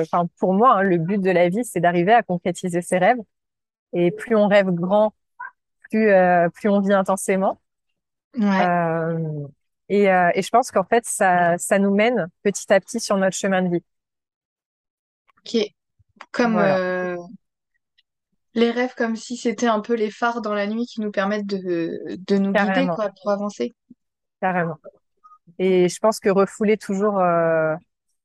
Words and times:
enfin 0.00 0.28
pour 0.38 0.54
moi, 0.54 0.76
hein, 0.78 0.82
le 0.82 0.98
but 0.98 1.20
de 1.20 1.30
la 1.30 1.48
vie, 1.48 1.64
c'est 1.64 1.80
d'arriver 1.80 2.12
à 2.12 2.22
concrétiser 2.22 2.82
ses 2.82 2.98
rêves. 2.98 3.18
Et 3.92 4.10
plus 4.10 4.36
on 4.36 4.48
rêve 4.48 4.70
grand, 4.70 5.14
plus 5.90 6.10
plus 6.54 6.68
on 6.68 6.80
vit 6.80 6.92
intensément. 6.92 7.60
Ouais. 8.38 8.66
et, 9.88 10.04
et 10.04 10.42
je 10.42 10.48
pense 10.50 10.70
qu'en 10.70 10.84
fait, 10.84 11.04
ça 11.06 11.56
ça 11.58 11.78
nous 11.78 11.94
mène 11.94 12.28
petit 12.42 12.72
à 12.72 12.80
petit 12.80 13.00
sur 13.00 13.16
notre 13.16 13.36
chemin 13.36 13.62
de 13.62 13.68
vie. 13.76 13.84
Ok. 15.38 15.62
Comme 16.32 16.60
les 18.54 18.70
rêves 18.70 18.94
comme 18.96 19.16
si 19.16 19.36
c'était 19.36 19.66
un 19.66 19.80
peu 19.80 19.94
les 19.94 20.10
phares 20.10 20.40
dans 20.40 20.54
la 20.54 20.66
nuit 20.66 20.86
qui 20.86 21.02
nous 21.02 21.10
permettent 21.10 21.46
de, 21.46 22.00
de 22.08 22.38
nous 22.38 22.52
guider 22.52 22.86
quoi, 22.94 23.10
pour 23.22 23.30
avancer. 23.30 23.74
Carrément. 24.40 24.78
Et 25.58 25.88
je 25.88 25.98
pense 25.98 26.20
que 26.20 26.30
refouler 26.30 26.76
toujours, 26.76 27.20
euh, 27.20 27.74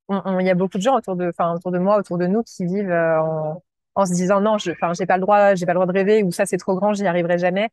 il 0.09 0.45
y 0.45 0.49
a 0.49 0.55
beaucoup 0.55 0.77
de 0.77 0.83
gens 0.83 0.97
autour 0.97 1.15
de, 1.15 1.29
enfin 1.29 1.53
autour 1.55 1.71
de 1.71 1.79
moi, 1.79 1.97
autour 1.97 2.17
de 2.17 2.27
nous, 2.27 2.43
qui 2.43 2.65
vivent 2.65 2.91
euh, 2.91 3.21
en, 3.21 3.63
en, 3.95 4.05
se 4.05 4.13
disant 4.13 4.41
non, 4.41 4.57
je, 4.57 4.71
enfin 4.71 4.93
j'ai 4.93 5.05
pas 5.05 5.17
le 5.17 5.21
droit, 5.21 5.55
j'ai 5.55 5.65
pas 5.65 5.73
le 5.73 5.77
droit 5.77 5.85
de 5.85 5.93
rêver 5.93 6.23
ou 6.23 6.31
ça 6.31 6.45
c'est 6.45 6.57
trop 6.57 6.75
grand, 6.75 6.93
j'y 6.93 7.07
arriverai 7.07 7.37
jamais. 7.37 7.69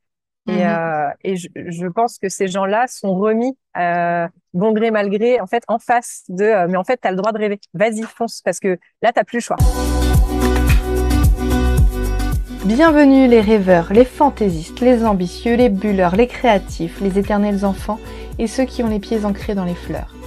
Et, 0.49 0.53
mhm. 0.53 0.61
euh, 0.63 1.11
et 1.25 1.37
je, 1.37 1.49
je, 1.55 1.87
pense 1.87 2.19
que 2.19 2.31
ces 2.31 2.49
gens-là 2.49 2.87
sont 2.87 3.15
remis, 3.15 3.57
euh, 3.77 4.27
bon 4.55 4.73
gré 4.73 4.91
mal 4.91 5.11
gré, 5.11 5.41
en 5.41 5.47
fait, 5.47 5.63
en 5.69 5.79
face 5.79 6.25
de, 6.29 6.45
euh, 6.45 6.67
mais 6.69 6.79
en 6.79 6.85
fait, 6.85 6.99
tu 7.03 7.07
as 7.07 7.11
le 7.11 7.19
droit 7.19 7.33
de 7.33 7.39
rêver. 7.39 7.61
Vas-y, 7.75 8.03
fonce, 8.03 8.41
parce 8.43 8.59
que 8.59 8.79
là, 9.03 9.13
t'as 9.13 9.25
plus 9.25 9.39
le 9.39 9.43
choix. 9.43 9.57
Bienvenue 12.65 13.29
les 13.29 13.41
rêveurs, 13.41 13.93
les 13.93 14.05
fantaisistes, 14.05 14.81
les 14.81 15.05
ambitieux, 15.05 15.55
les 15.55 15.69
bulleurs, 15.69 16.17
les 16.17 16.27
créatifs, 16.27 17.01
les 17.01 17.19
éternels 17.19 17.65
enfants 17.65 17.99
et 18.39 18.47
ceux 18.47 18.65
qui 18.65 18.83
ont 18.83 18.89
les 18.89 19.01
pieds 19.01 19.25
ancrés 19.25 19.55
dans 19.55 19.65
les 19.65 19.75
fleurs. 19.75 20.18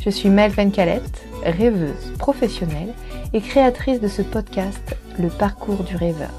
Je 0.00 0.10
suis 0.10 0.28
Mel 0.28 0.52
Calette, 0.72 1.24
rêveuse 1.44 2.12
professionnelle 2.18 2.92
et 3.32 3.40
créatrice 3.40 4.00
de 4.00 4.08
ce 4.08 4.22
podcast 4.22 4.96
Le 5.18 5.28
parcours 5.28 5.84
du 5.84 5.96
rêveur. 5.96 6.32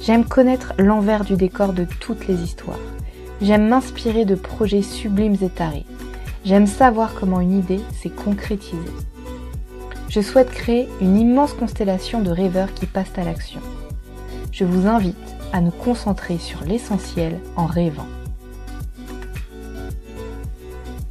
J'aime 0.00 0.24
connaître 0.24 0.74
l'envers 0.78 1.24
du 1.24 1.36
décor 1.36 1.72
de 1.72 1.86
toutes 2.00 2.26
les 2.26 2.42
histoires. 2.42 2.78
J'aime 3.40 3.68
m'inspirer 3.68 4.24
de 4.24 4.34
projets 4.34 4.82
sublimes 4.82 5.36
et 5.42 5.48
tarés. 5.48 5.86
J'aime 6.44 6.66
savoir 6.66 7.14
comment 7.14 7.40
une 7.40 7.58
idée 7.58 7.80
s'est 8.00 8.10
concrétisée. 8.10 8.78
Je 10.08 10.20
souhaite 10.20 10.50
créer 10.50 10.88
une 11.00 11.16
immense 11.16 11.52
constellation 11.52 12.20
de 12.20 12.30
rêveurs 12.30 12.72
qui 12.74 12.86
passent 12.86 13.18
à 13.18 13.24
l'action 13.24 13.60
je 14.56 14.64
vous 14.64 14.86
invite 14.86 15.36
à 15.52 15.60
nous 15.60 15.70
concentrer 15.70 16.38
sur 16.38 16.64
l'essentiel 16.64 17.38
en 17.56 17.66
rêvant. 17.66 18.06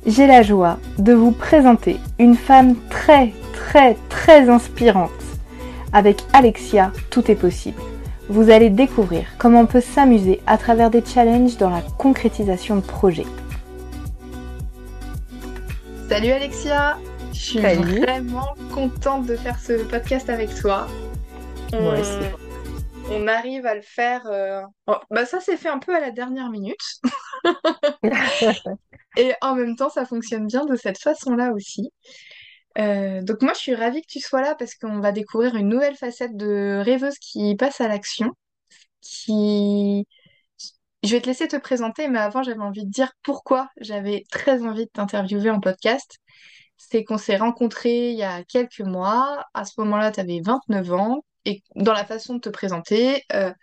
J'ai 0.05 0.27
la 0.27 0.43
joie 0.43 0.77
de 0.99 1.13
vous 1.13 1.31
présenter 1.31 1.97
une 2.19 2.35
femme 2.35 2.75
très 2.89 3.33
très 3.53 3.95
très 4.07 4.49
inspirante. 4.49 5.09
Avec 5.93 6.21
Alexia, 6.31 6.91
tout 7.09 7.31
est 7.31 7.35
possible. 7.35 7.81
Vous 8.29 8.51
allez 8.51 8.69
découvrir 8.69 9.25
comment 9.39 9.61
on 9.61 9.65
peut 9.65 9.81
s'amuser 9.81 10.41
à 10.45 10.59
travers 10.59 10.91
des 10.91 11.03
challenges 11.03 11.57
dans 11.57 11.71
la 11.71 11.81
concrétisation 11.97 12.75
de 12.75 12.81
projets. 12.81 13.25
Salut 16.07 16.29
Alexia, 16.29 16.99
je 17.33 17.39
suis 17.39 17.59
vraiment 17.59 18.53
contente 18.75 19.25
de 19.25 19.35
faire 19.35 19.59
ce 19.59 19.73
podcast 19.85 20.29
avec 20.29 20.53
toi. 20.53 20.85
Moi 21.73 21.95
on 23.11 23.27
arrive 23.27 23.65
à 23.65 23.73
le 23.73 23.81
faire. 23.81 24.21
Euh, 24.27 24.61
bah, 25.09 25.25
ça 25.25 25.39
s'est 25.39 25.57
fait 25.57 25.69
un 25.69 25.79
peu 25.79 25.95
à 25.95 25.99
la 25.99 26.11
dernière 26.11 26.49
minute. 26.49 27.01
Et 29.17 29.33
en 29.41 29.55
même 29.55 29.75
temps, 29.75 29.89
ça 29.89 30.05
fonctionne 30.05 30.47
bien 30.47 30.65
de 30.65 30.75
cette 30.75 30.99
façon-là 30.99 31.51
aussi. 31.53 31.89
Euh, 32.77 33.21
donc 33.21 33.41
moi, 33.41 33.53
je 33.53 33.59
suis 33.59 33.75
ravie 33.75 34.01
que 34.01 34.07
tu 34.07 34.19
sois 34.19 34.41
là 34.41 34.55
parce 34.55 34.75
qu'on 34.75 34.99
va 34.99 35.11
découvrir 35.11 35.55
une 35.55 35.69
nouvelle 35.69 35.95
facette 35.95 36.35
de 36.35 36.81
rêveuse 36.83 37.17
qui 37.19 37.55
passe 37.55 37.81
à 37.81 37.87
l'action. 37.87 38.31
Qui... 39.01 40.07
Je 41.03 41.11
vais 41.11 41.21
te 41.21 41.27
laisser 41.27 41.47
te 41.47 41.55
présenter, 41.57 42.07
mais 42.07 42.19
avant, 42.19 42.43
j'avais 42.43 42.61
envie 42.61 42.85
de 42.85 42.89
dire 42.91 43.11
pourquoi 43.23 43.69
j'avais 43.79 44.23
très 44.31 44.63
envie 44.63 44.85
de 44.85 44.89
t'interviewer 44.91 45.51
en 45.51 45.59
podcast. 45.59 46.17
C'est 46.77 47.03
qu'on 47.03 47.17
s'est 47.17 47.37
rencontrés 47.37 48.11
il 48.11 48.17
y 48.17 48.23
a 48.23 48.43
quelques 48.43 48.81
mois. 48.81 49.45
À 49.53 49.65
ce 49.65 49.79
moment-là, 49.81 50.11
tu 50.11 50.19
avais 50.19 50.41
29 50.43 50.91
ans 50.93 51.23
et 51.45 51.61
dans 51.75 51.93
la 51.93 52.05
façon 52.05 52.35
de 52.35 52.39
te 52.39 52.49
présenter, 52.49 53.23
euh, 53.33 53.53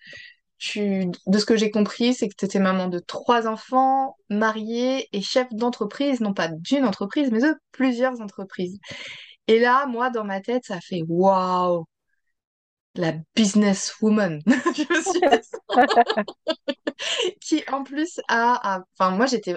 tu, 0.62 1.06
de 1.26 1.38
ce 1.38 1.44
que 1.44 1.56
j'ai 1.56 1.72
compris, 1.72 2.14
c'est 2.14 2.28
que 2.28 2.36
tu 2.38 2.44
étais 2.44 2.60
maman 2.60 2.86
de 2.86 3.00
trois 3.00 3.48
enfants, 3.48 4.16
mariée 4.30 5.08
et 5.12 5.20
chef 5.20 5.48
d'entreprise, 5.52 6.20
non 6.20 6.34
pas 6.34 6.46
d'une 6.46 6.84
entreprise, 6.84 7.30
mais 7.32 7.40
de 7.40 7.52
plusieurs 7.72 8.20
entreprises. 8.20 8.78
Et 9.48 9.58
là, 9.58 9.86
moi, 9.86 10.10
dans 10.10 10.22
ma 10.22 10.40
tête, 10.40 10.64
ça 10.64 10.80
fait 10.80 11.02
waouh, 11.08 11.84
la 12.94 13.14
businesswoman. 13.34 14.40
je 14.46 14.82
me 14.88 15.02
suis 15.02 15.20
qui 17.40 17.64
en 17.68 17.82
plus 17.82 18.20
a, 18.28 18.84
enfin 18.96 19.16
moi 19.16 19.26
j'étais, 19.26 19.56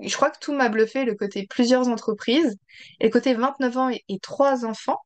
je 0.00 0.16
crois 0.16 0.30
que 0.30 0.38
tout 0.40 0.52
m'a 0.52 0.68
bluffé 0.68 1.04
le 1.04 1.14
côté 1.14 1.46
plusieurs 1.48 1.86
entreprises 1.88 2.56
et 2.98 3.04
le 3.04 3.10
côté 3.10 3.34
29 3.34 3.76
ans 3.76 3.90
et 3.90 4.18
trois 4.20 4.64
enfants. 4.64 4.98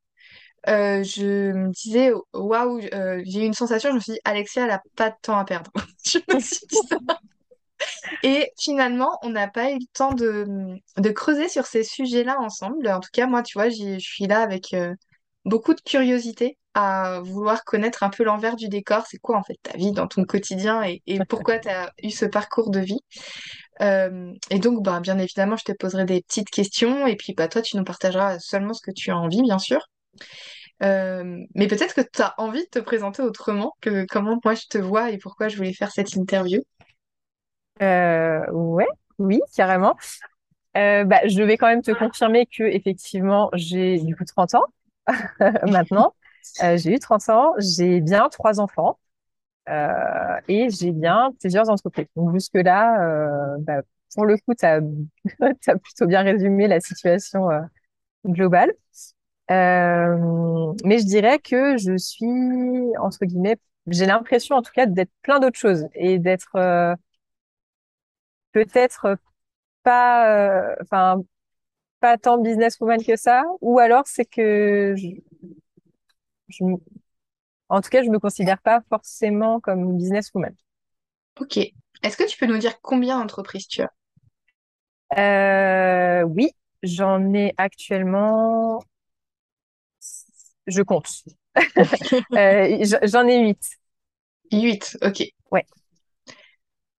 Euh, 0.68 1.02
je 1.02 1.52
me 1.52 1.70
disais, 1.72 2.12
waouh, 2.32 2.80
euh, 2.94 3.22
j'ai 3.26 3.42
eu 3.42 3.46
une 3.46 3.54
sensation, 3.54 3.90
je 3.90 3.94
me 3.96 4.00
suis 4.00 4.12
dit, 4.14 4.20
Alexia, 4.24 4.62
elle 4.62 4.68
n'a 4.68 4.82
pas 4.96 5.10
de 5.10 5.16
temps 5.20 5.38
à 5.38 5.44
perdre. 5.44 5.70
je 6.06 6.18
me 6.32 6.40
suis 6.40 6.66
dit 6.66 6.76
ça. 6.88 6.96
Et 8.22 8.50
finalement, 8.58 9.18
on 9.22 9.30
n'a 9.30 9.48
pas 9.48 9.70
eu 9.70 9.78
le 9.78 9.86
temps 9.92 10.12
de, 10.12 10.46
de 10.96 11.10
creuser 11.10 11.48
sur 11.48 11.66
ces 11.66 11.84
sujets-là 11.84 12.38
ensemble. 12.40 12.88
En 12.88 13.00
tout 13.00 13.10
cas, 13.12 13.26
moi, 13.26 13.42
tu 13.42 13.58
vois, 13.58 13.68
je 13.68 13.98
suis 13.98 14.26
là 14.26 14.40
avec 14.40 14.72
euh, 14.74 14.94
beaucoup 15.44 15.74
de 15.74 15.80
curiosité 15.80 16.58
à 16.74 17.20
vouloir 17.22 17.64
connaître 17.64 18.02
un 18.02 18.10
peu 18.10 18.24
l'envers 18.24 18.56
du 18.56 18.68
décor. 18.68 19.04
C'est 19.06 19.18
quoi, 19.18 19.36
en 19.38 19.42
fait, 19.42 19.58
ta 19.62 19.76
vie 19.76 19.92
dans 19.92 20.08
ton 20.08 20.24
quotidien 20.24 20.82
et, 20.82 21.02
et 21.06 21.20
pourquoi 21.28 21.58
tu 21.58 21.68
as 21.68 21.92
eu 22.02 22.10
ce 22.10 22.24
parcours 22.24 22.70
de 22.70 22.80
vie? 22.80 23.00
et 23.80 24.58
donc, 24.60 24.82
bah, 24.82 25.00
bien 25.00 25.18
évidemment, 25.18 25.56
je 25.56 25.64
te 25.64 25.72
poserai 25.72 26.04
des 26.04 26.22
petites 26.22 26.50
questions 26.50 27.06
et 27.06 27.16
puis 27.16 27.34
bah, 27.34 27.48
toi, 27.48 27.60
tu 27.60 27.76
nous 27.76 27.84
partageras 27.84 28.38
seulement 28.38 28.72
ce 28.72 28.80
que 28.82 28.92
tu 28.92 29.10
as 29.10 29.16
envie, 29.16 29.42
bien 29.42 29.58
sûr. 29.58 29.80
Euh, 30.82 31.44
mais 31.54 31.68
peut-être 31.68 31.94
que 31.94 32.00
tu 32.00 32.20
as 32.20 32.34
envie 32.38 32.64
de 32.64 32.68
te 32.68 32.78
présenter 32.78 33.22
autrement 33.22 33.74
que 33.80 34.06
comment 34.06 34.38
moi 34.44 34.54
je 34.54 34.66
te 34.68 34.78
vois 34.78 35.10
et 35.10 35.18
pourquoi 35.18 35.48
je 35.48 35.56
voulais 35.56 35.72
faire 35.72 35.90
cette 35.90 36.14
interview. 36.14 36.60
Euh, 37.82 38.44
ouais, 38.50 38.86
oui, 39.18 39.40
carrément. 39.54 39.96
Euh, 40.76 41.04
bah, 41.04 41.26
je 41.26 41.42
vais 41.42 41.56
quand 41.56 41.68
même 41.68 41.82
te 41.82 41.92
confirmer 41.92 42.46
que 42.46 42.64
effectivement 42.64 43.48
j'ai 43.54 43.98
du 44.00 44.16
coup 44.16 44.24
30 44.24 44.54
ans 44.56 44.64
maintenant. 45.70 46.14
J'ai 46.60 46.94
eu 46.94 46.98
30 46.98 47.28
ans, 47.30 47.52
j'ai 47.58 48.00
bien 48.00 48.28
trois 48.28 48.60
enfants 48.60 48.98
et 49.68 50.68
j'ai 50.70 50.90
bien 50.90 51.30
plusieurs 51.40 51.70
entreprises. 51.70 52.06
Donc 52.16 52.32
jusque-là, 52.32 53.56
bah, 53.60 53.82
pour 54.14 54.26
le 54.26 54.36
coup, 54.38 54.54
tu 54.54 54.66
as, 54.66 54.80
plutôt 55.78 56.06
bien 56.06 56.22
résumé 56.22 56.66
la 56.68 56.80
situation 56.80 57.48
globale. 58.26 58.72
Euh, 59.50 60.72
mais 60.84 60.98
je 60.98 61.04
dirais 61.04 61.38
que 61.38 61.76
je 61.76 61.96
suis, 61.96 62.26
entre 62.98 63.24
guillemets, 63.24 63.56
j'ai 63.86 64.06
l'impression 64.06 64.56
en 64.56 64.62
tout 64.62 64.72
cas 64.72 64.86
d'être 64.86 65.10
plein 65.22 65.38
d'autres 65.40 65.58
choses 65.58 65.86
et 65.94 66.18
d'être 66.18 66.56
euh, 66.56 66.94
peut-être 68.52 69.16
pas, 69.82 70.70
euh, 70.72 70.76
enfin, 70.82 71.22
pas 72.00 72.18
tant 72.18 72.38
businesswoman 72.38 73.04
que 73.04 73.16
ça, 73.16 73.44
ou 73.60 73.78
alors 73.78 74.04
c'est 74.06 74.26
que 74.26 74.94
je, 74.96 75.08
en 77.68 77.80
tout 77.80 77.90
cas, 77.90 78.02
je 78.02 78.10
me 78.10 78.18
considère 78.18 78.60
pas 78.60 78.82
forcément 78.88 79.60
comme 79.60 79.96
businesswoman. 79.96 80.54
Ok. 81.40 81.58
Est-ce 82.02 82.16
que 82.16 82.28
tu 82.28 82.36
peux 82.38 82.46
nous 82.46 82.58
dire 82.58 82.80
combien 82.82 83.18
d'entreprises 83.18 83.68
tu 83.68 83.82
as? 83.82 83.92
oui, 86.26 86.50
j'en 86.82 87.32
ai 87.34 87.54
actuellement 87.56 88.82
je 90.66 90.82
compte. 90.82 91.08
Euh, 92.32 92.84
j'en 93.04 93.28
ai 93.28 93.38
huit. 93.46 93.62
Huit, 94.50 94.98
ok. 95.02 95.22
Ouais. 95.52 95.64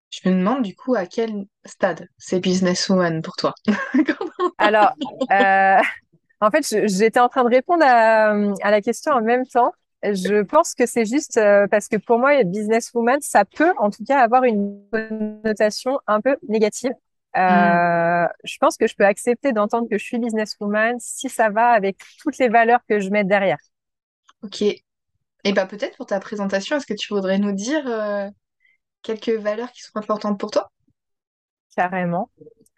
Je 0.09 0.29
me 0.29 0.35
demande 0.35 0.61
du 0.63 0.75
coup 0.75 0.95
à 0.95 1.05
quel 1.05 1.45
stade 1.65 2.07
c'est 2.17 2.39
Businesswoman 2.39 3.21
pour 3.21 3.35
toi? 3.35 3.53
Alors, 4.57 4.93
euh, 5.31 5.81
en 6.39 6.51
fait, 6.51 6.87
j'étais 6.87 7.19
en 7.19 7.27
train 7.27 7.43
de 7.43 7.49
répondre 7.49 7.83
à, 7.85 8.71
la 8.71 8.81
question 8.81 9.11
en 9.11 9.21
même 9.21 9.45
temps. 9.45 9.73
Je 10.03 10.43
pense 10.43 10.73
que 10.73 10.85
c'est 10.85 11.05
juste 11.05 11.37
euh, 11.37 11.67
parce 11.67 11.87
que 11.87 11.97
pour 11.97 12.19
moi, 12.19 12.43
businesswoman, 12.43 13.19
ça 13.21 13.43
peut 13.43 13.73
en 13.77 13.89
tout 13.89 14.03
cas 14.05 14.19
avoir 14.19 14.43
une 14.43 14.79
connotation 14.91 15.99
un 16.07 16.21
peu 16.21 16.37
négative. 16.47 16.91
Euh, 17.35 18.27
je 18.43 18.57
pense 18.59 18.77
que 18.77 18.87
je 18.87 18.95
peux 18.95 19.05
accepter 19.05 19.51
d'entendre 19.51 19.89
que 19.89 19.97
je 19.97 20.03
suis 20.03 20.19
businesswoman 20.19 20.95
si 20.99 21.27
ça 21.29 21.49
va 21.49 21.69
avec 21.69 21.97
toutes 22.21 22.37
les 22.37 22.47
valeurs 22.47 22.79
que 22.87 22.99
je 22.99 23.09
mets 23.09 23.23
derrière. 23.23 23.57
Ok. 24.41 24.61
Et 24.61 25.53
bah 25.53 25.65
peut-être 25.65 25.97
pour 25.97 26.05
ta 26.05 26.19
présentation, 26.19 26.77
est-ce 26.77 26.85
que 26.85 26.93
tu 26.93 27.13
voudrais 27.13 27.37
nous 27.37 27.51
dire 27.51 27.85
euh, 27.87 28.29
quelques 29.01 29.29
valeurs 29.29 29.71
qui 29.71 29.81
sont 29.81 29.97
importantes 29.97 30.39
pour 30.39 30.49
toi? 30.49 30.71
Carrément. 31.75 32.31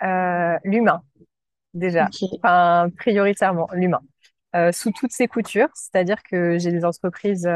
Euh, 0.03 0.57
l'humain, 0.63 1.01
déjà. 1.73 2.09
Enfin, 2.37 2.89
prioritairement, 2.97 3.69
l'humain. 3.73 4.01
sous 4.71 4.91
toutes 4.91 5.11
ses 5.11 5.27
coutures, 5.27 5.69
c'est-à-dire 5.75 6.23
que 6.23 6.57
j'ai 6.57 6.71
des 6.71 6.83
entreprises 6.83 7.47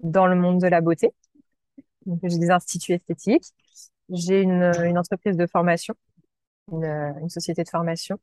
dans 0.00 0.26
le 0.26 0.36
monde 0.36 0.60
de 0.60 0.66
la 0.68 0.80
beauté. 0.80 1.10
Donc, 2.06 2.20
j'ai 2.22 2.38
des 2.38 2.50
instituts 2.50 2.92
esthétiques. 2.92 3.46
J'ai 4.10 4.42
une, 4.42 4.72
une 4.84 4.98
entreprise 4.98 5.36
de 5.36 5.46
formation, 5.46 5.94
une, 6.72 6.84
une 6.84 7.28
société 7.30 7.64
de 7.64 7.68
formation. 7.70 8.18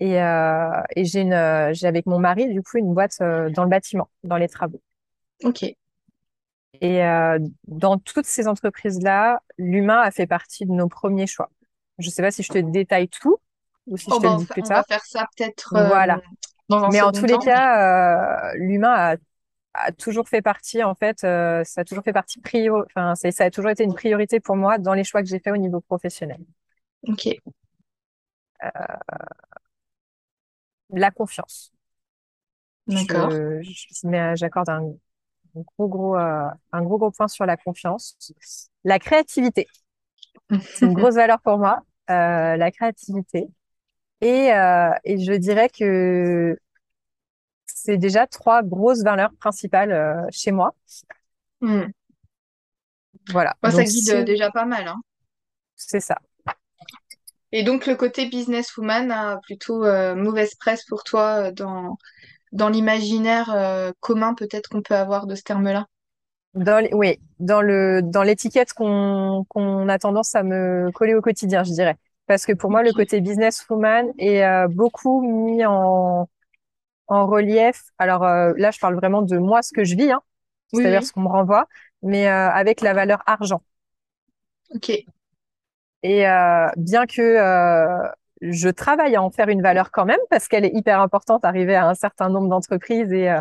Et, 0.00 0.22
euh, 0.22 0.70
et 0.96 1.04
j'ai 1.04 1.22
une, 1.22 1.70
j'ai 1.74 1.86
avec 1.88 2.06
mon 2.06 2.18
mari, 2.20 2.48
du 2.52 2.62
coup, 2.62 2.78
une 2.78 2.94
boîte 2.94 3.16
euh, 3.22 3.50
dans 3.50 3.64
le 3.64 3.70
bâtiment, 3.70 4.10
dans 4.24 4.36
les 4.38 4.48
travaux. 4.48 4.82
Ok. 5.44 5.62
Et 6.80 7.04
euh, 7.04 7.38
dans 7.68 7.98
toutes 7.98 8.26
ces 8.26 8.48
entreprises-là, 8.48 9.40
l'humain 9.58 10.00
a 10.00 10.10
fait 10.10 10.26
partie 10.26 10.66
de 10.66 10.72
nos 10.72 10.88
premiers 10.88 11.26
choix. 11.26 11.50
Je 11.98 12.10
sais 12.10 12.22
pas 12.22 12.30
si 12.30 12.42
je 12.42 12.48
te 12.50 12.58
détaille 12.58 13.08
tout 13.08 13.36
ou 13.86 13.96
si 13.96 14.10
Oh, 14.10 14.14
je 14.14 14.20
te 14.20 14.22
bah, 14.22 14.32
le 14.32 14.36
dis 14.38 14.46
plus 14.46 14.62
on 14.62 14.66
va 14.68 14.68
tard. 14.68 14.84
faire 14.84 15.04
ça 15.04 15.26
peut-être 15.36 15.74
euh, 15.74 15.86
Voilà. 15.88 16.20
dans 16.68 16.82
un 16.84 16.88
Mais 16.90 17.00
en 17.02 17.12
tous 17.12 17.26
les 17.26 17.38
cas, 17.38 18.48
euh, 18.50 18.52
l'humain 18.56 18.92
a, 18.92 19.16
a 19.74 19.92
toujours 19.92 20.28
fait 20.28 20.42
partie, 20.42 20.82
en 20.82 20.94
fait, 20.94 21.24
euh, 21.24 21.64
ça 21.64 21.82
a 21.82 21.84
toujours 21.84 22.04
fait 22.04 22.12
partie 22.12 22.40
prio, 22.40 22.84
enfin, 22.86 23.14
c'est, 23.14 23.30
ça 23.32 23.44
a 23.44 23.50
toujours 23.50 23.70
été 23.70 23.84
une 23.84 23.94
priorité 23.94 24.40
pour 24.40 24.56
moi 24.56 24.78
dans 24.78 24.94
les 24.94 25.04
choix 25.04 25.22
que 25.22 25.28
j'ai 25.28 25.38
faits 25.38 25.52
au 25.54 25.56
niveau 25.56 25.80
professionnel. 25.80 26.40
Ok. 27.08 27.28
La 30.90 31.10
confiance. 31.10 31.72
D'accord. 32.86 33.30
J'accorde 34.34 34.68
un, 34.68 34.92
un 35.56 35.60
gros, 35.78 35.88
gros, 35.88 36.16
euh, 36.16 36.48
un 36.72 36.82
gros, 36.82 36.98
gros 36.98 37.10
point 37.10 37.28
sur 37.28 37.46
la 37.46 37.56
confiance. 37.56 38.16
La 38.84 38.98
créativité. 38.98 39.68
C'est 40.74 40.86
une 40.86 40.94
grosse 40.94 41.14
valeur 41.14 41.40
pour 41.40 41.58
moi, 41.58 41.82
euh, 42.10 42.56
la 42.56 42.70
créativité. 42.70 43.48
Et, 44.22 44.52
euh, 44.52 44.90
et 45.04 45.18
je 45.18 45.32
dirais 45.34 45.68
que 45.68 46.58
c'est 47.66 47.96
déjà 47.96 48.26
trois 48.26 48.62
grosses 48.62 49.02
valeurs 49.02 49.32
principales 49.38 49.92
euh, 49.92 50.26
chez 50.30 50.52
moi. 50.52 50.74
Hmm. 51.60 51.84
Voilà. 53.30 53.54
Moi, 53.62 53.72
ça 53.72 53.84
guide 53.84 54.24
déjà 54.24 54.50
pas 54.50 54.64
mal, 54.64 54.88
hein. 54.88 55.00
c'est 55.76 56.00
ça. 56.00 56.18
Et 57.52 57.62
donc, 57.62 57.86
le 57.86 57.94
côté 57.96 58.26
businesswoman 58.26 59.10
a 59.10 59.38
plutôt 59.42 59.84
euh, 59.84 60.14
mauvaise 60.14 60.54
presse 60.54 60.84
pour 60.86 61.04
toi 61.04 61.48
euh, 61.48 61.52
dans, 61.52 61.98
dans 62.52 62.68
l'imaginaire 62.68 63.52
euh, 63.54 63.92
commun 64.00 64.34
peut-être 64.34 64.70
qu'on 64.70 64.82
peut 64.82 64.94
avoir 64.94 65.26
de 65.26 65.34
ce 65.34 65.42
terme-là? 65.42 65.86
Dans 66.54 66.86
oui, 66.92 67.18
dans 67.40 67.62
le, 67.62 68.00
dans 68.02 68.22
l'étiquette 68.22 68.72
qu'on, 68.72 69.44
qu'on 69.48 69.88
a 69.88 69.98
tendance 69.98 70.34
à 70.34 70.42
me 70.42 70.90
coller 70.92 71.14
au 71.14 71.20
quotidien, 71.20 71.62
je 71.62 71.72
dirais. 71.72 71.96
Parce 72.26 72.46
que 72.46 72.52
pour 72.52 72.70
moi, 72.70 72.82
le 72.82 72.92
côté 72.92 73.20
businesswoman 73.20 74.12
est 74.18 74.44
euh, 74.44 74.68
beaucoup 74.68 75.20
mis 75.22 75.64
en, 75.66 76.28
en 77.12 77.26
relief. 77.26 77.82
Alors 77.98 78.24
euh, 78.24 78.52
là, 78.56 78.70
je 78.70 78.78
parle 78.80 78.94
vraiment 78.96 79.22
de 79.22 79.38
moi, 79.38 79.62
ce 79.62 79.72
que 79.72 79.84
je 79.84 79.96
vis, 79.96 80.10
hein, 80.12 80.22
Oui, 80.72 80.82
c'est-à-dire 80.82 81.02
oui. 81.02 81.06
ce 81.06 81.12
qu'on 81.12 81.22
me 81.22 81.28
renvoie, 81.28 81.66
mais 82.02 82.28
euh, 82.28 82.50
avec 82.50 82.80
la 82.80 82.94
valeur 82.94 83.22
argent. 83.26 83.62
Ok. 84.74 84.90
Et 86.02 86.26
euh, 86.26 86.66
bien 86.76 87.06
que 87.06 87.20
je 88.40 88.68
travaille 88.68 89.14
à 89.14 89.22
en 89.22 89.30
faire 89.30 89.48
une 89.48 89.62
valeur 89.62 89.90
quand 89.92 90.04
même, 90.04 90.18
parce 90.30 90.48
qu'elle 90.48 90.64
est 90.64 90.74
hyper 90.74 91.00
importante, 91.00 91.44
arriver 91.44 91.76
à 91.76 91.88
un 91.88 91.94
certain 91.94 92.28
nombre 92.28 92.48
d'entreprises 92.48 93.12
et, 93.12 93.32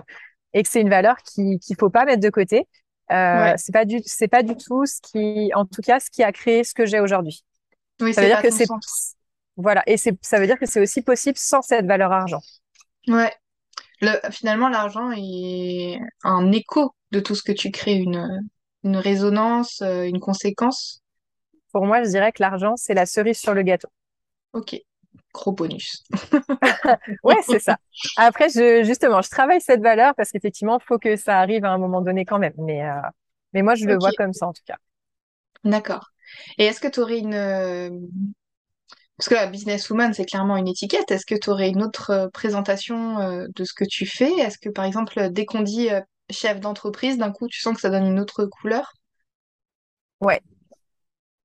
et 0.53 0.63
que 0.63 0.69
c'est 0.69 0.81
une 0.81 0.89
valeur 0.89 1.17
qui 1.17 1.59
qu'il 1.59 1.75
faut 1.77 1.89
pas 1.89 2.05
mettre 2.05 2.21
de 2.21 2.29
côté. 2.29 2.67
Ouais. 3.33 3.55
c'est 3.57 3.73
pas 3.73 3.85
du 3.85 3.99
c'est 4.05 4.27
pas 4.27 4.43
du 4.43 4.55
tout 4.55 4.85
ce 4.85 5.01
qui, 5.01 5.51
en 5.55 5.65
tout 5.65 5.81
cas, 5.81 5.99
ce 5.99 6.09
qui 6.11 6.23
a 6.23 6.31
créé 6.31 6.63
ce 6.63 6.73
que 6.73 6.85
j'ai 6.85 6.99
aujourd'hui. 6.99 7.43
Oui, 8.01 8.13
Ça 8.13 8.21
c'est 8.21 8.27
veut 8.27 8.29
dire 8.29 8.41
que 8.41 8.51
c'est 8.51 8.67
voilà, 9.57 9.83
et 9.87 9.97
c'est 9.97 10.17
ça 10.23 10.39
veut 10.39 10.47
dire 10.47 10.59
que 10.59 10.65
c'est 10.67 10.81
aussi 10.81 11.01
possible 11.01 11.37
sans 11.37 11.61
cette 11.61 11.85
valeur 11.87 12.11
argent. 12.11 12.41
Ouais. 13.07 13.31
Le, 14.01 14.31
finalement, 14.31 14.69
l'argent 14.69 15.11
est 15.15 15.99
un 16.23 16.51
écho 16.51 16.93
de 17.11 17.19
tout 17.19 17.35
ce 17.35 17.43
que 17.43 17.51
tu 17.51 17.71
crées, 17.71 17.95
une, 17.95 18.41
une 18.83 18.97
résonance, 18.97 19.81
euh, 19.81 20.03
une 20.03 20.19
conséquence. 20.19 21.01
Pour 21.71 21.85
moi, 21.85 22.03
je 22.03 22.09
dirais 22.09 22.31
que 22.31 22.41
l'argent, 22.41 22.75
c'est 22.75 22.93
la 22.93 23.05
cerise 23.05 23.39
sur 23.39 23.53
le 23.53 23.63
gâteau. 23.63 23.89
Ok. 24.53 24.75
Gros 25.33 25.51
bonus. 25.51 26.03
Ouais, 27.23 27.35
c'est 27.43 27.59
ça. 27.59 27.77
Après, 28.17 28.49
je, 28.49 28.83
justement, 28.83 29.21
je 29.21 29.29
travaille 29.29 29.61
cette 29.61 29.81
valeur 29.81 30.13
parce 30.15 30.31
qu'effectivement, 30.31 30.79
il 30.79 30.85
faut 30.85 30.97
que 30.97 31.15
ça 31.15 31.39
arrive 31.39 31.63
à 31.63 31.71
un 31.71 31.77
moment 31.77 32.01
donné 32.01 32.25
quand 32.25 32.39
même. 32.39 32.53
Mais, 32.57 32.83
euh, 32.83 32.93
mais 33.53 33.61
moi, 33.61 33.75
je 33.75 33.85
le 33.85 33.97
vois 33.97 34.11
comme 34.17 34.33
ça, 34.33 34.47
en 34.47 34.53
tout 34.53 34.63
cas. 34.65 34.77
D'accord. 35.63 36.09
Et 36.57 36.65
est-ce 36.65 36.79
que 36.79 36.87
tu 36.87 36.99
aurais 36.99 37.19
une... 37.19 38.09
Parce 39.21 39.29
que 39.29 39.35
la 39.35 39.45
businesswoman, 39.45 40.15
c'est 40.15 40.25
clairement 40.25 40.57
une 40.57 40.67
étiquette. 40.67 41.11
Est-ce 41.11 41.27
que 41.27 41.35
tu 41.35 41.51
aurais 41.51 41.69
une 41.69 41.83
autre 41.83 42.09
euh, 42.09 42.27
présentation 42.29 43.19
euh, 43.19 43.45
de 43.55 43.63
ce 43.65 43.71
que 43.73 43.85
tu 43.85 44.07
fais? 44.07 44.31
Est-ce 44.39 44.57
que, 44.57 44.67
par 44.69 44.83
exemple, 44.83 45.29
dès 45.29 45.45
qu'on 45.45 45.61
dit 45.61 45.91
euh, 45.91 46.01
chef 46.31 46.59
d'entreprise, 46.59 47.19
d'un 47.19 47.31
coup, 47.31 47.47
tu 47.47 47.61
sens 47.61 47.75
que 47.75 47.81
ça 47.81 47.91
donne 47.91 48.07
une 48.07 48.19
autre 48.19 48.45
couleur? 48.45 48.93
Ouais, 50.21 50.41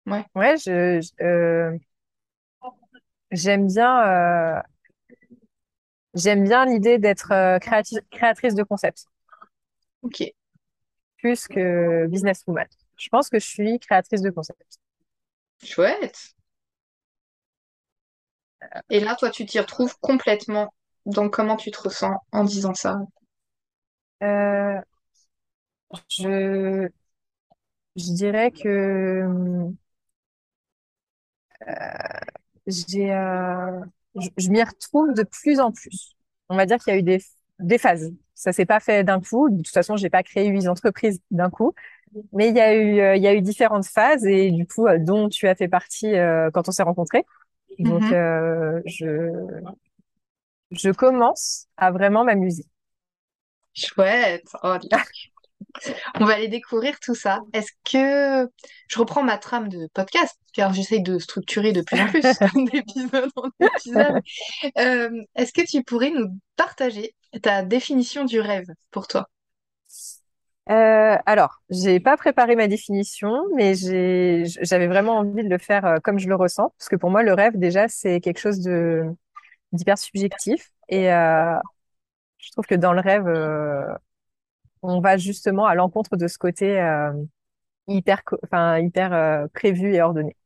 Ouais. 0.06 0.26
ouais, 0.34 0.56
je, 0.58 1.00
je- 1.00 1.24
euh, 1.24 1.76
j'aime 3.30 3.66
bien, 3.66 4.56
euh, 4.58 4.60
j'aime 6.14 6.42
bien 6.42 6.64
l'idée 6.66 6.98
d'être 6.98 7.28
créati- 7.60 8.00
créatrice 8.10 8.56
de 8.56 8.64
concepts 8.64 9.06
Ok. 10.02 10.20
plus 11.18 11.46
que 11.48 12.06
businesswoman. 12.06 12.66
Je 12.96 13.08
pense 13.08 13.28
que 13.28 13.38
je 13.38 13.46
suis 13.46 13.78
créatrice 13.78 14.22
de 14.22 14.30
concepts. 14.30 14.78
Chouette. 15.62 16.34
Et 18.90 19.00
là, 19.00 19.14
toi, 19.16 19.30
tu 19.30 19.46
t'y 19.46 19.60
retrouves 19.60 19.96
complètement 20.00 20.72
dans 21.06 21.28
comment 21.28 21.56
tu 21.56 21.70
te 21.70 21.80
ressens 21.80 22.14
en 22.32 22.44
disant 22.44 22.74
ça? 22.74 22.98
Euh, 24.22 24.80
je, 26.08 26.88
je 27.96 28.12
dirais 28.14 28.50
que 28.52 29.22
hum, 29.24 29.76
j'ai, 32.66 33.12
euh, 33.12 33.80
je, 34.20 34.28
je 34.36 34.48
m'y 34.50 34.62
retrouve 34.62 35.14
de 35.14 35.22
plus 35.22 35.60
en 35.60 35.72
plus. 35.72 36.14
On 36.48 36.56
va 36.56 36.66
dire 36.66 36.78
qu'il 36.78 36.92
y 36.92 36.96
a 36.96 36.98
eu 36.98 37.02
des, 37.02 37.20
des 37.58 37.78
phases. 37.78 38.12
Ça 38.34 38.52
s'est 38.52 38.66
pas 38.66 38.80
fait 38.80 39.04
d'un 39.04 39.20
coup. 39.20 39.48
De 39.50 39.56
toute 39.58 39.68
façon, 39.68 39.96
j'ai 39.96 40.10
pas 40.10 40.22
créé 40.22 40.48
huit 40.48 40.68
entreprises 40.68 41.20
d'un 41.30 41.50
coup. 41.50 41.72
Mais 42.32 42.50
il 42.50 42.56
y 42.56 42.60
a 42.60 42.74
eu, 42.74 43.00
euh, 43.00 43.16
il 43.16 43.22
y 43.22 43.28
a 43.28 43.34
eu 43.34 43.42
différentes 43.42 43.86
phases 43.86 44.26
et 44.26 44.50
du 44.50 44.66
coup, 44.66 44.86
euh, 44.88 44.98
dont 44.98 45.28
tu 45.28 45.48
as 45.48 45.54
fait 45.56 45.68
partie 45.68 46.14
euh, 46.16 46.50
quand 46.52 46.68
on 46.68 46.72
s'est 46.72 46.82
rencontrés. 46.84 47.24
Donc, 47.78 48.02
Mhm. 48.02 48.12
euh, 48.12 48.80
je, 48.86 49.30
je 50.70 50.90
commence 50.90 51.66
à 51.76 51.90
vraiment 51.90 52.24
m'amuser. 52.24 52.64
Chouette. 53.74 54.48
Oh. 54.62 54.76
On 56.20 56.24
va 56.24 56.34
aller 56.34 56.48
découvrir 56.48 56.98
tout 57.00 57.14
ça. 57.14 57.40
Est-ce 57.52 57.72
que 57.84 58.48
je 58.88 58.98
reprends 58.98 59.22
ma 59.22 59.36
trame 59.38 59.68
de 59.68 59.88
podcast, 59.92 60.34
car 60.54 60.72
j'essaye 60.72 61.02
de 61.02 61.18
structurer 61.18 61.72
de 61.72 61.82
plus 61.82 62.00
en 62.00 62.08
plus 62.08 62.20
d'épisode 62.72 63.30
en 63.36 63.48
épisode. 63.60 64.20
Euh, 64.78 65.10
est-ce 65.34 65.52
que 65.52 65.62
tu 65.66 65.82
pourrais 65.82 66.10
nous 66.10 66.28
partager 66.56 67.14
ta 67.42 67.62
définition 67.62 68.24
du 68.24 68.40
rêve 68.40 68.66
pour 68.90 69.06
toi? 69.06 69.28
Euh, 70.68 71.16
alors, 71.26 71.62
j'ai 71.70 72.00
pas 72.00 72.16
préparé 72.16 72.56
ma 72.56 72.66
définition, 72.66 73.44
mais 73.54 73.74
j'avais 73.76 74.88
vraiment 74.88 75.18
envie 75.18 75.44
de 75.44 75.48
le 75.48 75.58
faire 75.58 75.84
euh, 75.86 75.96
comme 76.02 76.18
je 76.18 76.28
le 76.28 76.34
ressens, 76.34 76.70
parce 76.76 76.88
que 76.88 76.96
pour 76.96 77.10
moi, 77.10 77.22
le 77.22 77.32
rêve, 77.34 77.56
déjà, 77.56 77.86
c'est 77.88 78.20
quelque 78.20 78.40
chose 78.40 78.60
de 78.60 79.04
d'hyper 79.72 79.98
subjectif. 79.98 80.72
Et 80.88 81.12
euh, 81.12 81.56
je 82.38 82.52
trouve 82.52 82.66
que 82.66 82.74
dans 82.76 82.92
le 82.94 83.00
rêve, 83.00 83.26
on 84.82 85.00
va 85.00 85.16
justement 85.16 85.66
à 85.66 85.74
l'encontre 85.74 86.16
de 86.16 86.28
ce 86.28 86.38
côté 86.38 86.78
hyper, 87.88 88.22
enfin, 88.44 88.78
hyper 88.78 89.48
prévu 89.52 89.94
et 89.94 90.02
ordonné. 90.02 90.36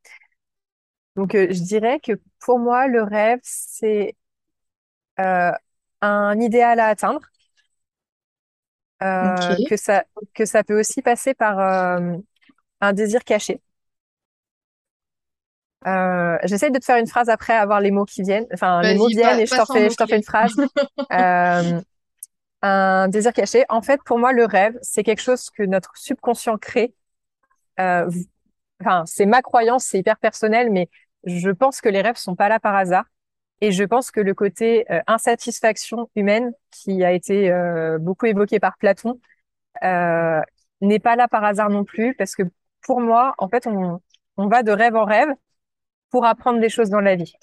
Donc, 1.16 1.32
je 1.34 1.62
dirais 1.62 2.00
que 2.00 2.12
pour 2.40 2.58
moi, 2.58 2.86
le 2.88 3.02
rêve, 3.02 3.40
c'est 3.42 4.16
un 6.02 6.40
idéal 6.40 6.80
à 6.80 6.86
atteindre, 6.88 7.20
euh, 9.02 9.56
que 9.68 9.76
ça, 9.76 10.04
que 10.34 10.44
ça 10.44 10.64
peut 10.64 10.78
aussi 10.78 11.02
passer 11.02 11.34
par 11.34 11.58
euh, 11.58 12.16
un 12.80 12.92
désir 12.92 13.24
caché. 13.24 13.60
Euh, 15.86 16.36
j'essaie 16.44 16.70
de 16.70 16.78
te 16.78 16.84
faire 16.84 16.98
une 16.98 17.06
phrase 17.06 17.30
après 17.30 17.54
avoir 17.54 17.80
les 17.80 17.90
mots 17.90 18.04
qui 18.04 18.22
viennent. 18.22 18.46
Enfin, 18.52 18.82
les 18.82 18.94
mots 18.94 19.08
viennent 19.08 19.40
et 19.40 19.46
je 19.46 19.54
t'en 19.54 19.64
fais, 19.64 19.88
fais 19.88 20.16
une 20.16 20.22
phrase. 20.22 20.54
Euh, 21.12 21.80
un 22.62 23.08
désir 23.08 23.32
caché. 23.32 23.64
En 23.68 23.82
fait, 23.82 24.00
pour 24.04 24.18
moi, 24.18 24.32
le 24.32 24.44
rêve, 24.44 24.78
c'est 24.82 25.02
quelque 25.02 25.22
chose 25.22 25.48
que 25.50 25.62
notre 25.62 25.96
subconscient 25.96 26.58
crée. 26.58 26.94
Euh, 27.80 28.10
enfin, 28.80 29.04
c'est 29.06 29.26
ma 29.26 29.42
croyance, 29.42 29.84
c'est 29.84 29.98
hyper 29.98 30.18
personnel, 30.18 30.70
mais 30.70 30.88
je 31.24 31.50
pense 31.50 31.80
que 31.80 31.88
les 31.88 32.02
rêves 32.02 32.16
sont 32.16 32.36
pas 32.36 32.48
là 32.48 32.60
par 32.60 32.76
hasard. 32.76 33.04
Et 33.60 33.72
je 33.72 33.84
pense 33.84 34.10
que 34.10 34.20
le 34.20 34.34
côté 34.34 34.90
euh, 34.90 35.00
insatisfaction 35.06 36.10
humaine, 36.16 36.52
qui 36.70 37.04
a 37.04 37.12
été 37.12 37.50
euh, 37.50 37.98
beaucoup 37.98 38.26
évoqué 38.26 38.58
par 38.58 38.76
Platon, 38.78 39.20
euh, 39.84 40.40
n'est 40.80 40.98
pas 40.98 41.16
là 41.16 41.28
par 41.28 41.44
hasard 41.44 41.70
non 41.70 41.84
plus, 41.84 42.14
parce 42.14 42.34
que 42.34 42.42
pour 42.82 43.00
moi, 43.00 43.34
en 43.38 43.48
fait, 43.48 43.66
on, 43.66 44.00
on 44.36 44.46
va 44.48 44.62
de 44.62 44.72
rêve 44.72 44.96
en 44.96 45.04
rêve 45.04 45.28
pour 46.10 46.24
apprendre 46.26 46.60
des 46.60 46.70
choses 46.70 46.90
dans 46.90 47.00
la 47.00 47.16
vie. 47.16 47.34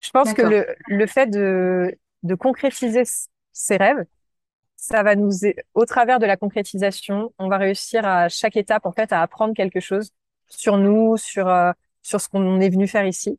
Je 0.00 0.10
pense 0.10 0.32
que 0.32 0.42
le, 0.42 0.66
le 0.86 1.06
fait 1.06 1.26
de, 1.26 1.98
de 2.22 2.34
concrétiser 2.34 3.02
ses 3.52 3.76
rêves, 3.76 4.04
ça 4.76 5.02
va 5.02 5.14
nous, 5.16 5.30
au 5.74 5.84
travers 5.84 6.18
de 6.20 6.26
la 6.26 6.36
concrétisation, 6.36 7.34
on 7.38 7.48
va 7.48 7.58
réussir 7.58 8.06
à 8.06 8.28
chaque 8.28 8.56
étape, 8.56 8.86
en 8.86 8.92
fait, 8.92 9.12
à 9.12 9.20
apprendre 9.20 9.54
quelque 9.54 9.80
chose 9.80 10.10
sur 10.48 10.78
nous, 10.78 11.16
sur, 11.16 11.52
sur 12.02 12.20
ce 12.20 12.28
qu'on 12.28 12.60
est 12.60 12.70
venu 12.70 12.88
faire 12.88 13.04
ici. 13.06 13.38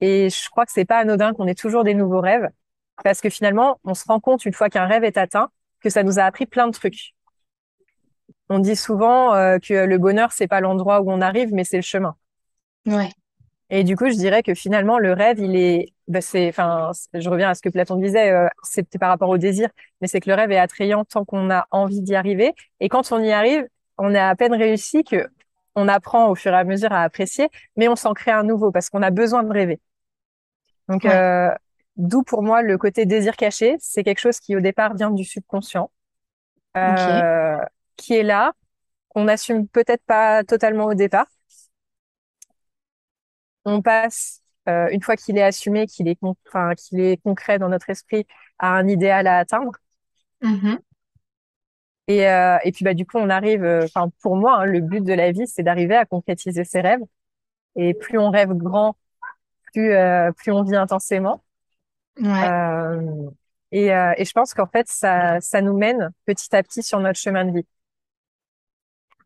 Et 0.00 0.30
je 0.30 0.50
crois 0.50 0.66
que 0.66 0.72
c'est 0.72 0.84
pas 0.84 0.98
anodin 0.98 1.32
qu'on 1.32 1.46
ait 1.46 1.54
toujours 1.54 1.84
des 1.84 1.94
nouveaux 1.94 2.20
rêves, 2.20 2.48
parce 3.02 3.20
que 3.20 3.30
finalement, 3.30 3.80
on 3.84 3.94
se 3.94 4.04
rend 4.06 4.20
compte 4.20 4.44
une 4.44 4.52
fois 4.52 4.68
qu'un 4.68 4.86
rêve 4.86 5.04
est 5.04 5.16
atteint, 5.16 5.50
que 5.80 5.90
ça 5.90 6.02
nous 6.02 6.18
a 6.18 6.22
appris 6.22 6.46
plein 6.46 6.66
de 6.66 6.72
trucs. 6.72 7.14
On 8.48 8.58
dit 8.58 8.76
souvent 8.76 9.34
euh, 9.34 9.58
que 9.58 9.74
le 9.74 9.98
bonheur, 9.98 10.32
c'est 10.32 10.46
pas 10.46 10.60
l'endroit 10.60 11.00
où 11.00 11.10
on 11.10 11.20
arrive, 11.20 11.52
mais 11.52 11.64
c'est 11.64 11.76
le 11.76 11.82
chemin. 11.82 12.14
Ouais. 12.86 13.10
Et 13.70 13.82
du 13.82 13.96
coup, 13.96 14.06
je 14.08 14.14
dirais 14.14 14.42
que 14.42 14.54
finalement, 14.54 14.98
le 14.98 15.12
rêve, 15.12 15.40
il 15.40 15.56
est, 15.56 15.92
bah, 16.06 16.20
c'est, 16.20 16.48
enfin, 16.48 16.92
je 17.14 17.28
reviens 17.28 17.50
à 17.50 17.54
ce 17.54 17.62
que 17.62 17.68
Platon 17.68 17.96
disait, 17.96 18.30
euh, 18.30 18.46
c'était 18.62 18.98
par 18.98 19.08
rapport 19.08 19.28
au 19.28 19.38
désir, 19.38 19.68
mais 20.00 20.06
c'est 20.06 20.20
que 20.20 20.30
le 20.30 20.36
rêve 20.36 20.52
est 20.52 20.58
attrayant 20.58 21.04
tant 21.04 21.24
qu'on 21.24 21.50
a 21.50 21.66
envie 21.72 22.00
d'y 22.00 22.14
arriver. 22.14 22.54
Et 22.78 22.88
quand 22.88 23.10
on 23.10 23.20
y 23.20 23.32
arrive, 23.32 23.66
on 23.98 24.14
est 24.14 24.18
à 24.20 24.36
peine 24.36 24.54
réussi 24.54 25.02
que 25.02 25.28
on 25.76 25.88
apprend 25.88 26.28
au 26.28 26.34
fur 26.34 26.52
et 26.52 26.56
à 26.56 26.64
mesure 26.64 26.92
à 26.92 27.02
apprécier, 27.02 27.48
mais 27.76 27.88
on 27.88 27.96
s'en 27.96 28.14
crée 28.14 28.32
un 28.32 28.42
nouveau 28.42 28.72
parce 28.72 28.90
qu'on 28.90 29.02
a 29.02 29.10
besoin 29.10 29.42
de 29.44 29.52
rêver. 29.52 29.80
Donc, 30.88 31.04
euh, 31.04 31.50
d'où 31.96 32.22
pour 32.22 32.42
moi 32.42 32.62
le 32.62 32.78
côté 32.78 33.06
désir 33.06 33.36
caché, 33.36 33.76
c'est 33.78 34.02
quelque 34.02 34.20
chose 34.20 34.40
qui 34.40 34.56
au 34.56 34.60
départ 34.60 34.94
vient 34.94 35.10
du 35.10 35.24
subconscient, 35.24 35.90
euh, 36.76 37.58
qui 37.96 38.14
est 38.14 38.22
là, 38.22 38.52
qu'on 39.08 39.24
n'assume 39.24 39.68
peut-être 39.68 40.04
pas 40.06 40.44
totalement 40.44 40.86
au 40.86 40.94
départ 40.94 41.26
on 43.66 43.82
passe, 43.82 44.42
euh, 44.68 44.88
une 44.90 45.02
fois 45.02 45.16
qu'il 45.16 45.36
est 45.36 45.42
assumé, 45.42 45.86
qu'il 45.86 46.08
est, 46.08 46.18
qu'il 46.78 47.00
est 47.00 47.22
concret 47.22 47.58
dans 47.58 47.68
notre 47.68 47.90
esprit, 47.90 48.26
à 48.58 48.68
un 48.70 48.88
idéal 48.88 49.26
à 49.26 49.38
atteindre. 49.38 49.72
Mm-hmm. 50.42 50.78
Et, 52.08 52.28
euh, 52.28 52.58
et 52.62 52.72
puis 52.72 52.84
bah 52.84 52.94
du 52.94 53.04
coup 53.04 53.18
on 53.18 53.30
arrive, 53.30 53.64
euh, 53.64 53.84
enfin 53.84 54.10
pour 54.22 54.36
moi 54.36 54.58
hein, 54.58 54.64
le 54.64 54.80
but 54.80 55.02
de 55.02 55.12
la 55.12 55.32
vie 55.32 55.46
c'est 55.46 55.64
d'arriver 55.64 55.96
à 55.96 56.04
concrétiser 56.04 56.64
ses 56.64 56.80
rêves. 56.80 57.00
Et 57.74 57.94
plus 57.94 58.18
on 58.18 58.30
rêve 58.30 58.52
grand, 58.54 58.96
plus 59.72 59.92
plus 60.36 60.52
on 60.52 60.62
vit 60.62 60.76
intensément. 60.76 61.42
Ouais. 62.20 62.48
et, 63.72 63.86
et 63.88 64.24
je 64.24 64.32
pense 64.32 64.54
qu'en 64.54 64.66
fait 64.66 64.88
ça 64.88 65.40
ça 65.40 65.60
nous 65.60 65.76
mène 65.76 66.10
petit 66.26 66.54
à 66.54 66.62
petit 66.62 66.82
sur 66.82 67.00
notre 67.00 67.18
chemin 67.18 67.44
de 67.44 67.52
vie. 67.52 67.66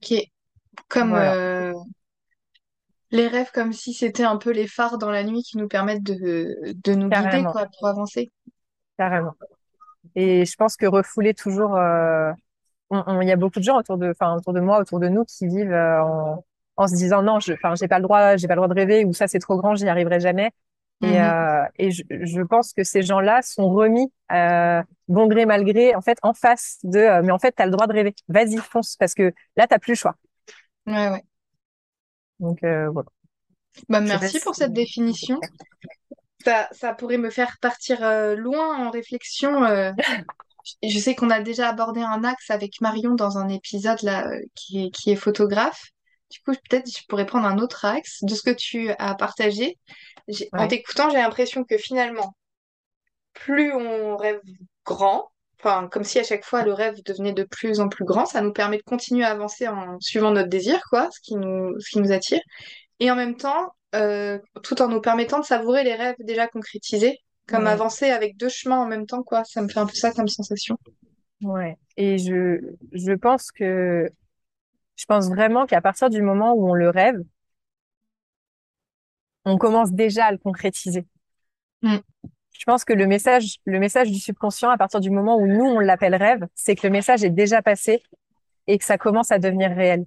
Ok. 0.03 0.15
Comme 0.89 1.15
les 3.13 3.27
rêves 3.27 3.51
comme 3.53 3.73
si 3.73 3.93
c'était 3.93 4.25
un 4.25 4.37
peu 4.37 4.51
les 4.51 4.67
phares 4.67 4.99
dans 4.99 5.11
la 5.11 5.25
nuit 5.25 5.43
qui 5.43 5.59
nous 5.59 5.69
permettent 5.69 6.03
de, 6.03 6.57
de 6.75 6.95
nous 6.95 7.09
guider 7.09 7.45
quoi, 7.51 7.67
pour 7.67 7.89
avancer. 7.89 8.33
Carrément. 8.97 9.35
Et 10.15 10.45
je 10.45 10.57
pense 10.57 10.77
que 10.77 10.87
refouler 10.87 11.35
toujours, 11.35 11.77
euh, 11.77 12.33
il 12.91 13.29
y 13.29 13.33
a 13.33 13.37
beaucoup 13.37 13.59
de 13.59 13.65
gens 13.65 13.79
autour 13.79 13.99
de, 13.99 14.11
enfin 14.11 14.37
autour 14.37 14.53
de 14.53 14.61
moi, 14.61 14.81
autour 14.81 15.01
de 15.01 15.09
nous, 15.09 15.25
qui 15.25 15.47
vivent 15.47 15.73
euh, 15.73 16.03
en, 16.03 16.45
en 16.77 16.87
se 16.89 16.95
disant 16.95 17.23
non, 17.23 17.41
je, 17.41 17.53
enfin 17.53 17.75
j'ai 17.75 17.89
pas 17.89 17.99
le 17.99 18.05
droit, 18.05 18.37
j'ai 18.37 18.49
pas 18.49 18.55
le 18.55 18.59
droit 18.59 18.69
de 18.69 18.75
rêver 18.75 19.05
ou 19.05 19.13
ça 19.13 19.29
c'est 19.29 19.39
trop 19.39 19.57
grand, 19.57 19.75
j'y 19.75 19.89
arriverai 19.89 20.21
jamais. 20.21 20.51
Et, 21.03 21.07
mhm. 21.07 21.15
euh, 21.17 21.65
et 21.79 21.91
je, 21.91 22.03
je, 22.11 22.43
pense 22.43 22.75
que 22.75 22.85
ces 22.85 23.03
gens-là 23.03 23.41
sont 23.41 23.71
remis 23.71 24.13
euh, 24.33 24.83
bon 25.09 25.29
gré 25.29 25.47
mal 25.47 25.65
gré 25.65 25.95
en 25.95 26.03
fait 26.03 26.19
en 26.23 26.35
face 26.35 26.79
de 26.83 26.99
euh, 26.99 27.23
mais 27.23 27.33
en 27.33 27.39
fait 27.39 27.55
tu 27.57 27.63
as 27.63 27.67
le 27.67 27.73
droit 27.73 27.87
de 27.87 27.93
rêver. 27.93 28.15
Vas-y 28.29 28.57
fonce 28.59 28.97
parce 28.97 29.15
que 29.15 29.33
là 29.57 29.67
t'as 29.67 29.79
plus 29.79 29.93
le 29.93 29.97
choix. 29.97 30.17
Ouais 30.87 31.09
ouais. 31.09 31.25
Donc 32.39 32.59
voilà. 32.63 33.09
Bah, 33.89 34.01
merci 34.01 34.41
pour 34.41 34.55
cette 34.55 34.73
définition. 34.73 35.39
Ça, 36.45 36.69
ça 36.73 36.95
pourrait 36.95 37.19
me 37.19 37.31
faire 37.31 37.59
partir 37.61 38.01
loin 38.37 38.87
en 38.87 38.91
réflexion. 38.91 39.63
Euh. 40.85 40.89
je 40.89 40.99
sais 40.99 41.15
qu'on 41.15 41.31
a 41.31 41.41
déjà 41.41 41.69
abordé 41.69 42.01
un 42.01 42.25
axe 42.25 42.51
avec 42.51 42.81
Marion 42.81 43.15
dans 43.15 43.39
un 43.39 43.49
épisode 43.49 44.03
là 44.03 44.31
qui 44.55 44.87
est, 44.87 44.91
qui 44.91 45.11
est 45.11 45.17
photographe. 45.17 45.83
Du 46.31 46.39
coup, 46.41 46.53
peut-être 46.69 46.89
je 46.89 47.05
pourrais 47.09 47.27
prendre 47.27 47.47
un 47.47 47.59
autre 47.59 47.85
axe 47.85 48.19
de 48.23 48.35
ce 48.35 48.43
que 48.43 48.51
tu 48.51 48.91
as 48.99 49.15
partagé. 49.15 49.79
En 50.53 50.69
t'écoutant, 50.69 51.11
j'ai 51.11 51.17
l'impression 51.17 51.65
que 51.65 51.77
finalement, 51.77 52.37
plus 53.33 53.73
on 53.73 54.17
rêve 54.17 54.41
grand, 54.85 55.31
enfin 55.59 55.89
comme 55.91 56.05
si 56.05 56.19
à 56.19 56.25
chaque 56.25 56.45
fois 56.45 56.63
le 56.63 56.73
rêve 56.73 57.03
devenait 57.05 57.33
de 57.33 57.45
plus 57.45 57.81
en 57.81 57.89
plus 57.89 58.05
grand, 58.05 58.27
ça 58.27 58.41
nous 58.41 58.53
permet 58.53 58.79
de 58.79 58.83
continuer 58.83 59.25
à 59.25 59.31
avancer 59.31 59.67
en 59.69 59.99
suivant 60.01 60.31
notre 60.31 60.49
désir, 60.49 60.81
quoi, 60.89 61.09
ce 61.11 61.21
qui 61.21 61.35
nous, 61.37 61.79
ce 61.81 61.91
qui 61.91 61.99
nous 61.99 62.13
attire, 62.13 62.41
et 63.01 63.11
en 63.11 63.17
même 63.17 63.37
temps, 63.37 63.73
euh, 63.95 64.39
tout 64.63 64.81
en 64.83 64.89
nous 64.89 65.01
permettant 65.01 65.41
de 65.41 65.45
savourer 65.45 65.85
les 65.85 65.95
rêves 65.95 66.17
déjà 66.21 66.47
concrétisés, 66.47 67.19
comme 67.51 67.67
avancer 67.67 68.11
avec 68.11 68.37
deux 68.37 68.49
chemins 68.49 68.79
en 68.79 68.87
même 68.87 69.07
temps, 69.07 69.23
quoi. 69.23 69.45
Ça 69.45 69.61
me 69.63 69.69
fait 69.69 69.81
un 69.81 69.87
peu 69.87 69.95
ça 69.95 70.13
comme 70.13 70.29
sensation. 70.29 70.79
Ouais. 71.43 71.77
Et 71.97 72.19
je, 72.19 72.61
je 72.93 73.13
pense 73.13 73.51
que, 73.51 74.11
je 74.97 75.05
pense 75.07 75.29
vraiment 75.29 75.67
qu'à 75.67 75.81
partir 75.81 76.11
du 76.11 76.23
moment 76.23 76.55
où 76.55 76.69
on 76.69 76.75
le 76.75 76.91
rêve, 76.91 77.21
on 79.45 79.59
commence 79.59 79.93
déjà 79.93 80.27
à 80.27 80.33
le 80.33 80.39
concrétiser. 80.39 81.07
Mm 81.83 81.99
je 82.61 82.67
pense 82.67 82.85
que 82.85 82.93
le 82.93 83.07
message, 83.07 83.57
le 83.65 83.79
message 83.79 84.11
du 84.11 84.19
subconscient, 84.19 84.69
à 84.69 84.77
partir 84.77 85.01
du 85.01 85.11
moment 85.11 85.39
où 85.39 85.47
nous, 85.47 85.65
on 85.65 85.79
l'appelle 85.79 86.15
rêve, 86.15 86.47
c'est 86.55 86.77
que 86.77 86.87
le 86.87 86.93
message 86.93 87.25
est 87.25 87.31
déjà 87.31 87.63
passé 87.63 88.03
et 88.67 88.77
que 88.77 88.85
ça 88.85 88.99
commence 88.99 89.33
à 89.33 89.39
devenir 89.39 89.71
réel. 89.71 90.05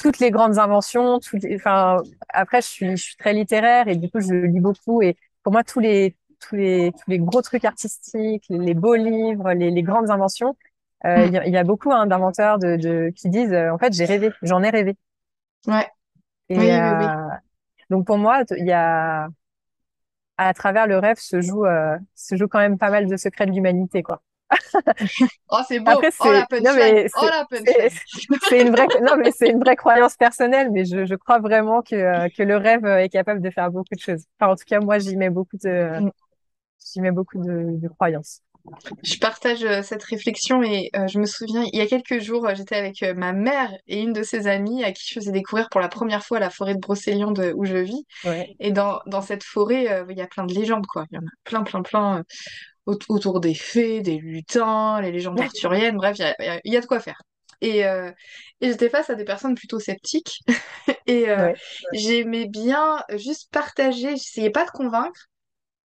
Toutes 0.00 0.18
les 0.18 0.32
grandes 0.32 0.58
inventions, 0.58 1.20
toutes 1.20 1.44
enfin, 1.54 2.02
après, 2.30 2.60
je 2.60 2.66
suis, 2.66 2.96
je 2.96 3.02
suis 3.02 3.16
très 3.16 3.34
littéraire 3.34 3.86
et 3.86 3.94
du 3.94 4.10
coup, 4.10 4.18
je 4.18 4.34
lis 4.34 4.58
beaucoup 4.58 5.00
et 5.00 5.16
pour 5.46 5.52
moi, 5.52 5.62
tous 5.62 5.78
les, 5.78 6.16
tous 6.40 6.56
les, 6.56 6.90
tous 6.90 7.08
les 7.08 7.20
gros 7.20 7.40
trucs 7.40 7.64
artistiques, 7.64 8.46
les, 8.48 8.74
beaux 8.74 8.96
livres, 8.96 9.52
les, 9.52 9.70
les 9.70 9.82
grandes 9.84 10.10
inventions, 10.10 10.56
euh, 11.04 11.28
mm. 11.28 11.42
il 11.46 11.52
y, 11.52 11.56
a 11.56 11.62
beaucoup 11.62 11.92
hein, 11.92 12.08
d'inventeurs 12.08 12.58
de, 12.58 12.74
de, 12.74 13.12
qui 13.14 13.28
disent, 13.28 13.52
euh, 13.52 13.70
en 13.70 13.78
fait, 13.78 13.92
j'ai 13.92 14.06
rêvé, 14.06 14.32
j'en 14.42 14.64
ai 14.64 14.70
rêvé. 14.70 14.96
Ouais. 15.68 15.86
Et, 16.48 16.58
oui, 16.58 16.64
oui, 16.64 16.72
oui. 16.72 17.04
Euh, 17.04 17.28
donc 17.90 18.06
pour 18.06 18.18
moi, 18.18 18.42
il 18.58 18.66
y 18.66 18.72
a, 18.72 19.28
à 20.36 20.52
travers 20.52 20.88
le 20.88 20.98
rêve 20.98 21.18
se 21.18 21.40
joue, 21.40 21.64
euh, 21.64 21.96
se 22.16 22.34
joue 22.34 22.48
quand 22.48 22.58
même 22.58 22.76
pas 22.76 22.90
mal 22.90 23.06
de 23.06 23.16
secrets 23.16 23.46
de 23.46 23.52
l'humanité, 23.52 24.02
quoi. 24.02 24.22
Oh, 25.50 25.58
c'est 25.66 25.80
beau. 25.80 25.90
Après, 25.90 26.10
oh, 26.20 26.32
la 26.32 26.46
punchline. 26.46 27.08
Oh, 27.20 27.28
C'est 28.48 28.62
une 28.62 28.70
vraie, 28.70 28.86
non, 29.02 29.16
mais 29.18 29.32
c'est 29.32 29.48
une 29.48 29.60
vraie 29.60 29.76
croyance 29.76 30.16
personnelle, 30.16 30.70
mais 30.72 30.84
je, 30.84 31.04
je 31.04 31.14
crois 31.14 31.38
vraiment 31.40 31.82
que, 31.82 31.96
euh, 31.96 32.28
que 32.36 32.42
le 32.42 32.56
rêve 32.56 32.86
est 32.86 33.08
capable 33.08 33.40
de 33.40 33.50
faire 33.50 33.70
beaucoup 33.70 33.94
de 33.94 34.00
choses. 34.00 34.24
Enfin, 34.38 34.52
en 34.52 34.56
tout 34.56 34.64
cas, 34.66 34.80
moi, 34.80 34.98
j'y 34.98 35.16
mets 35.16 35.30
beaucoup 35.30 35.56
de, 35.62 36.00
mm. 36.00 36.10
j'y 36.92 37.00
mets 37.00 37.10
beaucoup 37.10 37.38
de, 37.38 37.78
de 37.80 37.88
croyances. 37.88 38.40
Je 39.02 39.18
partage 39.18 39.64
euh, 39.64 39.82
cette 39.82 40.02
réflexion 40.02 40.62
et 40.62 40.90
euh, 40.96 41.06
je 41.06 41.18
me 41.18 41.26
souviens, 41.26 41.64
il 41.72 41.78
y 41.78 41.80
a 41.80 41.86
quelques 41.86 42.20
jours, 42.20 42.46
euh, 42.46 42.54
j'étais 42.54 42.76
avec 42.76 43.02
ma 43.16 43.32
mère 43.32 43.70
et 43.86 44.00
une 44.00 44.12
de 44.12 44.22
ses 44.22 44.46
amies 44.46 44.84
à 44.84 44.92
qui 44.92 45.04
je 45.08 45.14
faisais 45.14 45.32
découvrir 45.32 45.68
pour 45.70 45.80
la 45.80 45.88
première 45.88 46.24
fois 46.24 46.38
la 46.38 46.50
forêt 46.50 46.74
de 46.74 46.80
Brocéliande 46.80 47.52
où 47.56 47.64
je 47.64 47.76
vis. 47.76 48.04
Et 48.60 48.72
dans, 48.72 49.00
dans 49.06 49.22
cette 49.22 49.44
forêt, 49.44 50.04
il 50.08 50.16
y 50.16 50.22
a 50.22 50.26
plein 50.26 50.44
de 50.44 50.54
légendes, 50.54 50.86
quoi. 50.86 51.06
Il 51.10 51.16
y 51.16 51.18
en 51.18 51.26
a 51.26 51.30
plein, 51.44 51.62
plein, 51.62 51.82
plein 51.82 52.24
autour 52.86 53.40
des 53.40 53.54
fées, 53.54 54.00
des 54.00 54.18
lutins, 54.18 55.00
les 55.00 55.12
légendes 55.12 55.40
arthuriennes, 55.40 55.96
bref, 55.96 56.16
il 56.18 56.22
y 56.22 56.48
a, 56.48 56.60
y 56.64 56.76
a, 56.76 56.80
de 56.80 56.86
quoi 56.86 57.00
faire. 57.00 57.20
Et, 57.60 57.80
et 57.80 58.14
j'étais 58.60 58.88
face 58.88 59.10
à 59.10 59.14
des 59.14 59.24
personnes 59.24 59.54
plutôt 59.54 59.80
sceptiques. 59.80 60.40
Et 61.08 61.26
j'aimais 61.92 62.46
bien 62.46 63.02
juste 63.16 63.50
partager, 63.52 64.10
j'essayais 64.10 64.50
pas 64.50 64.64
de 64.64 64.70
convaincre, 64.70 65.28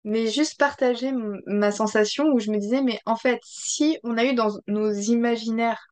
mais 0.04 0.28
juste 0.28 0.58
partager 0.58 1.12
ma 1.46 1.70
sensation 1.70 2.26
où 2.32 2.38
je 2.40 2.50
me 2.50 2.58
disais, 2.58 2.82
mais 2.82 2.98
en 3.04 3.16
fait, 3.16 3.40
si 3.44 3.98
on 4.04 4.16
a 4.16 4.24
eu 4.24 4.34
dans 4.34 4.50
nos 4.66 4.92
imaginaires 4.92 5.87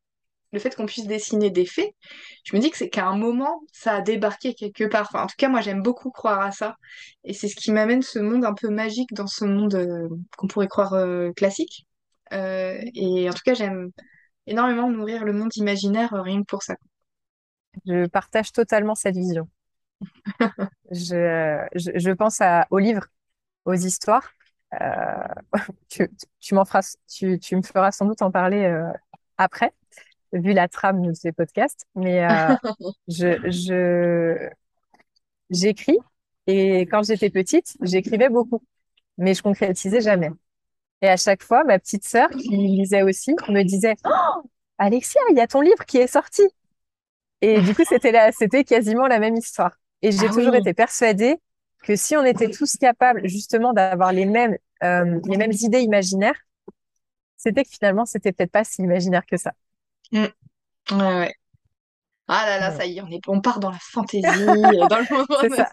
le 0.56 0.60
fait 0.60 0.74
qu'on 0.74 0.86
puisse 0.86 1.06
dessiner 1.06 1.50
des 1.50 1.66
faits, 1.66 1.94
je 2.42 2.56
me 2.56 2.60
dis 2.60 2.70
que 2.70 2.78
c'est 2.78 2.88
qu'à 2.88 3.06
un 3.06 3.16
moment, 3.16 3.60
ça 3.72 3.96
a 3.96 4.00
débarqué 4.00 4.54
quelque 4.54 4.84
part. 4.84 5.02
Enfin, 5.02 5.24
en 5.24 5.26
tout 5.26 5.34
cas, 5.36 5.50
moi, 5.50 5.60
j'aime 5.60 5.82
beaucoup 5.82 6.10
croire 6.10 6.40
à 6.40 6.50
ça. 6.50 6.76
Et 7.24 7.34
c'est 7.34 7.48
ce 7.48 7.56
qui 7.56 7.72
m'amène 7.72 8.00
ce 8.00 8.18
monde 8.18 8.44
un 8.44 8.54
peu 8.54 8.70
magique 8.70 9.12
dans 9.12 9.26
ce 9.26 9.44
monde 9.44 9.74
euh, 9.74 10.08
qu'on 10.38 10.46
pourrait 10.46 10.66
croire 10.66 10.94
euh, 10.94 11.30
classique. 11.32 11.86
Euh, 12.32 12.80
et 12.94 13.28
en 13.28 13.34
tout 13.34 13.42
cas, 13.44 13.52
j'aime 13.52 13.90
énormément 14.46 14.90
nourrir 14.90 15.24
le 15.24 15.34
monde 15.34 15.54
imaginaire 15.56 16.10
rien 16.12 16.40
que 16.40 16.46
pour 16.46 16.62
ça. 16.62 16.76
Je 17.84 18.06
partage 18.06 18.50
totalement 18.52 18.94
cette 18.94 19.16
vision. 19.16 19.50
je, 20.90 21.66
je, 21.74 21.90
je, 21.94 22.10
pense 22.12 22.40
à, 22.40 22.66
au 22.70 22.78
livre 22.78 23.04
aux 23.66 23.74
histoires. 23.74 24.32
Tu, 25.88 26.10
tu 26.40 26.54
feras, 26.54 26.96
tu, 27.08 27.38
tu, 27.38 27.56
me 27.56 27.62
feras 27.62 27.92
sans 27.92 28.04
doute 28.04 28.20
en 28.20 28.30
parler 28.30 28.68
après, 29.38 29.72
vu 30.38 30.52
la 30.52 30.68
trame 30.68 31.06
de 31.06 31.12
ces 31.12 31.32
podcasts. 31.32 31.86
Mais 31.94 32.24
euh, 32.24 32.54
je, 33.08 33.50
je, 33.50 34.48
j'écris 35.50 35.98
et 36.46 36.82
quand 36.82 37.02
j'étais 37.04 37.30
petite, 37.30 37.76
j'écrivais 37.82 38.28
beaucoup, 38.28 38.62
mais 39.18 39.34
je 39.34 39.42
concrétisais 39.42 40.00
jamais. 40.00 40.30
Et 41.02 41.08
à 41.08 41.16
chaque 41.16 41.42
fois, 41.42 41.64
ma 41.64 41.78
petite 41.78 42.04
sœur 42.04 42.28
qui 42.30 42.56
lisait 42.56 43.02
aussi 43.02 43.34
me 43.48 43.62
disait 43.62 43.96
oh, 44.04 44.42
Alexia, 44.78 45.20
il 45.30 45.36
y 45.36 45.40
a 45.40 45.46
ton 45.46 45.60
livre 45.60 45.84
qui 45.84 45.98
est 45.98 46.06
sorti. 46.06 46.42
Et 47.42 47.60
du 47.60 47.74
coup, 47.74 47.82
c'était 47.86 48.12
là, 48.12 48.30
c'était 48.32 48.64
quasiment 48.64 49.06
la 49.06 49.18
même 49.18 49.36
histoire. 49.36 49.76
Et 50.02 50.12
j'ai 50.12 50.26
ah 50.26 50.32
toujours 50.32 50.54
été 50.54 50.72
persuadée 50.72 51.36
que 51.82 51.96
si 51.96 52.16
on 52.16 52.24
était 52.24 52.50
tous 52.50 52.76
capables 52.76 53.26
justement 53.28 53.72
d'avoir 53.72 54.12
les 54.12 54.26
mêmes 54.26 54.56
euh, 54.82 55.20
les 55.26 55.36
mêmes 55.36 55.52
idées 55.52 55.80
imaginaires, 55.80 56.38
c'était 57.36 57.64
que 57.64 57.70
finalement, 57.70 58.04
c'était 58.04 58.32
peut-être 58.32 58.50
pas 58.52 58.64
si 58.64 58.82
imaginaire 58.82 59.26
que 59.26 59.36
ça. 59.36 59.52
Mm. 60.12 60.26
Ouais, 60.92 61.18
ouais. 61.18 61.34
Ah 62.28 62.44
là 62.44 62.58
là, 62.58 62.70
ça 62.72 62.86
y 62.86 62.98
est, 62.98 63.02
on 63.02 63.08
est, 63.08 63.20
on 63.28 63.40
part 63.40 63.60
dans 63.60 63.70
la 63.70 63.78
fantaisie, 63.80 64.26
euh, 64.26 64.86
dans 64.88 64.98
le 64.98 65.12
moment 65.12 65.56
ça. 65.56 65.70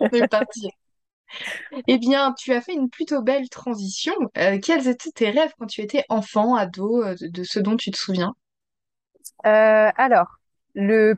on 0.00 0.08
est 0.08 0.28
parti. 0.28 0.68
Eh 1.86 1.98
bien, 1.98 2.32
tu 2.36 2.52
as 2.52 2.60
fait 2.60 2.74
une 2.74 2.90
plutôt 2.90 3.22
belle 3.22 3.48
transition. 3.48 4.14
Euh, 4.36 4.58
quels 4.60 4.88
étaient 4.88 5.10
tes 5.10 5.30
rêves 5.30 5.52
quand 5.58 5.66
tu 5.66 5.82
étais 5.82 6.04
enfant, 6.08 6.54
ado, 6.54 7.02
euh, 7.04 7.14
de, 7.20 7.42
ce 7.44 7.60
dont 7.60 7.76
tu 7.76 7.90
te 7.90 7.96
souviens? 7.96 8.34
alors, 9.42 10.38
le, 10.74 11.16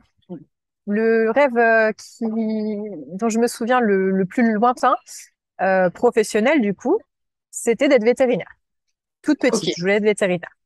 le 0.85 1.31
rêve 1.31 1.93
qui, 1.93 2.25
dont 3.13 3.29
je 3.29 3.39
me 3.39 3.47
souviens 3.47 3.79
le, 3.79 4.25
plus 4.25 4.51
lointain, 4.53 4.95
professionnel 5.93 6.61
du 6.61 6.73
coup, 6.73 6.99
c'était 7.51 7.87
d'être 7.87 8.03
vétérinaire. 8.03 8.51
Toute 9.21 9.39
petite, 9.39 9.73
je 9.75 9.81
voulais 9.81 9.95
être 9.95 10.03
vétérinaire. 10.03 10.57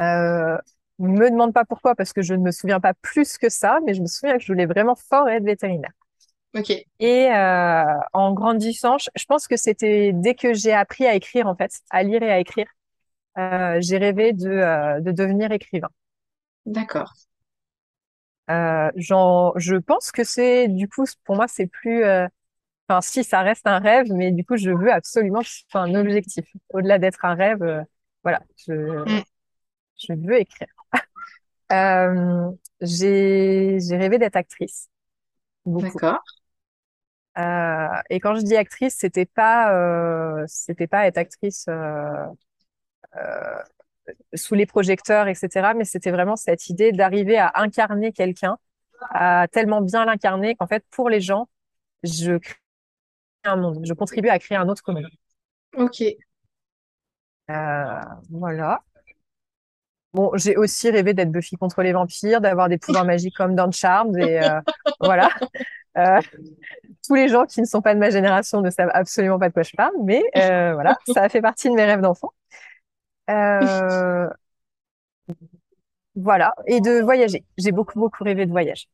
Euh, 0.00 0.58
me 0.98 1.30
demande 1.30 1.52
pas 1.52 1.64
pourquoi, 1.64 1.94
parce 1.94 2.12
que 2.12 2.22
je 2.22 2.34
ne 2.34 2.42
me 2.42 2.50
souviens 2.50 2.80
pas 2.80 2.94
plus 2.94 3.38
que 3.38 3.48
ça, 3.48 3.78
mais 3.84 3.94
je 3.94 4.00
me 4.00 4.06
souviens 4.06 4.36
que 4.36 4.42
je 4.42 4.52
voulais 4.52 4.66
vraiment 4.66 4.94
fort 4.94 5.28
être 5.28 5.44
vétérinaire. 5.44 5.92
Ok. 6.54 6.70
Et 7.00 7.28
euh, 7.32 7.84
en 8.12 8.32
grandissant, 8.32 8.96
je 8.98 9.24
pense 9.24 9.48
que 9.48 9.56
c'était 9.56 10.12
dès 10.12 10.34
que 10.34 10.54
j'ai 10.54 10.72
appris 10.72 11.04
à 11.06 11.14
écrire, 11.14 11.48
en 11.48 11.56
fait, 11.56 11.72
à 11.90 12.04
lire 12.04 12.22
et 12.22 12.30
à 12.30 12.38
écrire, 12.38 12.66
euh, 13.38 13.78
j'ai 13.80 13.98
rêvé 13.98 14.32
de, 14.32 14.48
euh, 14.48 15.00
de 15.00 15.10
devenir 15.10 15.50
écrivain. 15.50 15.90
D'accord. 16.64 17.12
Je 18.48 19.76
pense 19.78 20.12
que 20.12 20.22
c'est, 20.22 20.68
du 20.68 20.88
coup, 20.88 21.04
pour 21.24 21.34
moi, 21.34 21.48
c'est 21.48 21.66
plus, 21.66 22.04
enfin, 22.88 23.00
si 23.00 23.24
ça 23.24 23.40
reste 23.40 23.66
un 23.66 23.80
rêve, 23.80 24.06
mais 24.12 24.30
du 24.30 24.44
coup, 24.44 24.56
je 24.56 24.70
veux 24.70 24.92
absolument 24.92 25.40
soit 25.42 25.80
un 25.80 25.94
objectif. 25.96 26.44
Au-delà 26.68 26.98
d'être 26.98 27.24
un 27.24 27.34
rêve, 27.34 27.84
voilà, 28.22 28.42
je, 28.64 28.72
mm. 28.72 29.22
je 29.98 30.12
veux 30.12 30.38
écrire. 30.38 30.68
Euh, 31.74 32.50
j'ai 32.80 33.78
rêvé 33.90 34.18
d'être 34.18 34.36
actrice. 34.36 34.88
D'accord. 35.66 36.22
Euh, 37.36 37.88
et 38.10 38.20
quand 38.20 38.36
je 38.36 38.42
dis 38.42 38.56
actrice, 38.56 38.96
c'était 38.96 39.26
pas 39.26 39.74
euh, 39.74 40.44
c'était 40.46 40.86
pas 40.86 41.06
être 41.06 41.18
actrice 41.18 41.68
sous 44.34 44.54
les 44.54 44.66
projecteurs, 44.66 45.28
etc. 45.28 45.74
Mais 45.74 45.84
c'était 45.84 46.10
vraiment 46.10 46.36
cette 46.36 46.68
idée 46.68 46.92
d'arriver 46.92 47.38
à 47.38 47.52
incarner 47.54 48.12
quelqu'un, 48.12 48.58
à 49.10 49.46
tellement 49.50 49.80
bien 49.80 50.04
l'incarner 50.04 50.54
qu'en 50.54 50.66
fait, 50.66 50.84
pour 50.90 51.08
les 51.08 51.20
gens, 51.20 51.48
je 52.02 52.36
crée 52.38 52.56
un 53.44 53.56
monde, 53.56 53.80
je 53.84 53.92
contribue 53.94 54.28
à 54.28 54.38
créer 54.38 54.58
un 54.58 54.68
autre 54.68 54.92
monde. 54.92 55.08
Ok. 55.76 56.02
Voilà. 57.48 58.82
Bon, 60.14 60.30
j'ai 60.36 60.56
aussi 60.56 60.90
rêvé 60.90 61.12
d'être 61.12 61.32
Buffy 61.32 61.56
contre 61.56 61.82
les 61.82 61.92
vampires, 61.92 62.40
d'avoir 62.40 62.68
des 62.68 62.78
pouvoirs 62.78 63.04
magiques 63.04 63.36
comme 63.36 63.56
dans 63.56 63.70
Charmed 63.70 64.16
et 64.16 64.40
euh, 64.40 64.60
voilà. 65.00 65.28
Euh, 65.98 66.20
tous 67.06 67.14
les 67.14 67.28
gens 67.28 67.44
qui 67.46 67.60
ne 67.60 67.66
sont 67.66 67.82
pas 67.82 67.94
de 67.94 67.98
ma 68.00 68.10
génération 68.10 68.60
ne 68.60 68.70
savent 68.70 68.90
absolument 68.94 69.38
pas 69.38 69.48
de 69.48 69.54
quoi 69.54 69.62
je 69.62 69.72
parle, 69.76 69.92
mais 70.04 70.22
euh, 70.36 70.74
voilà, 70.74 70.96
ça 71.12 71.22
a 71.22 71.28
fait 71.28 71.42
partie 71.42 71.68
de 71.68 71.74
mes 71.74 71.84
rêves 71.84 72.00
d'enfant. 72.00 72.32
Voilà, 76.16 76.54
et 76.66 76.80
de 76.80 77.00
voyager. 77.02 77.44
J'ai 77.58 77.72
beaucoup 77.72 77.98
beaucoup 77.98 78.22
rêvé 78.22 78.46
de 78.46 78.50
voyage. 78.52 78.86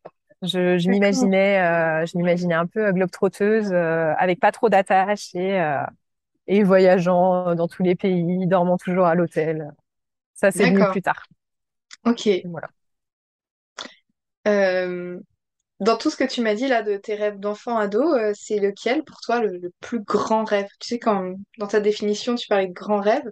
Je, 0.42 0.78
je 0.78 0.88
m'imaginais, 0.88 1.58
je 2.06 2.16
m'imaginais 2.16 2.54
un 2.54 2.66
peu 2.66 2.92
globe-trotteuse, 2.92 3.72
avec 3.74 4.40
pas 4.40 4.52
trop 4.52 4.68
d'attaches 4.70 5.34
et 5.34 5.60
et 6.46 6.64
voyageant 6.64 7.54
dans 7.54 7.68
tous 7.68 7.82
les 7.82 7.94
pays, 7.94 8.46
dormant 8.46 8.76
toujours 8.78 9.06
à 9.06 9.14
l'hôtel. 9.14 9.72
Ça, 10.40 10.50
c'est 10.50 10.70
venu 10.70 10.82
plus 10.90 11.02
tard. 11.02 11.22
Ok. 12.06 12.30
Voilà. 12.46 12.68
Euh, 14.48 15.20
dans 15.80 15.98
tout 15.98 16.08
ce 16.08 16.16
que 16.16 16.24
tu 16.24 16.40
m'as 16.40 16.54
dit 16.54 16.66
là 16.66 16.82
de 16.82 16.96
tes 16.96 17.14
rêves 17.14 17.38
d'enfant 17.38 17.76
ado, 17.76 18.00
euh, 18.00 18.32
c'est 18.34 18.58
lequel 18.58 19.04
pour 19.04 19.20
toi 19.20 19.40
le, 19.40 19.70
plus 19.80 20.00
grand 20.00 20.44
rêve? 20.44 20.66
Tu 20.78 20.88
sais, 20.88 20.98
quand 20.98 21.34
dans 21.58 21.66
ta 21.66 21.80
définition 21.80 22.36
tu 22.36 22.48
parlais 22.48 22.68
de 22.68 22.72
grand 22.72 23.00
rêve, 23.00 23.30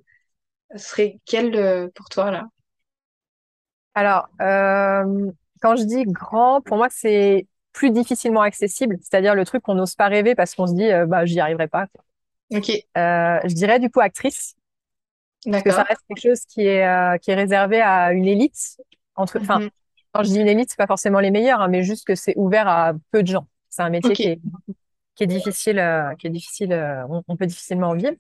ce 0.75 0.87
serait 0.87 1.19
quel 1.25 1.57
euh, 1.57 1.89
pour 1.95 2.11
toi 2.11 2.31
là? 2.31 2.45
Alors, 3.95 4.29
quand 4.39 5.77
je 5.77 5.85
dis 5.85 6.05
grand, 6.05 6.61
pour 6.61 6.77
moi, 6.77 6.89
c'est 6.91 7.47
plus 7.73 7.91
difficilement 7.91 8.43
accessible, 8.43 8.99
c'est-à-dire 9.01 9.35
le 9.35 9.47
truc 9.47 9.63
qu'on 9.63 9.75
n'ose 9.75 9.95
pas 9.95 10.09
rêver 10.09 10.35
parce 10.35 10.55
qu'on 10.55 10.67
se 10.67 10.75
dit, 10.75 10.91
bah, 11.09 11.25
j'y 11.25 11.41
arriverai 11.41 11.69
pas. 11.69 11.87
Ok. 12.51 12.69
je 12.95 13.55
dirais 13.55 13.81
du 13.81 13.91
coup 13.91 14.01
actrice. 14.01 14.58
Parce 15.45 15.63
que 15.63 15.71
ça 15.71 15.83
reste 15.85 16.03
quelque 16.09 16.21
chose 16.21 16.45
qui 16.47 16.63
est, 16.63 16.87
euh, 16.87 17.17
qui 17.19 17.31
est 17.31 17.35
réservé 17.35 17.81
à 17.81 18.13
une 18.13 18.27
élite. 18.27 18.77
Entre, 19.15 19.39
enfin, 19.41 19.61
mhm. 19.61 19.71
quand 20.13 20.23
je 20.23 20.31
dis 20.31 20.41
une 20.41 20.49
élite, 20.49 20.71
c'est 20.71 20.79
pas 20.79 20.87
forcément 20.87 21.21
les 21.21 21.31
meilleurs, 21.31 21.61
hein, 21.61 21.69
mais 21.69 21.83
juste 21.83 22.07
que 22.07 22.15
c'est 22.15 22.35
ouvert 22.37 22.69
à 22.69 22.93
peu 23.11 23.23
de 23.23 23.29
gens. 23.29 23.47
C'est 23.69 23.83
un 23.83 23.91
métier 23.91 24.13
qui, 24.15 24.23
est, 24.25 24.41
qui 25.15 25.25
est 25.25 25.29
difficile, 25.29 25.79
euh, 25.79 26.15
qui 26.17 26.27
est 26.27 26.31
difficile, 26.31 26.73
euh, 26.73 27.05
on, 27.29 27.37
peut 27.37 27.47
difficilement 27.47 27.91
en 27.91 27.95
vivre. 27.95 28.17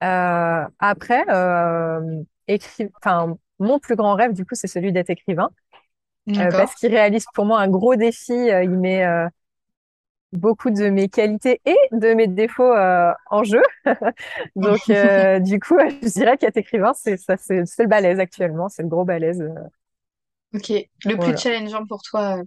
après, 0.00 1.22
enfin, 2.96 3.36
mon 3.58 3.78
plus 3.78 3.96
grand 3.96 4.14
rêve, 4.14 4.32
du 4.32 4.44
coup, 4.44 4.54
c'est 4.54 4.66
celui 4.66 4.92
d'être 4.92 5.10
écrivain. 5.10 5.50
parce 6.26 6.74
qu'il 6.74 6.90
réalise 6.90 7.26
pour 7.34 7.44
moi 7.44 7.60
un 7.60 7.68
gros 7.68 7.96
défi. 7.96 8.32
il 8.32 8.70
met 8.70 9.04
beaucoup 10.32 10.70
de 10.70 10.88
mes 10.90 11.08
qualités 11.08 11.60
et 11.64 11.76
de 11.92 12.14
mes 12.14 12.26
défauts 12.26 12.72
euh, 12.72 13.12
en 13.30 13.44
jeu. 13.44 13.62
Donc, 14.56 14.80
euh, 14.90 15.38
du 15.40 15.58
coup, 15.60 15.78
je 16.02 16.08
dirais 16.08 16.36
qu'être 16.36 16.56
écrivain, 16.56 16.92
c'est 16.94 17.16
ça, 17.16 17.36
c'est 17.36 17.60
le 17.60 17.86
balèze 17.86 18.20
actuellement, 18.20 18.68
c'est 18.68 18.82
le 18.82 18.88
gros 18.88 19.04
balèze. 19.04 19.40
Euh. 19.40 19.54
Ok, 20.54 20.72
le 21.04 21.16
plus 21.16 21.36
challengeant 21.36 21.86
pour 21.86 22.02
toi. 22.02 22.42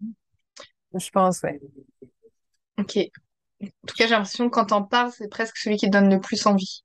Je 0.93 1.09
pense, 1.11 1.41
ouais. 1.43 1.59
Ok. 2.77 2.97
En 3.61 3.67
tout 3.87 3.95
cas, 3.95 4.05
j'ai 4.05 4.09
l'impression 4.09 4.49
que 4.49 4.55
quand 4.55 4.65
t'en 4.65 4.83
parles, 4.83 5.11
c'est 5.11 5.29
presque 5.29 5.57
celui 5.57 5.77
qui 5.77 5.85
te 5.85 5.91
donne 5.91 6.09
le 6.09 6.19
plus 6.19 6.45
envie. 6.47 6.83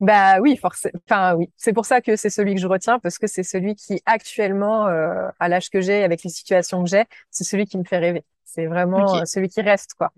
Bah 0.00 0.38
oui, 0.40 0.58
forcément. 0.58 1.00
Enfin 1.08 1.34
oui, 1.34 1.50
c'est 1.56 1.72
pour 1.72 1.86
ça 1.86 2.02
que 2.02 2.16
c'est 2.16 2.28
celui 2.28 2.54
que 2.54 2.60
je 2.60 2.66
retiens 2.66 2.98
parce 2.98 3.16
que 3.16 3.26
c'est 3.26 3.42
celui 3.42 3.74
qui 3.74 4.02
actuellement, 4.04 4.84
à 4.84 5.48
l'âge 5.48 5.70
que 5.70 5.80
j'ai, 5.80 6.04
avec 6.04 6.22
les 6.22 6.28
situations 6.28 6.84
que 6.84 6.90
j'ai, 6.90 7.04
c'est 7.30 7.44
celui 7.44 7.64
qui 7.64 7.78
me 7.78 7.84
fait 7.84 7.96
rêver. 7.96 8.22
C'est 8.46 8.66
vraiment 8.66 9.16
euh, 9.16 9.24
celui 9.26 9.48
qui 9.48 9.60
reste, 9.60 9.94
quoi. 9.98 10.12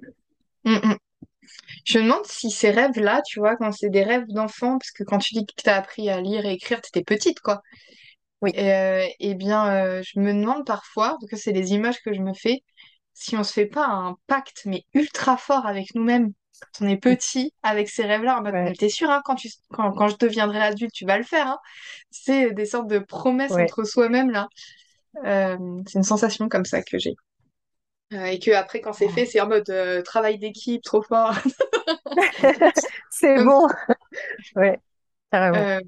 Mm, 0.65 0.75
mm. 0.75 0.97
Je 1.85 1.99
me 1.99 2.05
demande 2.05 2.27
si 2.27 2.51
ces 2.51 2.71
rêves-là, 2.71 3.23
tu 3.27 3.41
vois, 3.41 3.57
quand 3.57 3.73
c'est 3.73 3.89
des 3.89 4.05
rêves 4.05 4.27
d'enfant, 4.29 4.79
parce 4.79 4.91
que 4.91 5.03
quand 5.03 5.19
tu 5.19 5.35
dis 5.35 5.47
que 5.47 5.55
tu 5.57 5.69
as 5.69 5.77
appris 5.77 6.11
à 6.11 6.21
lire 6.21 6.45
et 6.45 6.53
écrire, 6.53 6.81
tu 6.83 6.89
étais 6.89 7.03
petite, 7.03 7.41
quoi. 7.41 7.63
Oui. 8.43 8.51
Et, 8.55 8.73
euh, 8.73 9.07
eh 9.19 9.35
bien, 9.35 9.67
euh, 9.73 10.03
je 10.05 10.21
me 10.21 10.33
demande 10.33 10.67
parfois, 10.67 11.17
parce 11.19 11.31
que 11.31 11.37
c'est 11.37 11.53
des 11.53 11.73
images 11.73 12.01
que 12.03 12.13
je 12.13 12.21
me 12.21 12.35
fais, 12.35 12.63
si 13.15 13.37
on 13.37 13.43
se 13.43 13.53
fait 13.53 13.67
pas 13.67 13.87
un 13.87 14.17
pacte, 14.27 14.63
mais 14.67 14.85
ultra 14.93 15.39
fort 15.39 15.67
avec 15.67 15.95
nous-mêmes, 15.95 16.33
quand 16.61 16.85
on 16.85 16.89
est 16.89 16.99
petit, 16.99 17.55
avec 17.63 17.89
ces 17.89 18.05
rêves-là, 18.05 18.41
en 18.41 18.73
t'es 18.75 18.91
sûr, 18.91 19.11
hein, 19.11 19.23
quand, 19.25 19.37
tu, 19.37 19.49
quand, 19.71 20.09
je 20.09 20.17
deviendrai 20.19 20.61
adulte, 20.61 20.93
tu 20.93 21.07
vas 21.07 21.17
le 21.17 21.25
faire. 21.25 21.47
Hein. 21.47 21.59
C'est 22.11 22.53
des 22.53 22.67
sortes 22.67 22.89
de 22.89 22.99
promesses 22.99 23.53
entre 23.53 23.85
soi-même, 23.85 24.31
là. 24.31 24.49
c'est 25.25 25.99
une 25.99 26.05
sensation 26.05 26.49
comme 26.49 26.67
ça 26.67 26.83
que 26.83 26.99
j'ai. 26.99 27.15
Euh, 28.13 28.25
et 28.25 28.39
que 28.39 28.51
après 28.53 28.81
quand 28.81 28.93
c'est 28.93 29.09
fait, 29.09 29.27
c'est 29.27 29.41
en 29.41 29.49
mode 29.49 29.69
euh, 29.71 30.03
travail 30.03 30.39
d'équipe, 30.39 30.83
trop 30.83 31.03
fort. 31.03 31.35
c'est 33.11 33.43
bon. 33.45 33.69
oui, 34.57 34.69
carrément. 35.31 35.59
Euh, 35.59 35.81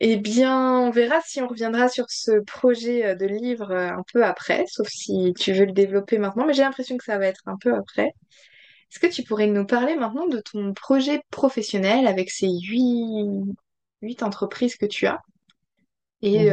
eh 0.00 0.16
bien, 0.16 0.80
on 0.80 0.90
verra 0.90 1.20
si 1.20 1.40
on 1.42 1.48
reviendra 1.48 1.88
sur 1.88 2.06
ce 2.08 2.40
projet 2.40 3.16
de 3.16 3.26
livre 3.26 3.72
un 3.72 4.02
peu 4.12 4.24
après, 4.24 4.64
sauf 4.68 4.88
si 4.88 5.32
tu 5.38 5.52
veux 5.52 5.64
le 5.64 5.72
développer 5.72 6.18
maintenant, 6.18 6.46
mais 6.46 6.54
j'ai 6.54 6.62
l'impression 6.62 6.96
que 6.96 7.04
ça 7.04 7.18
va 7.18 7.26
être 7.26 7.42
un 7.46 7.56
peu 7.60 7.74
après. 7.74 8.12
Est-ce 8.90 9.00
que 9.00 9.12
tu 9.12 9.22
pourrais 9.24 9.48
nous 9.48 9.66
parler 9.66 9.96
maintenant 9.96 10.28
de 10.28 10.40
ton 10.40 10.72
projet 10.72 11.20
professionnel 11.30 12.06
avec 12.06 12.30
ces 12.30 12.48
huit, 12.48 13.26
huit 14.02 14.22
entreprises 14.22 14.76
que 14.76 14.86
tu 14.86 15.06
as? 15.06 15.20
Et 16.22 16.48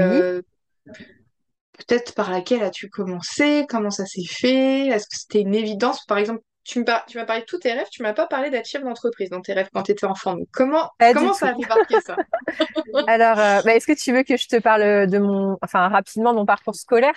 peut-être 1.77 2.13
par 2.15 2.31
laquelle 2.31 2.63
as-tu 2.63 2.89
commencé 2.89 3.65
Comment 3.69 3.91
ça 3.91 4.05
s'est 4.05 4.25
fait 4.27 4.87
Est-ce 4.87 5.07
que 5.07 5.17
c'était 5.17 5.41
une 5.41 5.55
évidence? 5.55 6.05
Par 6.05 6.17
exemple, 6.17 6.41
tu 6.65 6.79
m'as 6.79 7.25
parlé 7.25 7.41
de 7.41 7.45
tous 7.45 7.59
tes 7.59 7.71
rêves, 7.71 7.87
tu 7.91 8.01
m'as 8.01 8.13
pas 8.13 8.25
parlé 8.25 8.49
d'être 8.49 8.65
chef 8.65 8.83
d'entreprise 8.83 9.29
dans 9.29 9.41
tes 9.41 9.53
rêves 9.53 9.69
quand 9.71 9.83
tu 9.83 9.91
étais 9.91 10.05
enfant. 10.05 10.35
comment 10.51 10.89
comment 10.99 11.33
ça 11.33 11.49
a 11.49 11.53
débarqué 11.53 12.01
ça? 12.01 12.15
Alors, 13.07 13.37
euh, 13.39 13.61
bah, 13.63 13.75
est-ce 13.75 13.85
que 13.85 13.97
tu 13.97 14.11
veux 14.11 14.23
que 14.23 14.35
je 14.35 14.47
te 14.47 14.59
parle 14.59 15.07
de 15.07 15.19
mon, 15.19 15.57
enfin 15.61 15.87
rapidement 15.89 16.33
de 16.33 16.39
mon 16.39 16.45
parcours 16.45 16.75
scolaire? 16.75 17.13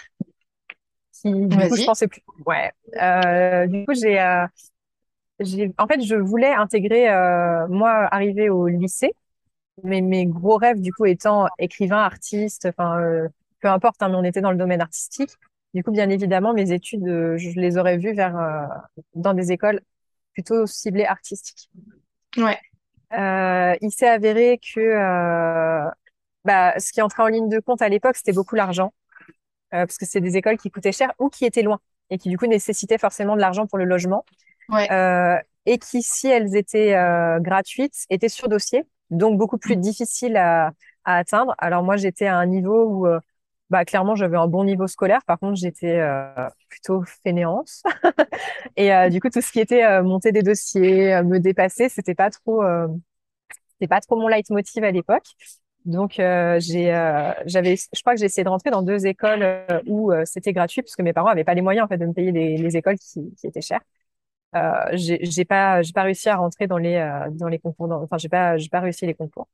Qui, 1.13 1.33
du 1.33 1.57
coup, 1.57 1.77
je 1.77 1.85
pensais 1.85 2.09
plus. 2.09 2.23
Ouais. 2.47 2.71
Euh, 3.03 3.67
du 3.67 3.87
coup, 3.87 3.95
j'ai, 3.95 4.21
euh, 4.21 4.47
j'ai, 5.41 5.73
en 5.79 5.87
fait, 5.87 6.03
je 6.03 6.15
voulais 6.15 6.53
intégrer, 6.53 7.07
moi, 7.71 8.07
arriver 8.13 8.51
au 8.51 8.69
lycée, 8.69 9.13
mais 9.83 10.03
mes 10.03 10.27
gros 10.27 10.57
rêves, 10.57 10.81
du 10.81 10.93
coup, 10.93 11.07
étant 11.07 11.49
écrivain, 11.59 12.03
artiste, 12.03 12.67
enfin 12.67 13.29
peu 13.61 13.69
importe, 13.69 14.03
hein, 14.03 14.09
mais 14.09 14.17
on 14.17 14.25
était 14.25 14.41
dans 14.41 14.53
le 14.53 14.59
domaine 14.59 14.81
artistique. 14.81 15.33
Du 15.75 15.83
coup, 15.85 15.91
bien 15.91 16.09
évidemment, 16.09 16.55
mes 16.55 16.73
études, 16.73 17.07
euh, 17.07 17.37
je 17.37 17.51
les 17.61 17.77
aurais 17.77 17.99
vues 17.99 18.15
vers, 18.15 18.39
euh, 18.39 18.63
dans 19.15 19.35
des 19.35 19.53
écoles 19.53 19.81
plutôt 20.33 20.67
ciblées 20.67 21.05
artistiques. 21.05 21.71
Ouais. 22.37 22.59
Euh, 23.13 23.75
il 23.81 23.91
s'est 23.91 24.09
avéré 24.09 24.59
que 24.75 25.89
bah, 26.45 26.79
ce 26.79 26.93
qui 26.93 27.03
entrait 27.03 27.23
en 27.23 27.27
ligne 27.27 27.49
de 27.49 27.59
compte 27.59 27.83
à 27.83 27.89
l'époque, 27.89 28.17
c'était 28.17 28.33
beaucoup 28.33 28.55
l'argent, 28.55 28.93
euh, 29.75 29.85
parce 29.85 29.99
que 29.99 30.07
c'est 30.07 30.21
des 30.21 30.37
écoles 30.37 30.57
qui 30.57 30.71
coûtaient 30.71 30.93
cher 30.93 31.13
ou 31.19 31.29
qui 31.29 31.45
étaient 31.45 31.63
loin 31.63 31.81
et 32.11 32.19
qui 32.19 32.29
du 32.31 32.39
coup 32.39 32.47
nécessitaient 32.47 32.99
forcément 32.99 33.35
de 33.35 33.41
l'argent 33.41 33.67
pour 33.67 33.79
le 33.79 33.85
logement. 33.85 34.25
Ouais. 34.71 34.91
Euh, 34.93 35.39
et 35.67 35.79
qui, 35.79 36.03
si 36.03 36.29
elles 36.29 36.57
étaient 36.57 36.95
euh, 36.95 37.41
gratuites, 37.41 38.07
étaient 38.09 38.31
sur 38.31 38.49
dossier, 38.49 38.85
donc 39.11 39.37
beaucoup 39.37 39.59
plus 39.59 39.77
difficiles 39.77 40.37
à, 40.37 40.73
à 41.05 41.17
atteindre. 41.17 41.55
Alors 41.59 41.83
moi, 41.83 41.97
j'étais 41.97 42.27
à 42.27 42.39
un 42.39 42.47
niveau 42.47 42.85
où, 42.85 43.07
bah, 43.71 43.85
clairement, 43.85 44.15
j'avais 44.15 44.37
un 44.37 44.47
bon 44.49 44.65
niveau 44.65 44.87
scolaire. 44.87 45.21
Par 45.27 45.39
contre, 45.39 45.57
j'étais 45.57 45.99
euh, 46.01 46.49
plutôt 46.69 47.03
fainéante. 47.25 47.69
Et 48.77 48.93
euh, 48.95 49.11
du 49.11 49.21
coup, 49.21 49.31
tout 49.31 49.41
ce 49.41 49.53
qui 49.53 49.61
était 49.61 49.85
euh, 49.85 50.03
monter 50.03 50.33
des 50.33 50.43
dossiers, 50.43 51.15
euh, 51.15 51.23
me 51.25 51.39
dépasser, 51.41 51.89
c'était 51.89 52.15
pas 52.15 52.31
trop, 52.31 52.63
euh, 52.65 52.89
c'était 53.75 53.89
pas 53.89 54.01
trop 54.01 54.17
mon 54.21 54.29
leitmotiv 54.29 54.85
à 54.85 54.91
l'époque. 54.93 55.27
Donc, 55.87 56.21
euh, 56.21 56.61
j'ai, 56.61 56.95
euh, 56.95 57.33
j'avais, 57.47 57.77
je 57.77 58.01
crois 58.03 58.15
que 58.15 58.21
j'ai 58.21 58.27
essayé 58.27 58.45
de 58.45 58.49
rentrer 58.51 58.71
dans 58.71 58.83
deux 58.83 59.07
écoles 59.07 59.65
où 59.87 60.13
euh, 60.13 60.25
c'était 60.27 60.53
gratuit, 60.53 60.83
parce 60.83 60.97
que 60.97 61.03
mes 61.03 61.13
parents 61.15 61.29
avaient 61.29 61.45
pas 61.45 61.55
les 61.55 61.63
moyens 61.63 61.87
en 61.87 61.89
fait 61.89 61.99
de 61.99 62.07
me 62.07 62.13
payer 62.13 62.33
les, 62.33 62.57
les 62.59 62.77
écoles 62.77 62.99
qui, 62.99 63.35
qui 63.37 63.47
étaient 63.47 63.63
chères. 63.63 63.81
Euh, 64.57 64.73
j'ai 64.95 65.19
j'ai 65.25 65.45
pas, 65.45 65.83
j'ai 65.83 65.93
pas 65.93 66.03
réussi 66.05 66.29
à 66.31 66.37
rentrer 66.37 66.67
dans 66.69 66.79
les, 66.79 66.97
euh, 66.97 67.31
dans 67.33 67.49
les 67.49 67.59
concours. 67.59 67.89
dans- 67.89 68.03
enfin, 68.03 68.19
j'ai 68.19 68.29
pas, 68.31 68.57
j'ai 68.59 68.69
pas 68.71 68.81
réussi 68.81 69.07
les 69.07 69.15
concours. 69.15 69.49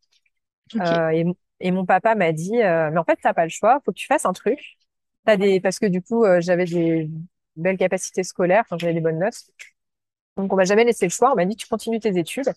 Euh, 0.81 1.09
et, 1.11 1.25
et 1.65 1.71
mon 1.71 1.87
papa 1.87 2.15
m'a 2.15 2.33
dit, 2.33 2.63
euh, 2.63 2.91
mais 2.93 2.99
en 2.99 3.05
fait, 3.05 3.19
t'as 3.23 3.33
pas 3.35 3.45
le 3.45 3.51
choix, 3.51 3.81
faut 3.85 3.93
que 3.93 3.97
tu 3.97 4.07
fasses 4.07 4.27
un 4.27 4.35
truc. 4.35 4.61
T'as 5.25 5.37
des, 5.39 5.61
parce 5.61 5.79
que 5.79 5.87
du 5.87 6.03
coup, 6.03 6.25
euh, 6.25 6.41
j'avais 6.43 6.67
des 6.67 7.11
belles 7.57 7.79
capacités 7.79 8.23
scolaires, 8.23 8.65
j'avais 8.79 8.93
des 8.93 9.01
bonnes 9.01 9.19
notes. 9.19 9.45
Donc, 10.37 10.53
on 10.53 10.57
m'a 10.57 10.65
jamais 10.65 10.85
laissé 10.85 11.07
le 11.07 11.11
choix. 11.11 11.33
On 11.33 11.37
m'a 11.37 11.47
dit, 11.47 11.57
tu 11.57 11.67
continues 11.67 12.01
tes 12.01 12.19
études, 12.19 12.53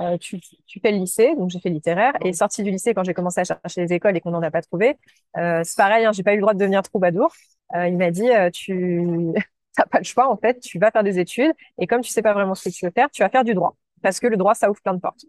euh, 0.00 0.16
tu, 0.16 0.40
fais 0.82 0.92
le 0.92 0.98
lycée. 0.98 1.34
Donc, 1.36 1.50
j'ai 1.50 1.60
fait 1.60 1.68
littéraire. 1.68 2.14
Et 2.24 2.32
sortie 2.32 2.62
du 2.62 2.70
lycée, 2.70 2.94
quand 2.94 3.04
j'ai 3.04 3.12
commencé 3.12 3.40
à 3.42 3.44
chercher 3.44 3.82
les 3.82 3.92
écoles 3.92 4.16
et 4.16 4.20
qu'on 4.22 4.30
n'en 4.30 4.42
a 4.42 4.50
pas 4.50 4.62
trouvé, 4.62 4.96
c'est 5.34 5.76
pareil, 5.76 6.06
hein, 6.06 6.12
j'ai 6.12 6.22
pas 6.22 6.32
eu 6.32 6.36
le 6.36 6.42
droit 6.42 6.54
de 6.54 6.58
devenir 6.58 6.82
troubadour. 6.82 7.34
Il 7.74 7.98
m'a 7.98 8.10
dit, 8.10 8.30
tu 8.54 9.34
t'as 9.76 9.84
pas 9.84 9.98
le 9.98 10.04
choix, 10.04 10.30
en 10.30 10.38
fait, 10.38 10.60
tu 10.60 10.78
vas 10.78 10.90
faire 10.90 11.04
des 11.04 11.18
études. 11.18 11.52
Et 11.78 11.86
comme 11.86 12.00
tu 12.00 12.10
sais 12.10 12.22
pas 12.22 12.32
vraiment 12.32 12.54
ce 12.54 12.70
que 12.70 12.74
tu 12.74 12.86
veux 12.86 12.92
faire, 12.92 13.10
tu 13.10 13.22
vas 13.22 13.28
faire 13.28 13.44
du 13.44 13.52
droit. 13.52 13.76
Parce 14.02 14.20
que 14.20 14.26
le 14.26 14.38
droit, 14.38 14.54
ça 14.54 14.70
ouvre 14.70 14.80
plein 14.80 14.94
de 14.94 15.00
portes. 15.00 15.26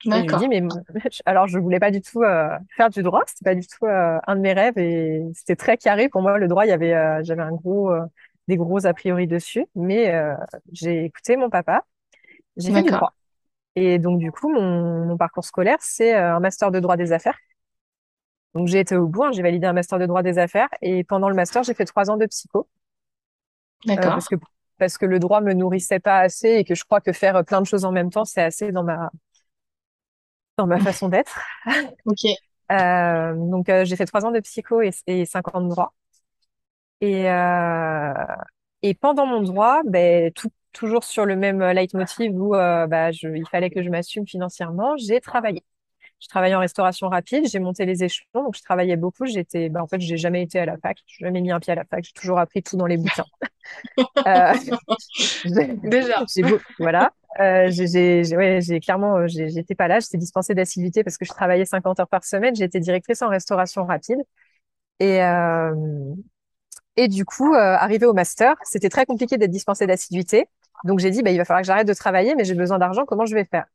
Je 0.00 0.36
dis, 0.36 0.48
mais 0.48 0.62
alors 1.26 1.48
je 1.48 1.58
voulais 1.58 1.80
pas 1.80 1.90
du 1.90 2.00
tout 2.00 2.22
euh, 2.22 2.56
faire 2.76 2.88
du 2.88 3.02
droit, 3.02 3.22
c'était 3.26 3.44
pas 3.50 3.54
du 3.54 3.66
tout 3.66 3.84
euh, 3.86 4.18
un 4.26 4.36
de 4.36 4.40
mes 4.40 4.52
rêves 4.52 4.78
et 4.78 5.22
c'était 5.34 5.56
très 5.56 5.76
carré 5.76 6.08
pour 6.08 6.22
moi. 6.22 6.38
Le 6.38 6.46
droit, 6.48 6.66
il 6.66 6.68
y 6.68 6.72
avait, 6.72 6.94
euh, 6.94 7.20
j'avais 7.24 7.42
un 7.42 7.52
gros, 7.52 7.90
euh, 7.90 8.02
des 8.46 8.56
gros 8.56 8.86
a 8.86 8.94
priori 8.94 9.26
dessus, 9.26 9.66
mais 9.74 10.14
euh, 10.14 10.34
j'ai 10.72 11.04
écouté 11.04 11.36
mon 11.36 11.50
papa, 11.50 11.84
j'ai 12.56 12.72
fait 12.72 12.82
du 12.82 12.92
droit. 12.92 13.14
Et 13.76 13.98
donc 13.98 14.18
du 14.20 14.32
coup, 14.32 14.50
mon, 14.50 15.06
mon 15.06 15.16
parcours 15.16 15.44
scolaire, 15.44 15.78
c'est 15.80 16.14
euh, 16.16 16.36
un 16.36 16.40
master 16.40 16.70
de 16.72 16.80
droit 16.80 16.96
des 16.96 17.12
affaires. 17.12 17.38
Donc 18.54 18.68
j'ai 18.68 18.80
été 18.80 18.96
au 18.96 19.06
bout, 19.06 19.24
hein, 19.24 19.30
j'ai 19.32 19.42
validé 19.42 19.66
un 19.66 19.72
master 19.72 19.98
de 19.98 20.06
droit 20.06 20.22
des 20.22 20.38
affaires 20.38 20.68
et 20.82 21.04
pendant 21.04 21.28
le 21.28 21.34
master, 21.34 21.62
j'ai 21.62 21.74
fait 21.74 21.84
trois 21.84 22.10
ans 22.10 22.16
de 22.16 22.26
psycho 22.26 22.68
D'accord. 23.86 24.10
parce 24.12 24.28
que 24.28 24.36
parce 24.78 24.96
que 24.96 25.06
le 25.06 25.18
droit 25.18 25.40
me 25.40 25.54
nourrissait 25.54 25.98
pas 25.98 26.20
assez 26.20 26.50
et 26.50 26.64
que 26.64 26.74
je 26.76 26.84
crois 26.84 27.00
que 27.00 27.12
faire 27.12 27.44
plein 27.44 27.60
de 27.60 27.66
choses 27.66 27.84
en 27.84 27.90
même 27.92 28.10
temps, 28.10 28.24
c'est 28.24 28.42
assez 28.42 28.70
dans 28.70 28.84
ma 28.84 29.10
dans 30.58 30.66
ma 30.66 30.80
façon 30.80 31.08
d'être. 31.08 31.38
Ok. 32.06 32.20
Euh, 32.72 33.34
donc, 33.50 33.68
euh, 33.70 33.84
j'ai 33.84 33.96
fait 33.96 34.06
trois 34.06 34.24
ans 34.26 34.30
de 34.32 34.40
psycho 34.40 34.82
et, 34.82 34.90
et 35.06 35.26
cinq 35.26 35.54
ans 35.54 35.62
de 35.62 35.68
droit. 35.70 35.94
Et, 37.00 37.28
euh, 37.30 38.12
et 38.82 38.94
pendant 38.94 39.26
mon 39.26 39.42
droit, 39.42 39.82
ben, 39.86 40.32
tout, 40.32 40.50
toujours 40.72 41.04
sur 41.04 41.24
le 41.24 41.36
même 41.36 41.62
leitmotiv 41.62 42.32
où 42.34 42.50
bah, 42.50 43.12
je, 43.12 43.28
il 43.28 43.46
fallait 43.48 43.70
que 43.70 43.82
je 43.82 43.88
m'assume 43.90 44.26
financièrement, 44.26 44.96
j'ai 44.96 45.20
travaillé. 45.20 45.64
Je 46.20 46.28
travaillais 46.28 46.54
en 46.56 46.60
restauration 46.60 47.08
rapide, 47.10 47.46
j'ai 47.48 47.60
monté 47.60 47.86
les 47.86 48.04
échelons, 48.04 48.44
donc 48.44 48.56
je 48.56 48.62
travaillais 48.62 48.96
beaucoup. 48.96 49.26
J'étais, 49.26 49.68
bah, 49.70 49.82
en 49.82 49.88
fait, 49.88 50.00
j'ai 50.00 50.16
jamais 50.18 50.42
été 50.42 50.60
à 50.60 50.66
la 50.66 50.78
fac, 50.78 50.98
j'ai 51.06 51.26
jamais 51.26 51.40
mis 51.42 51.52
un 51.52 51.60
pied 51.60 51.72
à 51.72 51.76
la 51.76 51.84
fac, 51.86 52.04
j'ai 52.04 52.12
toujours 52.14 52.38
appris 52.40 52.62
tout 52.62 52.76
dans 52.78 52.86
les 52.86 52.98
bouquins. 52.98 53.26
Déjà. 55.82 56.24
beau- 56.42 56.62
voilà. 56.78 57.12
Euh, 57.40 57.70
j'ai, 57.70 58.80
clairement, 58.80 59.16
euh, 59.18 59.26
j'étais 59.28 59.76
pas 59.76 59.86
là, 59.86 60.00
j'étais 60.00 60.18
dispensée 60.18 60.54
d'assiduité 60.54 61.04
parce 61.04 61.16
que 61.18 61.24
je 61.24 61.30
travaillais 61.30 61.64
50 61.64 62.00
heures 62.00 62.08
par 62.08 62.24
semaine. 62.24 62.54
J'étais 62.56 62.80
directrice 62.80 63.22
en 63.22 63.28
restauration 63.28 63.84
rapide. 63.84 64.18
Et, 65.00 65.22
euh, 65.22 65.74
et 66.96 67.08
du 67.08 67.24
coup, 67.24 67.54
euh, 67.54 67.58
arrivé 67.58 68.06
au 68.06 68.12
master, 68.14 68.56
c'était 68.64 68.88
très 68.88 69.06
compliqué 69.06 69.38
d'être 69.38 69.50
dispensée 69.50 69.86
d'assiduité. 69.86 70.48
Donc 70.84 70.98
j'ai 70.98 71.10
dit, 71.10 71.22
bah, 71.22 71.30
il 71.30 71.38
va 71.38 71.44
falloir 71.44 71.62
que 71.62 71.66
j'arrête 71.66 71.86
de 71.88 71.94
travailler, 71.94 72.34
mais 72.34 72.44
j'ai 72.44 72.54
besoin 72.54 72.78
d'argent, 72.78 73.04
comment 73.06 73.26
je 73.26 73.34
vais 73.34 73.44
faire? 73.44 73.66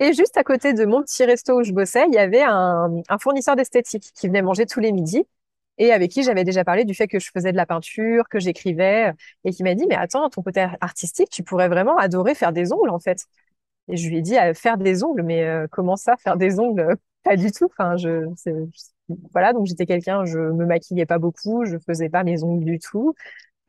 Et 0.00 0.12
juste 0.14 0.36
à 0.36 0.44
côté 0.44 0.74
de 0.74 0.84
mon 0.86 1.02
petit 1.02 1.24
resto 1.24 1.60
où 1.60 1.64
je 1.64 1.72
bossais, 1.72 2.06
il 2.08 2.14
y 2.14 2.18
avait 2.18 2.42
un 2.42 3.18
fournisseur 3.20 3.56
d'esthétique 3.56 4.12
qui 4.14 4.28
venait 4.28 4.42
manger 4.42 4.66
tous 4.66 4.80
les 4.80 4.92
midis 4.92 5.24
et 5.78 5.92
avec 5.92 6.10
qui 6.12 6.22
j'avais 6.22 6.44
déjà 6.44 6.64
parlé 6.64 6.84
du 6.84 6.94
fait 6.94 7.08
que 7.08 7.18
je 7.18 7.30
faisais 7.32 7.52
de 7.52 7.56
la 7.56 7.66
peinture, 7.66 8.28
que 8.28 8.38
j'écrivais 8.40 9.12
et 9.44 9.50
qui 9.52 9.62
m'a 9.64 9.74
dit, 9.74 9.86
mais 9.88 9.96
attends, 9.96 10.30
ton 10.30 10.42
côté 10.42 10.66
artistique, 10.80 11.30
tu 11.30 11.42
pourrais 11.42 11.68
vraiment 11.68 11.96
adorer 11.98 12.34
faire 12.34 12.52
des 12.52 12.72
ongles 12.72 12.90
en 12.90 13.00
fait. 13.00 13.26
Et 13.88 13.96
je 13.96 14.08
lui 14.08 14.18
ai 14.18 14.22
dit, 14.22 14.38
euh, 14.38 14.54
faire 14.54 14.78
des 14.78 15.04
ongles, 15.04 15.22
mais 15.22 15.44
euh, 15.44 15.66
comment 15.70 15.96
ça, 15.96 16.16
faire 16.18 16.36
des 16.36 16.58
ongles? 16.60 16.96
Pas 17.24 17.36
du 17.36 17.52
tout. 17.52 17.66
Enfin, 17.66 17.96
je- 17.96 18.26
voilà, 19.32 19.52
donc 19.52 19.66
j'étais 19.66 19.86
quelqu'un, 19.86 20.24
je 20.24 20.38
me 20.38 20.64
maquillais 20.66 21.06
pas 21.06 21.18
beaucoup, 21.18 21.64
je 21.66 21.76
faisais 21.78 22.08
pas 22.08 22.24
mes 22.24 22.42
ongles 22.42 22.64
du 22.64 22.78
tout. 22.78 23.14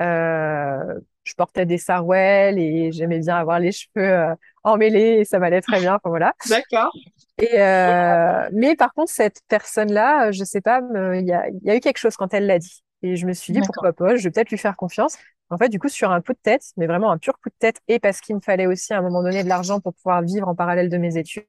Euh, 0.01 0.99
je 1.25 1.33
portais 1.35 1.65
des 1.67 1.77
sarouels 1.79 2.59
et 2.59 2.91
j'aimais 2.93 3.19
bien 3.19 3.37
avoir 3.37 3.59
les 3.59 3.71
cheveux 3.73 3.91
euh, 3.97 4.35
emmêlés 4.65 5.19
et 5.19 5.25
ça 5.25 5.39
m'allait 5.39 5.61
très 5.61 5.79
bien. 5.79 5.95
Enfin, 5.95 6.09
voilà. 6.09 6.33
D'accord. 6.49 6.91
Et 7.37 7.61
euh, 7.61 8.49
mais 8.51 8.75
par 8.75 8.93
contre, 8.93 9.11
cette 9.11 9.39
personne-là, 9.47 10.31
je 10.31 10.43
sais 10.43 10.61
pas, 10.61 10.81
il 11.13 11.25
y 11.25 11.31
a, 11.31 11.47
il 11.47 11.59
y 11.63 11.69
a 11.69 11.75
eu 11.75 11.79
quelque 11.79 11.97
chose 11.97 12.17
quand 12.17 12.33
elle 12.33 12.47
l'a 12.47 12.59
dit. 12.59 12.81
Et 13.01 13.15
je 13.15 13.27
me 13.27 13.33
suis 13.33 13.53
dit, 13.53 13.61
pourquoi 13.61 13.93
pas, 13.93 14.15
je 14.15 14.23
vais 14.23 14.31
peut-être 14.31 14.49
lui 14.49 14.57
faire 14.57 14.75
confiance. 14.75 15.17
En 15.51 15.57
fait, 15.57 15.69
du 15.69 15.77
coup, 15.77 15.89
sur 15.89 16.11
un 16.11 16.21
coup 16.21 16.33
de 16.33 16.39
tête, 16.41 16.63
mais 16.75 16.87
vraiment 16.87 17.11
un 17.11 17.19
pur 17.19 17.33
coup 17.39 17.49
de 17.49 17.55
tête, 17.59 17.79
et 17.87 17.99
parce 17.99 18.19
qu'il 18.19 18.35
me 18.35 18.41
fallait 18.41 18.65
aussi 18.65 18.93
à 18.93 18.97
un 18.97 19.01
moment 19.01 19.21
donné 19.21 19.43
de 19.43 19.49
l'argent 19.49 19.79
pour 19.79 19.93
pouvoir 19.93 20.23
vivre 20.23 20.47
en 20.47 20.55
parallèle 20.55 20.89
de 20.89 20.97
mes 20.97 21.17
études, 21.17 21.45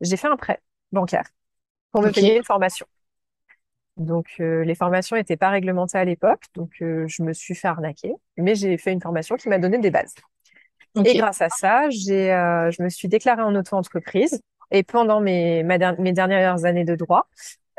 j'ai 0.00 0.16
fait 0.16 0.28
un 0.28 0.36
prêt 0.36 0.60
bancaire 0.92 1.24
pour 1.90 2.02
me 2.02 2.10
payer 2.12 2.36
une 2.36 2.44
formation. 2.44 2.86
Donc, 3.96 4.26
euh, 4.38 4.62
les 4.62 4.76
formations 4.76 5.16
n'étaient 5.16 5.36
pas 5.36 5.48
réglementées 5.50 5.98
à 5.98 6.04
l'époque, 6.04 6.44
donc 6.54 6.70
euh, 6.82 7.04
je 7.08 7.24
me 7.24 7.32
suis 7.32 7.56
fait 7.56 7.66
arnaquer, 7.66 8.12
mais 8.36 8.54
j'ai 8.54 8.78
fait 8.78 8.92
une 8.92 9.00
formation 9.02 9.34
qui 9.34 9.48
m'a 9.48 9.58
donné 9.58 9.78
des 9.78 9.90
bases. 9.90 10.14
Et 11.04 11.16
grâce 11.16 11.40
à 11.42 11.48
ça, 11.48 11.88
j'ai, 11.90 12.32
euh, 12.32 12.70
je 12.70 12.82
me 12.82 12.88
suis 12.88 13.08
déclarée 13.08 13.42
en 13.42 13.54
auto-entreprise. 13.54 14.40
Et 14.70 14.82
pendant 14.82 15.20
mes, 15.20 15.62
ma 15.62 15.78
der- 15.78 15.98
mes 16.00 16.12
dernières 16.12 16.64
années 16.64 16.84
de 16.84 16.94
droit, 16.94 17.28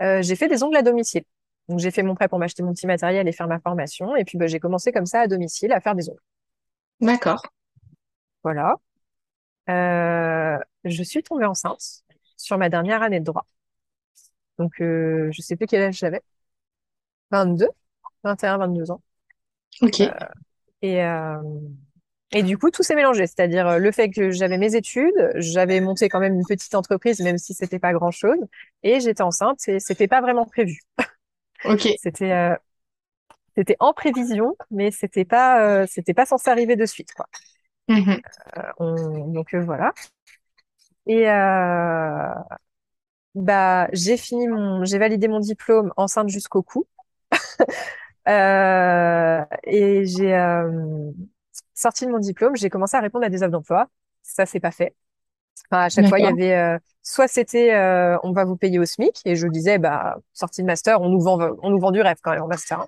euh, 0.02 0.22
j'ai 0.22 0.36
fait 0.36 0.48
des 0.48 0.64
ongles 0.64 0.78
à 0.78 0.82
domicile. 0.82 1.24
Donc, 1.68 1.80
j'ai 1.80 1.92
fait 1.92 2.02
mon 2.02 2.16
prêt 2.16 2.28
pour 2.28 2.40
m'acheter 2.40 2.64
mon 2.64 2.74
petit 2.74 2.88
matériel 2.88 3.28
et 3.28 3.32
faire 3.32 3.48
ma 3.48 3.60
formation. 3.60 4.16
Et 4.16 4.26
puis, 4.26 4.38
bah, 4.38 4.48
j'ai 4.48 4.60
commencé 4.60 4.92
comme 4.92 5.06
ça 5.06 5.22
à 5.22 5.28
domicile 5.28 5.72
à 5.72 5.82
faire 5.82 5.94
des 5.94 6.10
ongles. 6.10 6.22
D'accord. 7.00 7.44
Voilà. 8.44 8.76
Euh, 9.70 10.58
je 10.84 11.04
suis 11.04 11.22
tombée 11.22 11.46
enceinte 11.46 12.04
sur 12.38 12.58
ma 12.58 12.70
dernière 12.70 13.04
année 13.04 13.20
de 13.20 13.26
droit. 13.26 13.46
Donc, 14.58 14.82
euh, 14.82 15.30
je 15.32 15.42
sais 15.42 15.56
plus 15.56 15.68
quel 15.68 15.84
âge 15.84 15.98
j'avais. 15.98 16.22
22, 17.32 17.70
21, 18.24 18.58
22 18.58 18.92
ans. 18.92 19.02
Ok. 19.82 20.02
Et, 20.82 21.04
et 22.32 22.44
du 22.44 22.58
coup, 22.58 22.70
tout 22.72 22.84
s'est 22.84 22.96
mélangé. 22.96 23.28
C'est-à-dire 23.28 23.68
euh, 23.68 23.78
le 23.80 23.92
fait 23.92 24.10
que 24.12 24.32
j'avais 24.32 24.58
mes 24.58 24.76
études, 24.76 25.32
j'avais 25.36 25.82
monté 25.82 26.10
quand 26.10 26.20
même 26.20 26.36
une 26.36 26.46
petite 26.46 26.76
entreprise, 26.76 27.20
même 27.22 27.38
si 27.38 27.54
c'était 27.54 27.80
pas 27.80 27.94
grand-chose, 27.94 28.38
et 28.84 29.00
j'étais 29.00 29.24
enceinte 29.24 29.68
et 29.68 29.80
c'était 29.80 30.08
pas 30.08 30.22
vraiment 30.22 30.46
prévu. 30.46 30.80
Ok. 31.64 31.88
C'était 31.96 32.32
euh, 32.34 32.56
c'était 33.56 33.76
en 33.80 33.94
prévision, 33.94 34.56
mais 34.72 34.92
c'était 34.92 35.26
pas 35.26 35.64
euh, 35.84 35.86
c'était 35.88 36.14
pas 36.14 36.26
censé 36.26 36.50
arriver 36.50 36.76
de 36.76 36.86
suite, 36.86 37.14
quoi. 37.14 37.28
Mhm. 37.88 38.22
Euh, 38.58 38.62
on- 38.80 39.28
donc 39.32 39.54
euh, 39.54 39.62
voilà. 39.64 39.94
Et 41.08 41.28
euh, 41.30 42.34
bah 43.36 43.88
j'ai 43.94 44.18
fini 44.18 44.48
mon 44.48 44.84
j'ai 44.86 44.98
validé 44.98 45.28
mon 45.28 45.40
diplôme 45.40 45.94
enceinte 45.98 46.30
jusqu'au 46.30 46.64
cou. 46.64 46.86
Euh, 48.28 49.44
et 49.64 50.06
j'ai 50.06 50.36
euh, 51.60 51.70
sorti 51.74 52.06
de 52.06 52.12
mon 52.12 52.20
diplôme, 52.20 52.56
j'ai 52.56 52.70
commencé 52.70 52.98
à 52.98 53.00
répondre 53.00 53.26
à 53.26 53.30
des 53.30 53.44
offres 53.44 53.52
d'emploi. 53.52 53.88
Ça, 54.24 54.46
c'est 54.46 54.60
pas 54.60 54.72
fait. 54.72 54.96
Enfin, 55.72 55.84
à 55.84 55.90
chaque 55.90 56.08
fois, 56.08 56.20
il 56.20 56.26
y 56.26 56.28
avait 56.28 56.56
euh, 56.56 56.78
soit 57.04 57.28
c'était 57.28 57.74
euh, 57.74 58.18
on 58.24 58.32
va 58.32 58.46
vous 58.46 58.56
payer 58.56 58.80
au 58.80 58.86
SMIC 58.86 59.22
et 59.26 59.36
je 59.36 59.48
disais 59.48 59.78
bah 59.78 60.18
sortie 60.34 60.62
de 60.62 60.68
master, 60.68 61.02
on 61.02 61.10
nous 61.10 61.20
vend 61.20 61.38
on 61.62 61.70
nous 61.70 61.80
vend 61.80 61.92
du 61.92 62.02
rêve 62.02 62.18
quand 62.24 62.32
même 62.32 62.44
en 62.44 62.48
master. 62.48 62.80
hein. 62.82 62.88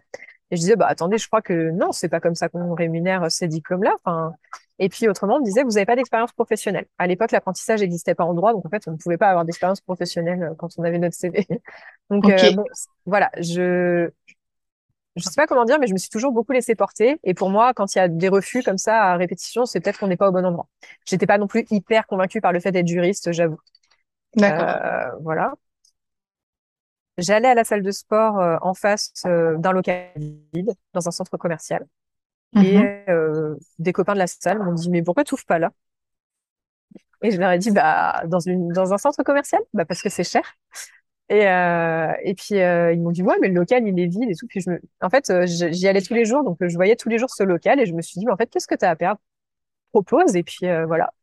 Et 0.52 0.56
je 0.56 0.62
disais 0.62 0.76
bah 0.76 0.88
attendez, 0.88 1.18
je 1.18 1.28
crois 1.28 1.42
que 1.42 1.72
non, 1.72 1.92
c'est 1.92 2.10
pas 2.10 2.20
comme 2.20 2.36
ça 2.36 2.50
qu'on 2.50 2.74
rémunère 2.74 3.30
ces 3.32 3.48
diplômes-là. 3.48 3.94
Enfin, 4.04 4.34
et 4.80 4.90
puis 4.90 5.08
autrement, 5.08 5.36
on 5.36 5.40
me 5.40 5.46
disait 5.46 5.64
vous 5.64 5.78
avez 5.78 5.86
pas 5.86 5.96
d'expérience 5.96 6.32
professionnelle. 6.34 6.86
À 6.98 7.08
l'époque, 7.08 7.32
l'apprentissage 7.32 7.82
n'existait 7.82 8.16
pas 8.16 8.26
en 8.26 8.34
droit, 8.34 8.52
donc 8.52 8.66
en 8.66 8.70
fait, 8.70 8.84
on 8.88 8.92
ne 8.92 8.98
pouvait 8.98 9.18
pas 9.18 9.30
avoir 9.30 9.46
d'expérience 9.46 9.80
professionnelle 9.80 10.42
euh, 10.44 10.56
quand 10.58 10.70
on 10.78 10.84
avait 10.84 10.98
notre 10.98 11.16
CV. 11.16 11.48
Donc 12.10 12.28
euh, 12.28 12.52
bon, 12.52 12.66
voilà, 13.06 13.30
je 13.40 14.10
je 15.16 15.24
sais 15.24 15.36
pas 15.36 15.48
comment 15.48 15.66
dire, 15.66 15.80
mais 15.80 15.88
je 15.88 15.94
me 15.94 15.98
suis 15.98 16.10
toujours 16.10 16.32
beaucoup 16.32 16.54
laissée 16.54 16.76
porter. 16.76 17.20
Et 17.24 17.34
pour 17.34 17.50
moi, 17.50 17.74
quand 17.74 17.94
il 17.96 17.98
y 18.00 18.02
a 18.02 18.08
des 18.08 18.30
refus 18.30 18.64
comme 18.64 18.78
ça 18.78 19.04
à 19.04 19.18
répétition, 19.18 19.66
c'est 19.66 19.80
peut-être 19.82 20.00
qu'on 20.00 20.08
n'est 20.08 20.18
pas 20.18 20.30
au 20.30 20.32
bon 20.32 20.46
endroit. 20.46 20.68
J'étais 21.06 21.28
pas 21.28 21.38
non 21.38 21.48
plus 21.48 21.66
hyper 21.72 22.08
convaincue 22.08 22.42
par 22.42 22.54
le 22.54 22.60
fait 22.60 22.72
d'être 22.72 22.88
juriste, 22.88 23.32
j'avoue. 23.32 23.60
D'accord. 24.36 24.76
Euh, 24.76 25.12
voilà. 25.22 25.54
J'allais 27.18 27.50
à 27.50 27.54
la 27.56 27.64
salle 27.64 27.84
de 27.84 27.92
sport 27.92 28.40
euh, 28.40 28.58
en 28.62 28.74
face 28.74 29.12
euh, 29.26 29.58
d'un 29.58 29.72
local 29.74 30.12
vide, 30.54 30.72
dans 30.94 31.08
un 31.08 31.12
centre 31.12 31.38
commercial. 31.38 31.86
Et 32.62 32.74
Mhm. 32.74 32.92
des 33.80 33.94
copains 33.94 34.14
de 34.14 34.20
la 34.20 34.28
salle 34.28 34.60
m'ont 34.60 34.74
dit, 34.74 34.90
mais 34.90 35.04
pourquoi 35.04 35.24
tu 35.24 35.36
pas 35.48 35.60
là? 35.60 35.72
Et 37.24 37.32
je 37.32 37.38
leur 37.40 37.52
ai 37.52 37.60
dit, 37.60 37.72
bah, 37.72 38.24
dans 38.28 38.40
une, 38.40 38.70
dans 38.70 38.94
un 38.94 38.98
centre 38.98 39.24
commercial? 39.24 39.62
Bah, 39.74 39.86
parce 39.86 40.02
que 40.02 40.10
c'est 40.10 40.24
cher. 40.24 40.44
Et, 41.32 41.48
euh, 41.48 42.12
et 42.24 42.34
puis, 42.34 42.60
euh, 42.60 42.92
ils 42.92 43.02
m'ont 43.02 43.12
dit, 43.12 43.24
ouais, 43.24 43.38
mais 43.40 43.48
le 43.48 43.54
local, 43.54 43.88
il 43.88 43.98
est 43.98 44.08
vide 44.08 44.30
et 44.30 44.36
tout. 44.36 44.48
Puis, 44.48 44.60
je 44.60 44.70
me... 44.70 44.82
en 45.00 45.10
fait, 45.10 45.30
euh, 45.30 45.46
j'y 45.46 45.88
allais 45.88 46.02
tous 46.02 46.14
les 46.14 46.26
jours. 46.26 46.44
Donc, 46.44 46.62
euh, 46.62 46.68
je 46.68 46.76
voyais 46.76 46.98
tous 46.98 47.08
les 47.08 47.18
jours 47.18 47.30
ce 47.30 47.44
local 47.44 47.80
et 47.80 47.86
je 47.86 47.94
me 47.94 48.02
suis 48.02 48.20
dit, 48.20 48.26
mais 48.26 48.34
en 48.34 48.36
fait, 48.36 48.50
qu'est-ce 48.50 48.68
que 48.68 48.76
tu 48.76 48.84
as 48.84 48.90
à 48.90 48.98
perdre? 48.98 49.22
Propose. 49.94 50.36
Et 50.36 50.44
puis, 50.44 50.68
euh, 50.68 50.86
voilà. 50.86 51.14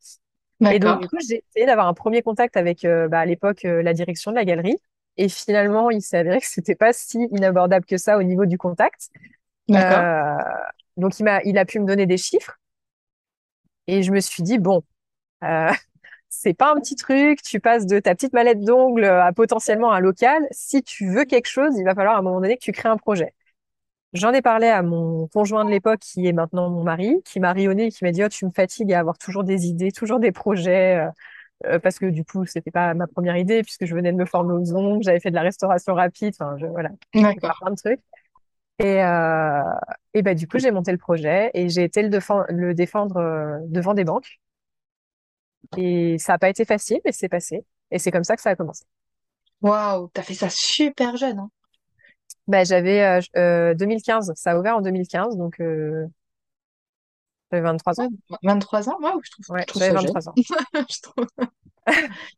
Et 0.63 0.79
donc, 0.79 0.81
D'accord. 0.81 0.99
du 1.01 1.09
coup, 1.09 1.19
j'ai 1.21 1.45
essayé 1.51 1.67
d'avoir 1.67 1.89
un 1.89 1.93
premier 1.93 2.23
contact 2.23 2.57
avec, 2.57 2.87
euh, 2.87 3.07
bah, 3.07 3.21
à 3.21 3.27
l'époque, 3.27 3.65
la 3.65 3.93
direction 3.93 4.31
de 4.31 4.37
la 4.37 4.47
galerie. 4.47 4.79
Et 5.19 5.29
finalement, 5.29 5.91
il 5.91 6.01
s'est 6.01 6.17
avéré 6.17 6.41
que 6.41 6.47
c'était 6.47 6.75
pas 6.75 6.95
si 6.95 7.19
inabordable 7.33 7.85
que 7.85 7.99
ça 7.99 8.17
au 8.17 8.23
niveau 8.23 8.47
du 8.47 8.57
contact. 8.57 9.11
Euh, 9.71 10.37
donc, 10.97 11.19
il 11.21 11.25
m'a, 11.25 11.43
il 11.43 11.59
a 11.59 11.67
pu 11.67 11.81
me 11.81 11.87
donner 11.87 12.07
des 12.07 12.17
chiffres. 12.17 12.59
Et 13.87 14.03
je 14.03 14.11
me 14.11 14.21
suis 14.21 14.43
dit, 14.43 14.59
bon, 14.59 14.83
euh, 15.45 15.71
c'est 16.31 16.55
pas 16.55 16.73
un 16.73 16.81
petit 16.81 16.97
truc. 16.97 17.43
Tu 17.43 17.61
passes 17.61 17.87
de 17.87 17.99
ta 18.01 18.15
petite 18.15 18.33
mallette 18.33 18.61
d'ongles 18.61 19.05
à 19.05 19.33
potentiellement 19.33 19.93
un 19.93 20.01
local. 20.01 20.47
Si 20.51 20.83
tu 20.83 21.11
veux 21.11 21.25
quelque 21.25 21.47
chose, 21.49 21.77
il 21.79 21.85
va 21.85 21.95
falloir 21.95 22.17
à 22.17 22.19
un 22.19 22.23
moment 22.23 22.41
donné 22.41 22.57
que 22.57 22.63
tu 22.65 22.73
crées 22.73 22.89
un 22.89 22.97
projet. 22.97 23.35
J'en 24.15 24.33
ai 24.33 24.41
parlé 24.43 24.69
à 24.69 24.83
mon 24.83 25.29
conjoint 25.29 25.65
de 25.67 25.71
l'époque, 25.71 26.01
qui 26.01 26.27
est 26.27 26.33
maintenant 26.33 26.71
mon 26.71 26.83
mari, 26.83 27.21
qui 27.25 27.41
m'a 27.41 27.53
rionné 27.53 27.87
et 27.87 27.91
qui 27.91 28.05
m'a 28.05 28.13
dit, 28.13 28.25
oh, 28.25 28.29
tu 28.29 28.47
me 28.47 28.51
fatigues 28.51 28.93
à 28.95 29.01
avoir 29.01 29.19
toujours 29.19 29.45
des 29.45 29.67
idées, 29.67 29.93
toujours 29.93 30.19
des 30.21 30.33
projets. 30.33 30.97
euh, 30.97 31.11
euh, 31.67 31.79
parce 31.81 31.99
que 31.99 32.07
du 32.07 32.25
coup, 32.25 32.47
c'était 32.47 32.71
pas 32.73 32.95
ma 32.95 33.07
première 33.09 33.37
idée, 33.37 33.63
puisque 33.63 33.87
je 33.87 33.95
venais 33.95 34.13
de 34.13 34.17
me 34.19 34.27
former 34.27 34.55
aux 34.55 34.75
ongles, 34.75 35.03
j'avais 35.05 35.21
fait 35.21 35.31
de 35.31 35.37
la 35.37 35.43
restauration 35.43 35.95
rapide, 35.95 36.35
enfin, 36.41 36.57
je, 36.59 36.67
voilà, 36.67 36.91
plein 37.61 37.71
de 37.73 37.77
trucs. 37.77 38.01
Et, 38.81 39.03
euh, 39.03 39.63
et 40.15 40.23
bah, 40.23 40.35
du 40.35 40.47
coup, 40.49 40.59
j'ai 40.59 40.71
monté 40.71 40.93
le 40.93 40.99
projet 40.99 41.51
et 41.55 41.69
j'ai 41.69 41.85
été 41.85 42.03
le, 42.03 42.09
défend- 42.11 42.45
le 42.49 42.75
défendre 42.75 43.17
euh, 43.19 43.59
devant 43.69 43.95
des 43.95 44.05
banques. 44.05 44.39
Et 45.77 46.19
ça 46.19 46.33
n'a 46.35 46.39
pas 46.39 46.49
été 46.51 46.65
facile, 46.65 47.01
mais 47.05 47.13
c'est 47.13 47.29
passé. 47.29 47.65
Et 47.91 47.99
c'est 47.99 48.11
comme 48.11 48.25
ça 48.25 48.37
que 48.37 48.43
ça 48.43 48.51
a 48.51 48.57
commencé. 48.57 48.85
Waouh, 49.63 50.09
t'as 50.13 50.25
fait 50.25 50.35
ça 50.35 50.51
super 50.51 51.17
jeune, 51.17 51.39
hein. 51.39 51.51
Bah, 52.47 52.65
j'avais 52.65 53.03
euh, 53.03 53.21
j- 53.21 53.29
euh, 53.37 53.75
2015, 53.75 54.33
ça 54.35 54.53
a 54.53 54.59
ouvert 54.59 54.77
en 54.77 54.81
2015, 54.81 55.37
donc 55.37 55.61
euh, 55.61 56.07
j'avais 57.51 57.63
23 57.63 58.01
ans. 58.01 58.09
Ouais, 58.31 58.37
23 58.43 58.89
ans? 58.89 58.97
Waouh, 59.01 59.21
je 59.23 59.31
trouve, 59.31 59.45
je 59.47 59.53
Ouais, 59.53 59.65
trouve 59.67 59.83
j'avais 59.83 59.93
ça 59.93 59.97
jeune. 59.97 60.13
23 60.13 60.29
ans. 60.29 60.35
Je 60.91 61.01
trouve- 61.03 61.27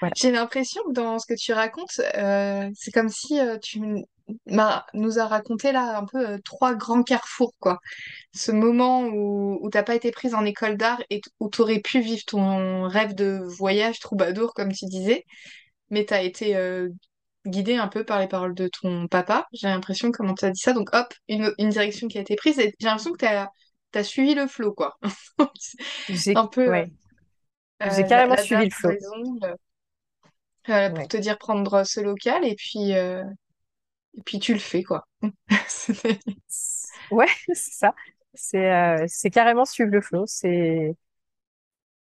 Voilà. 0.00 0.14
J'ai 0.16 0.30
l'impression 0.30 0.82
que 0.84 0.92
dans 0.92 1.18
ce 1.18 1.26
que 1.26 1.34
tu 1.34 1.52
racontes, 1.52 2.00
euh, 2.16 2.70
c'est 2.74 2.90
comme 2.92 3.08
si 3.08 3.38
euh, 3.40 3.58
tu 3.58 3.80
m'as- 4.46 4.86
nous 4.94 5.18
as 5.18 5.26
raconté 5.26 5.72
là 5.72 5.98
un 5.98 6.04
peu 6.06 6.28
euh, 6.30 6.38
trois 6.44 6.74
grands 6.74 7.02
carrefours, 7.02 7.54
quoi. 7.60 7.78
Ce 8.34 8.52
moment 8.52 9.04
où, 9.06 9.58
où 9.62 9.70
t'as 9.70 9.82
pas 9.84 9.94
été 9.96 10.10
prise 10.12 10.34
en 10.34 10.44
école 10.46 10.76
d'art 10.78 11.02
et 11.10 11.20
t- 11.22 11.30
où 11.40 11.48
t'aurais 11.50 11.80
pu 11.80 12.00
vivre 12.00 12.24
ton 12.26 12.88
rêve 12.88 13.14
de 13.14 13.40
voyage 13.58 14.00
troubadour, 14.00 14.54
comme 14.54 14.72
tu 14.72 14.86
disais, 14.86 15.24
mais 15.90 16.04
t'as 16.06 16.22
été 16.22 16.56
euh, 16.56 16.90
guidée 17.46 17.76
un 17.76 17.88
peu 17.88 18.04
par 18.04 18.20
les 18.20 18.28
paroles 18.28 18.54
de 18.54 18.68
ton 18.82 19.08
papa. 19.08 19.46
J'ai 19.52 19.68
l'impression, 19.68 20.12
comment 20.12 20.34
tu 20.34 20.44
as 20.46 20.50
dit 20.50 20.60
ça, 20.60 20.72
donc 20.74 20.90
hop, 20.94 21.12
une, 21.28 21.52
une 21.58 21.70
direction 21.70 22.08
qui 22.08 22.18
a 22.18 22.22
été 22.22 22.36
prise, 22.36 22.58
et 22.60 22.72
j'ai 22.80 22.86
l'impression 22.88 23.12
que 23.12 23.18
t'as, 23.18 23.48
t'as 23.92 24.04
suivi 24.04 24.34
le 24.34 24.46
flot, 24.48 24.72
quoi. 24.74 24.96
J'ai, 26.08 26.36
Un 26.36 26.46
peu 26.46 26.74
euh, 26.74 26.82
ouais, 26.82 26.90
j'ai 27.86 28.04
la, 28.06 28.06
carrément 28.06 28.36
la 28.36 28.36
suivi 28.36 28.68
dame 28.68 28.68
le 28.82 28.98
euh, 30.68 30.90
pour 30.90 31.06
Ouais. 31.06 31.08
te 31.08 31.16
dire 31.16 31.38
prendre 31.38 31.84
ce 31.84 32.00
local 32.00 32.44
et 32.46 32.54
puis 32.56 32.94
euh, 32.94 33.22
et 34.18 34.22
puis 34.22 34.38
tu 34.38 34.52
le 34.54 34.58
fais 34.60 34.82
quoi. 34.82 35.06
Ouais, 37.10 37.26
c'est 37.52 37.72
ça. 37.72 37.94
C'est 38.34 38.70
euh, 38.72 39.04
c'est 39.08 39.30
carrément 39.30 39.64
suivre 39.64 39.90
le 39.90 40.00
flow. 40.00 40.24
C'est 40.26 40.96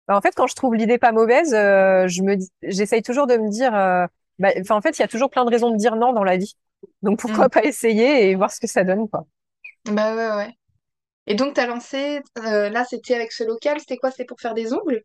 Bah, 0.09 0.16
en 0.16 0.20
fait 0.20 0.35
quand 0.35 0.46
je 0.46 0.55
trouve 0.55 0.75
l'idée 0.75 0.99
pas 0.99 1.12
mauvaise, 1.12 1.55
euh, 1.55 2.09
je 2.09 2.23
me 2.23 2.37
j'essaye 2.62 3.03
toujours 3.03 3.27
de 3.27 3.37
me 3.37 3.49
dire, 3.51 3.75
euh, 3.75 4.07
bah, 4.38 4.51
en 4.70 4.81
fait 4.81 4.99
il 4.99 5.03
y 5.03 5.05
a 5.05 5.09
toujours 5.09 5.31
plein 5.31 5.44
de 5.44 5.51
raisons 5.51 5.70
de 5.70 5.77
dire 5.77 5.96
non 5.96 6.12
dans 6.12 6.25
la 6.25 6.37
vie. 6.37 6.57
Donc 7.03 7.18
pourquoi 7.20 7.49
Mm. 7.49 7.51
pas 7.51 7.62
essayer 7.64 8.31
et 8.31 8.35
voir 8.35 8.51
ce 8.51 8.61
que 8.61 8.66
ça 8.66 8.85
donne 8.85 9.09
quoi. 9.09 9.27
Bah 9.85 10.14
ouais 10.16 10.37
ouais. 10.37 10.55
Et 11.27 11.35
donc 11.37 11.55
t'as 11.55 11.66
lancé 11.66 12.20
euh, 12.38 12.70
là 12.70 12.85
c'était 12.85 13.14
avec 13.16 13.33
ce 13.33 13.44
local, 13.44 13.81
c'était 13.81 13.99
quoi? 13.99 14.11
C'était 14.12 14.25
pour 14.27 14.40
faire 14.40 14.55
des 14.55 14.73
ongles? 14.75 15.05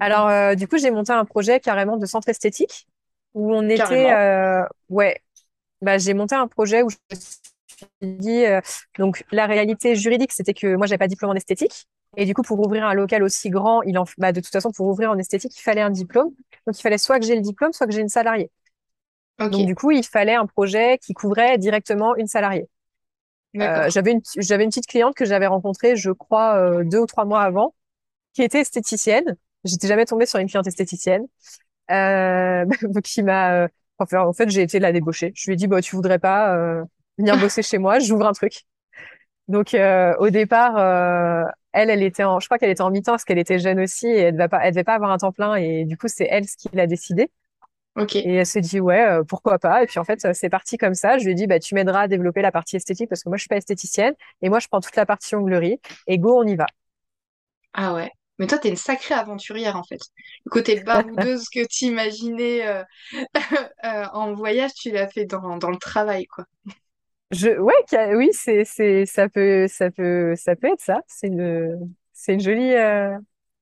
Alors 0.00 0.56
du 0.56 0.66
coup 0.68 0.78
j'ai 0.78 0.90
monté 0.90 1.12
un 1.12 1.24
projet 1.24 1.60
carrément 1.60 1.96
de 1.96 2.06
centre 2.06 2.28
esthétique 2.28 2.86
où 3.34 3.54
on 3.54 3.68
était, 3.68 4.08
Carrément. 4.08 4.18
ouais, 4.88 5.23
bah 5.84 5.98
j'ai 5.98 6.14
monté 6.14 6.34
un 6.34 6.48
projet 6.48 6.82
où 6.82 6.90
je 6.90 6.96
me 7.10 7.16
suis 7.16 8.18
dit, 8.18 8.44
euh, 8.44 8.60
donc 8.98 9.24
la 9.30 9.46
réalité 9.46 9.94
juridique 9.94 10.32
c'était 10.32 10.54
que 10.54 10.76
moi 10.76 10.86
j'avais 10.86 10.98
pas 10.98 11.06
de 11.06 11.10
diplôme 11.10 11.30
en 11.32 11.34
esthétique. 11.34 11.86
Et 12.16 12.26
du 12.26 12.34
coup, 12.34 12.42
pour 12.42 12.60
ouvrir 12.60 12.84
un 12.84 12.94
local 12.94 13.22
aussi 13.22 13.50
grand, 13.50 13.82
il 13.82 13.98
en, 13.98 14.04
bah, 14.18 14.32
de 14.32 14.40
toute 14.40 14.52
façon, 14.52 14.70
pour 14.70 14.86
ouvrir 14.86 15.10
en 15.10 15.18
esthétique, 15.18 15.56
il 15.58 15.62
fallait 15.62 15.80
un 15.80 15.90
diplôme. 15.90 16.30
Donc, 16.66 16.78
il 16.78 16.82
fallait 16.82 16.98
soit 16.98 17.18
que 17.18 17.26
j'ai 17.26 17.34
le 17.34 17.40
diplôme, 17.40 17.72
soit 17.72 17.86
que 17.86 17.92
j'ai 17.92 18.00
une 18.00 18.08
salariée. 18.08 18.50
Donc, 19.38 19.66
du 19.66 19.74
coup, 19.74 19.90
il 19.90 20.04
fallait 20.04 20.34
un 20.34 20.46
projet 20.46 20.98
qui 20.98 21.12
couvrait 21.12 21.58
directement 21.58 22.14
une 22.14 22.28
salariée. 22.28 22.68
Euh, 23.56 23.88
j'avais 23.88 24.12
une, 24.12 24.20
j'avais 24.36 24.64
une 24.64 24.70
petite 24.70 24.86
cliente 24.86 25.14
que 25.14 25.24
j'avais 25.24 25.46
rencontrée, 25.46 25.96
je 25.96 26.10
crois, 26.10 26.56
euh, 26.56 26.84
deux 26.84 26.98
ou 26.98 27.06
trois 27.06 27.24
mois 27.24 27.42
avant, 27.42 27.74
qui 28.32 28.42
était 28.42 28.60
esthéticienne. 28.60 29.36
J'étais 29.64 29.88
jamais 29.88 30.04
tombée 30.06 30.26
sur 30.26 30.38
une 30.38 30.48
cliente 30.48 30.66
esthéticienne. 30.66 31.26
Euh, 31.90 32.64
qui 33.04 33.22
m'a, 33.22 33.68
enfin, 33.98 34.20
en 34.22 34.32
fait, 34.32 34.48
j'ai 34.50 34.62
été 34.62 34.78
la 34.78 34.92
débaucher. 34.92 35.32
Je 35.34 35.50
lui 35.50 35.54
ai 35.54 35.56
dit, 35.56 35.66
bah, 35.66 35.80
tu 35.82 35.96
voudrais 35.96 36.18
pas, 36.18 36.56
euh, 36.56 36.82
venir 37.18 37.38
bosser 37.38 37.62
chez 37.62 37.78
moi? 37.78 37.98
J'ouvre 37.98 38.26
un 38.26 38.32
truc. 38.32 38.62
Donc, 39.48 39.74
euh, 39.74 40.14
au 40.18 40.30
départ, 40.30 40.76
euh, 40.78 41.44
elle, 41.72 41.90
elle 41.90 42.02
était 42.02 42.24
en, 42.24 42.40
je 42.40 42.46
crois 42.46 42.58
qu'elle 42.58 42.70
était 42.70 42.82
en 42.82 42.90
mi-temps 42.90 43.12
parce 43.12 43.24
qu'elle 43.24 43.38
était 43.38 43.58
jeune 43.58 43.80
aussi 43.80 44.06
et 44.06 44.18
elle 44.20 44.34
devait 44.34 44.48
pas, 44.48 44.60
elle 44.62 44.72
devait 44.72 44.84
pas 44.84 44.94
avoir 44.94 45.10
un 45.10 45.18
temps 45.18 45.32
plein 45.32 45.54
et 45.56 45.84
du 45.84 45.96
coup, 45.98 46.08
c'est 46.08 46.26
elle 46.30 46.46
ce 46.46 46.56
qui 46.56 46.68
l'a 46.72 46.86
décidé. 46.86 47.30
Ok. 47.96 48.16
Et 48.16 48.34
elle 48.34 48.46
s'est 48.46 48.60
dit, 48.60 48.80
ouais, 48.80 49.20
pourquoi 49.28 49.58
pas? 49.58 49.82
Et 49.82 49.86
puis 49.86 49.98
en 50.00 50.04
fait, 50.04 50.26
c'est 50.34 50.48
parti 50.48 50.78
comme 50.78 50.94
ça. 50.94 51.18
Je 51.18 51.24
lui 51.24 51.32
ai 51.32 51.34
dit, 51.34 51.46
bah, 51.46 51.60
tu 51.60 51.74
m'aideras 51.74 52.02
à 52.02 52.08
développer 52.08 52.42
la 52.42 52.50
partie 52.52 52.76
esthétique 52.76 53.08
parce 53.08 53.22
que 53.22 53.28
moi, 53.28 53.36
je 53.36 53.42
suis 53.42 53.48
pas 53.48 53.56
esthéticienne. 53.56 54.14
Et 54.42 54.48
moi, 54.48 54.58
je 54.58 54.68
prends 54.68 54.80
toute 54.80 54.96
la 54.96 55.06
partie 55.06 55.36
onglerie. 55.36 55.80
Et 56.08 56.18
go, 56.18 56.40
on 56.42 56.46
y 56.46 56.56
va. 56.56 56.66
Ah 57.72 57.94
ouais. 57.94 58.10
Mais 58.38 58.46
toi 58.46 58.58
t'es 58.58 58.68
une 58.68 58.76
sacrée 58.76 59.14
aventurière 59.14 59.76
en 59.76 59.84
fait. 59.84 60.00
Le 60.44 60.50
côté 60.50 60.80
baroudeuse 60.80 61.48
que 61.48 61.64
tu 61.66 61.86
imaginais 61.86 62.66
euh, 62.66 62.82
euh, 63.84 64.04
en 64.12 64.34
voyage, 64.34 64.74
tu 64.74 64.90
l'as 64.90 65.08
fait 65.08 65.24
dans, 65.24 65.56
dans 65.58 65.70
le 65.70 65.78
travail 65.78 66.26
quoi. 66.26 66.44
Je, 67.30 67.48
ouais, 67.48 68.14
oui, 68.14 68.30
c'est, 68.32 68.64
c'est, 68.64 69.06
ça 69.06 69.28
peut, 69.28 69.66
ça 69.68 69.90
peut, 69.90 70.34
ça 70.36 70.54
peut 70.54 70.68
être 70.68 70.80
ça. 70.80 71.00
C'est 71.06 71.26
une, 71.26 71.94
c'est 72.12 72.34
une 72.34 72.40
jolie, 72.40 72.74
euh, 72.74 73.16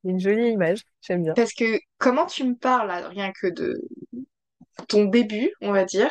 une 0.04 0.20
jolie 0.20 0.50
image. 0.50 0.82
J'aime 1.00 1.22
bien. 1.22 1.32
Parce 1.34 1.54
que 1.54 1.78
comment 1.98 2.26
tu 2.26 2.44
me 2.44 2.54
parles 2.54 2.88
là, 2.88 3.08
rien 3.08 3.32
que 3.32 3.46
de 3.46 3.80
ton 4.88 5.04
début, 5.04 5.52
on 5.60 5.72
va 5.72 5.84
dire. 5.84 6.10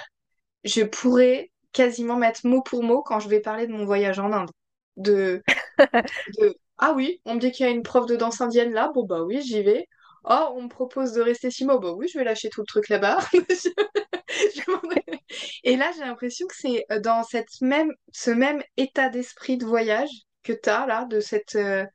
je 0.64 0.82
pourrais 0.84 1.52
quasiment 1.72 2.18
mettre 2.18 2.46
mot 2.46 2.62
pour 2.62 2.84
mot 2.84 3.02
quand 3.02 3.20
je 3.20 3.30
vais 3.30 3.40
parler 3.40 3.68
de 3.68 3.74
mon 3.74 3.86
voyage 3.86 4.20
en 4.20 4.32
Inde. 4.32 4.50
De, 4.98 5.44
de 6.40 6.56
ah 6.82 6.94
oui, 6.96 7.22
on 7.26 7.36
me 7.36 7.40
dit 7.40 7.52
qu'il 7.52 7.66
y 7.66 7.70
a 7.70 7.72
une 7.72 7.84
prof 7.84 8.08
de 8.08 8.16
danse 8.16 8.42
indienne 8.42 8.74
là, 8.74 8.92
bon 8.94 9.06
bah 9.06 9.22
oui, 9.22 9.42
j'y 9.42 9.62
vais. 9.62 9.88
Oh, 10.24 10.54
on 10.56 10.64
me 10.64 10.68
propose 10.68 11.14
de 11.14 11.22
rester 11.22 11.52
six 11.52 11.64
mois, 11.64 11.80
bah 11.80 11.94
oui, 11.96 12.08
je 12.12 12.18
vais 12.18 12.24
lâcher 12.24 12.50
tout 12.50 12.62
le 12.62 12.66
truc 12.66 12.90
là-bas. 12.90 13.20
Et 15.64 15.78
là, 15.78 15.92
j'ai 15.96 16.02
l'impression 16.02 16.48
que 16.48 16.56
c'est 16.56 16.86
euh, 16.92 17.00
dans 17.00 17.24
cette 17.24 17.62
même, 17.62 17.92
ce 18.12 18.32
même 18.32 18.64
état 18.78 19.10
d'esprit 19.10 19.58
de 19.58 19.66
voyage 19.66 20.10
que 20.44 20.54
tu 20.54 20.70
as 20.70 20.88
là, 20.88 21.06
de 21.06 21.20
cette 21.20 21.56
euh, 21.56 21.86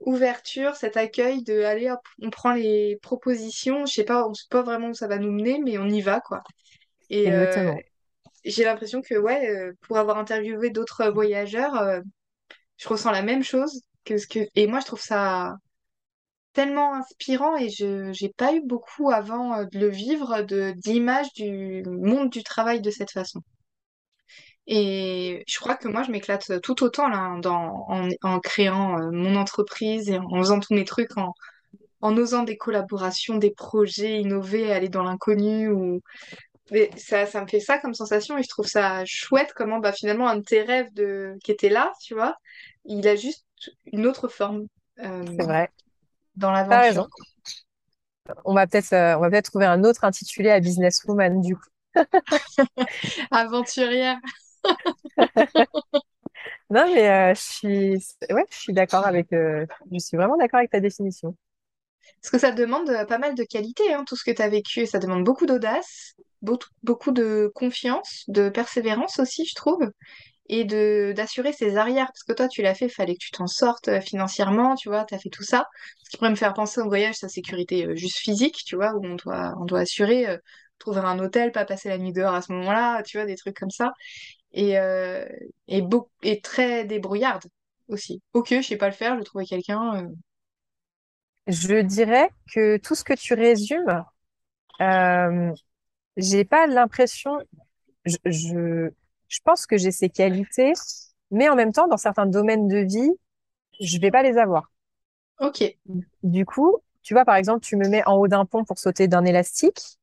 ouverture, 0.00 0.76
cet 0.76 0.96
accueil 0.96 1.42
de 1.42 1.62
allez 1.62 1.90
hop, 1.90 2.00
on 2.22 2.30
prend 2.30 2.52
les 2.52 2.98
propositions, 3.02 3.84
je 3.84 3.94
sais 3.94 4.04
pas, 4.04 4.28
on 4.28 4.34
sait 4.34 4.46
pas 4.48 4.62
vraiment 4.62 4.90
où 4.90 4.94
ça 4.94 5.08
va 5.08 5.18
nous 5.18 5.32
mener, 5.32 5.60
mais 5.64 5.76
on 5.78 5.88
y 5.88 6.00
va 6.00 6.20
quoi. 6.20 6.42
Et, 7.10 7.32
euh, 7.32 7.74
j'ai 8.44 8.62
l'impression 8.62 9.02
que, 9.02 9.16
ouais, 9.16 9.48
euh, 9.48 9.72
pour 9.82 9.98
avoir 9.98 10.18
interviewé 10.18 10.70
d'autres 10.70 11.08
voyageurs, 11.08 12.00
je 12.76 12.88
ressens 12.88 13.10
la 13.10 13.22
même 13.22 13.42
chose 13.42 13.82
que 14.06 14.18
ce 14.18 14.26
que... 14.26 14.40
Et 14.54 14.66
moi, 14.66 14.80
je 14.80 14.86
trouve 14.86 15.02
ça 15.02 15.56
tellement 16.54 16.94
inspirant 16.94 17.56
et 17.56 17.68
je 17.68 18.12
j'ai 18.12 18.30
pas 18.30 18.54
eu 18.54 18.62
beaucoup 18.64 19.10
avant 19.10 19.54
euh, 19.54 19.64
de 19.66 19.78
le 19.78 19.88
vivre, 19.90 20.42
de 20.42 20.72
d'images 20.72 21.32
du 21.34 21.82
monde 21.86 22.30
du 22.30 22.42
travail 22.42 22.80
de 22.80 22.90
cette 22.90 23.10
façon. 23.10 23.42
Et 24.66 25.44
je 25.46 25.58
crois 25.60 25.76
que 25.76 25.88
moi, 25.88 26.02
je 26.02 26.10
m'éclate 26.10 26.60
tout 26.62 26.82
autant 26.82 27.08
là, 27.08 27.38
dans, 27.40 27.86
en, 28.22 28.40
créant 28.40 28.98
euh, 28.98 29.10
mon 29.12 29.36
entreprise 29.36 30.10
et 30.10 30.18
en 30.18 30.38
faisant 30.38 30.58
tous 30.60 30.74
mes 30.74 30.84
trucs, 30.84 31.16
en, 31.16 31.34
en 32.00 32.16
osant 32.16 32.42
des 32.42 32.56
collaborations, 32.56 33.36
des 33.38 33.52
projets, 33.52 34.20
innover, 34.20 34.72
aller 34.72 34.88
dans 34.88 35.04
l'inconnu 35.04 35.68
ou 35.70 36.00
ça, 36.96 37.26
ça 37.26 37.42
me 37.42 37.46
fait 37.46 37.60
ça 37.60 37.78
comme 37.78 37.94
sensation 37.94 38.36
et 38.38 38.42
je 38.42 38.48
trouve 38.48 38.66
ça 38.66 39.04
chouette 39.04 39.52
comment 39.54 39.78
bah, 39.78 39.92
finalement 39.92 40.28
un 40.28 40.36
de 40.36 40.42
tes 40.42 40.62
rêves 40.62 40.92
de... 40.94 41.36
qui 41.44 41.52
était 41.52 41.68
là, 41.68 41.92
tu 42.02 42.14
vois, 42.14 42.34
il 42.84 43.06
a 43.06 43.16
juste 43.16 43.45
une 43.92 44.06
autre 44.06 44.28
forme 44.28 44.66
euh, 45.00 45.24
C'est 45.26 45.44
vrai. 45.44 45.70
dans 46.36 46.50
l'aventure. 46.50 47.08
On 48.44 48.54
va 48.54 48.66
peut-être 48.66 48.92
euh, 48.92 49.16
on 49.16 49.20
va 49.20 49.30
peut-être 49.30 49.50
trouver 49.50 49.66
un 49.66 49.84
autre 49.84 50.04
intitulé 50.04 50.50
à 50.50 50.60
Businesswoman 50.60 51.40
du 51.40 51.54
coup. 51.56 51.68
Aventurière. 53.30 54.18
Non, 56.68 56.92
mais 56.92 57.08
euh, 57.08 57.34
je 57.34 57.40
suis 57.40 57.90
ouais, 58.28 58.44
je 58.50 58.56
suis 58.56 58.72
d'accord 58.72 59.06
avec 59.06 59.28
je 59.30 59.98
suis 59.98 60.16
vraiment 60.16 60.36
d'accord 60.36 60.58
avec 60.58 60.70
ta 60.70 60.80
définition. 60.80 61.36
Parce 62.20 62.30
que 62.30 62.38
ça 62.38 62.50
demande 62.50 62.90
pas 63.08 63.18
mal 63.18 63.36
de 63.36 63.44
qualité, 63.44 63.92
hein, 63.92 64.04
tout 64.04 64.16
ce 64.16 64.24
que 64.24 64.32
tu 64.32 64.42
as 64.42 64.48
vécu. 64.48 64.84
Ça 64.86 64.98
demande 64.98 65.22
beaucoup 65.24 65.46
d'audace, 65.46 66.16
beaucoup 66.42 67.12
de 67.12 67.50
confiance, 67.54 68.24
de 68.28 68.48
persévérance 68.48 69.18
aussi, 69.18 69.44
je 69.44 69.54
trouve, 69.54 69.90
et 70.48 70.64
de 70.64 71.12
d'assurer 71.16 71.52
ses 71.52 71.76
arrières. 71.76 72.06
Parce 72.08 72.22
que 72.24 72.32
toi, 72.32 72.48
tu 72.48 72.62
l'as 72.62 72.74
fait, 72.74 72.88
fallait 72.88 73.14
que 73.14 73.20
tu 73.20 73.30
t'en 73.30 73.46
sortes 73.46 73.88
euh, 73.88 74.00
financièrement, 74.00 74.74
tu 74.76 74.88
vois, 74.88 75.04
tu 75.04 75.14
as 75.14 75.18
fait 75.18 75.30
tout 75.30 75.42
ça. 75.44 75.66
Ce 76.04 76.10
qui 76.10 76.16
pourrait 76.18 76.30
me 76.30 76.36
faire 76.36 76.54
penser 76.54 76.80
au 76.80 76.88
voyage, 76.88 77.16
sa 77.16 77.28
sécurité 77.28 77.86
euh, 77.86 77.96
juste 77.96 78.18
physique, 78.18 78.56
tu 78.66 78.76
vois, 78.76 78.94
où 78.94 79.04
on 79.06 79.14
doit, 79.16 79.54
on 79.60 79.64
doit 79.64 79.80
assurer, 79.80 80.28
euh, 80.28 80.38
trouver 80.78 81.00
un 81.00 81.18
hôtel, 81.18 81.52
pas 81.52 81.64
passer 81.64 81.88
la 81.88 81.98
nuit 81.98 82.12
dehors 82.12 82.34
à 82.34 82.42
ce 82.42 82.52
moment-là, 82.52 83.02
tu 83.02 83.18
vois, 83.18 83.26
des 83.26 83.36
trucs 83.36 83.56
comme 83.56 83.70
ça. 83.70 83.92
Et, 84.52 84.72
et, 85.68 85.82
et 86.22 86.40
très 86.40 86.84
débrouillarde 86.86 87.44
aussi. 87.88 88.22
Ok, 88.32 88.48
je 88.50 88.62
sais 88.62 88.76
pas 88.76 88.86
le 88.88 88.94
faire, 88.94 89.12
je 89.14 89.18
vais 89.18 89.24
trouver 89.24 89.44
quelqu'un. 89.46 90.08
Je 91.48 91.80
dirais 91.82 92.30
que 92.52 92.76
tout 92.78 92.94
ce 92.94 93.04
que 93.04 93.14
tu 93.14 93.34
résumes, 93.34 94.04
j'ai 96.16 96.44
pas 96.44 96.66
l'impression 96.66 97.38
je 98.26 98.90
je 99.28 99.40
pense 99.44 99.66
que 99.66 99.76
j'ai 99.78 99.90
ces 99.92 100.08
qualités, 100.10 100.72
mais 101.30 101.48
en 101.48 101.56
même 101.56 101.72
temps, 101.72 101.88
dans 101.88 101.96
certains 101.96 102.26
domaines 102.26 102.68
de 102.68 102.78
vie, 102.78 103.10
je 103.80 103.98
vais 104.00 104.10
pas 104.12 104.22
les 104.24 104.38
avoir. 104.38 104.70
Ok, 105.38 105.60
Du 106.22 106.44
coup, 106.44 106.76
tu 107.02 107.14
vois, 107.14 107.24
par 107.24 107.36
exemple, 107.36 107.60
tu 107.64 107.76
me 107.76 107.88
mets 107.88 108.06
en 108.06 108.16
haut 108.16 108.28
d'un 108.28 108.44
pont 108.44 108.64
pour 108.64 108.78
sauter 108.78 109.08
d'un 109.08 109.24
élastique, 109.24 109.98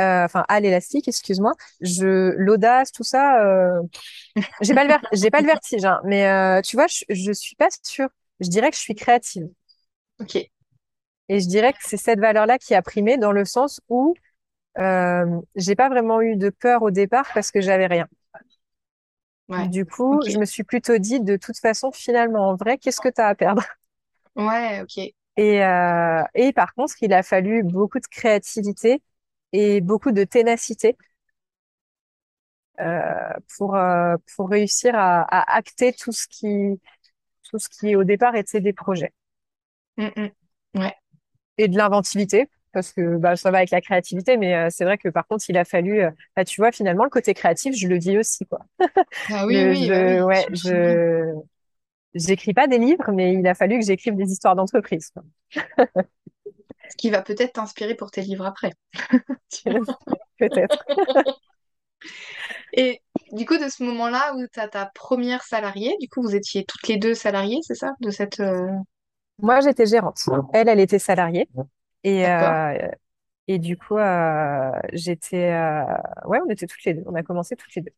euh, 0.00 0.24
enfin 0.24 0.44
à 0.48 0.60
l'élastique, 0.60 1.08
excuse-moi. 1.08 1.52
Je 1.80 2.32
l'audace, 2.36 2.92
tout 2.92 3.04
ça, 3.04 3.44
euh, 3.44 3.82
j'ai 4.60 4.74
pas 4.74 4.84
le 4.84 4.90
ver- 4.90 5.00
j'ai 5.12 5.30
pas 5.30 5.40
le 5.42 5.46
vertige, 5.48 5.84
hein, 5.84 6.00
mais 6.04 6.26
euh, 6.28 6.60
tu 6.62 6.76
vois, 6.76 6.86
je, 6.88 7.04
je 7.10 7.32
suis 7.32 7.56
pas 7.56 7.68
sûre. 7.84 8.08
Je 8.40 8.48
dirais 8.50 8.70
que 8.70 8.76
je 8.76 8.82
suis 8.82 8.94
créative, 8.96 9.48
ok, 10.18 10.50
et 11.28 11.40
je 11.40 11.46
dirais 11.48 11.72
que 11.72 11.78
c'est 11.82 11.96
cette 11.96 12.20
valeur-là 12.20 12.58
qui 12.58 12.74
a 12.74 12.82
primé 12.82 13.16
dans 13.18 13.32
le 13.32 13.44
sens 13.44 13.80
où 13.88 14.14
euh, 14.78 15.26
j'ai 15.56 15.76
pas 15.76 15.88
vraiment 15.90 16.20
eu 16.22 16.36
de 16.36 16.50
peur 16.50 16.82
au 16.82 16.90
départ 16.92 17.30
parce 17.34 17.50
que 17.52 17.60
j'avais 17.60 17.86
rien. 17.86 18.08
Ouais, 19.50 19.70
Du 19.70 19.86
coup, 19.86 20.20
je 20.28 20.38
me 20.38 20.44
suis 20.44 20.64
plutôt 20.64 20.98
dit, 20.98 21.20
de 21.20 21.36
toute 21.36 21.58
façon, 21.58 21.92
finalement, 21.92 22.50
en 22.50 22.56
vrai, 22.56 22.78
qu'est-ce 22.78 23.00
que 23.00 23.08
tu 23.08 23.20
as 23.20 23.28
à 23.28 23.34
perdre? 23.34 23.62
ouais, 24.36 24.80
ok. 24.82 25.12
Et, 25.36 25.62
euh, 25.64 26.22
et 26.34 26.52
par 26.52 26.74
contre, 26.74 26.94
il 27.02 27.12
a 27.12 27.22
fallu 27.22 27.62
beaucoup 27.62 27.98
de 28.00 28.06
créativité 28.06 29.02
et 29.52 29.80
beaucoup 29.80 30.12
de 30.12 30.24
ténacité 30.24 30.96
euh, 32.80 33.32
pour, 33.56 33.76
euh, 33.76 34.16
pour 34.36 34.48
réussir 34.50 34.94
à, 34.94 35.22
à 35.22 35.56
acter 35.56 35.92
tout 35.92 36.12
ce 36.12 36.26
qui, 36.28 36.80
tout 37.44 37.58
ce 37.58 37.68
qui, 37.68 37.96
au 37.96 38.04
départ, 38.04 38.36
était 38.36 38.60
des 38.60 38.72
projets. 38.74 39.12
Mm, 39.96 40.10
mm. 40.16 40.30
Ouais. 40.74 40.94
Et 41.58 41.68
de 41.68 41.76
l'inventivité, 41.76 42.48
parce 42.72 42.92
que 42.92 43.16
bah, 43.16 43.36
ça 43.36 43.50
va 43.50 43.58
avec 43.58 43.70
la 43.70 43.80
créativité, 43.80 44.36
mais 44.36 44.54
euh, 44.54 44.68
c'est 44.70 44.84
vrai 44.84 44.98
que 44.98 45.08
par 45.08 45.26
contre, 45.26 45.44
il 45.48 45.56
a 45.58 45.64
fallu, 45.64 46.00
euh, 46.02 46.10
bah, 46.36 46.44
tu 46.44 46.60
vois, 46.60 46.72
finalement, 46.72 47.04
le 47.04 47.10
côté 47.10 47.34
créatif, 47.34 47.74
je 47.76 47.88
le 47.88 47.98
vis 47.98 48.18
aussi, 48.18 48.46
quoi. 48.46 48.60
Ah 49.30 49.46
oui, 49.46 49.64
Le, 49.64 49.70
oui, 49.70 49.90
bah 49.92 50.04
je, 50.04 50.20
oui, 50.20 50.20
ouais, 50.22 50.46
bien. 50.48 50.50
je, 50.52 51.34
j'écris 52.14 52.54
pas 52.54 52.68
des 52.68 52.78
livres, 52.78 53.12
mais 53.12 53.34
il 53.34 53.46
a 53.46 53.54
fallu 53.54 53.78
que 53.80 53.86
j'écrive 53.86 54.16
des 54.16 54.30
histoires 54.32 54.56
d'entreprise. 54.56 55.12
Ce 56.90 56.96
qui 56.98 57.08
va 57.10 57.22
peut-être 57.22 57.54
t'inspirer 57.54 57.94
pour 57.94 58.10
tes 58.10 58.20
livres 58.20 58.44
après. 58.46 58.72
Peut-être. 60.38 60.84
Et 62.72 63.00
du 63.32 63.46
coup, 63.46 63.58
de 63.58 63.68
ce 63.68 63.82
moment-là 63.84 64.34
où 64.34 64.46
tu 64.52 64.60
as 64.60 64.68
ta 64.68 64.86
première 64.94 65.42
salariée, 65.42 65.96
du 66.00 66.08
coup, 66.08 66.22
vous 66.22 66.34
étiez 66.34 66.64
toutes 66.64 66.86
les 66.88 66.96
deux 66.98 67.14
salariées, 67.14 67.60
c'est 67.62 67.74
ça? 67.74 67.92
De 68.00 68.10
cette... 68.10 68.40
euh, 68.40 68.68
Moi, 69.40 69.60
j'étais 69.60 69.86
gérante. 69.86 70.20
Elle, 70.52 70.68
elle 70.68 70.80
était 70.80 70.98
salariée. 70.98 71.48
Et, 72.04 72.26
euh, 72.28 72.88
et 73.48 73.58
du 73.58 73.76
coup, 73.78 73.98
euh, 73.98 74.72
j'étais... 74.92 75.52
euh, 75.52 75.84
Ouais, 76.26 76.40
on 76.46 76.50
était 76.50 76.66
toutes 76.66 76.84
les 76.84 76.94
deux. 76.94 77.04
On 77.06 77.14
a 77.16 77.22
commencé 77.24 77.56
toutes 77.56 77.74
les 77.76 77.82
deux. 77.82 77.92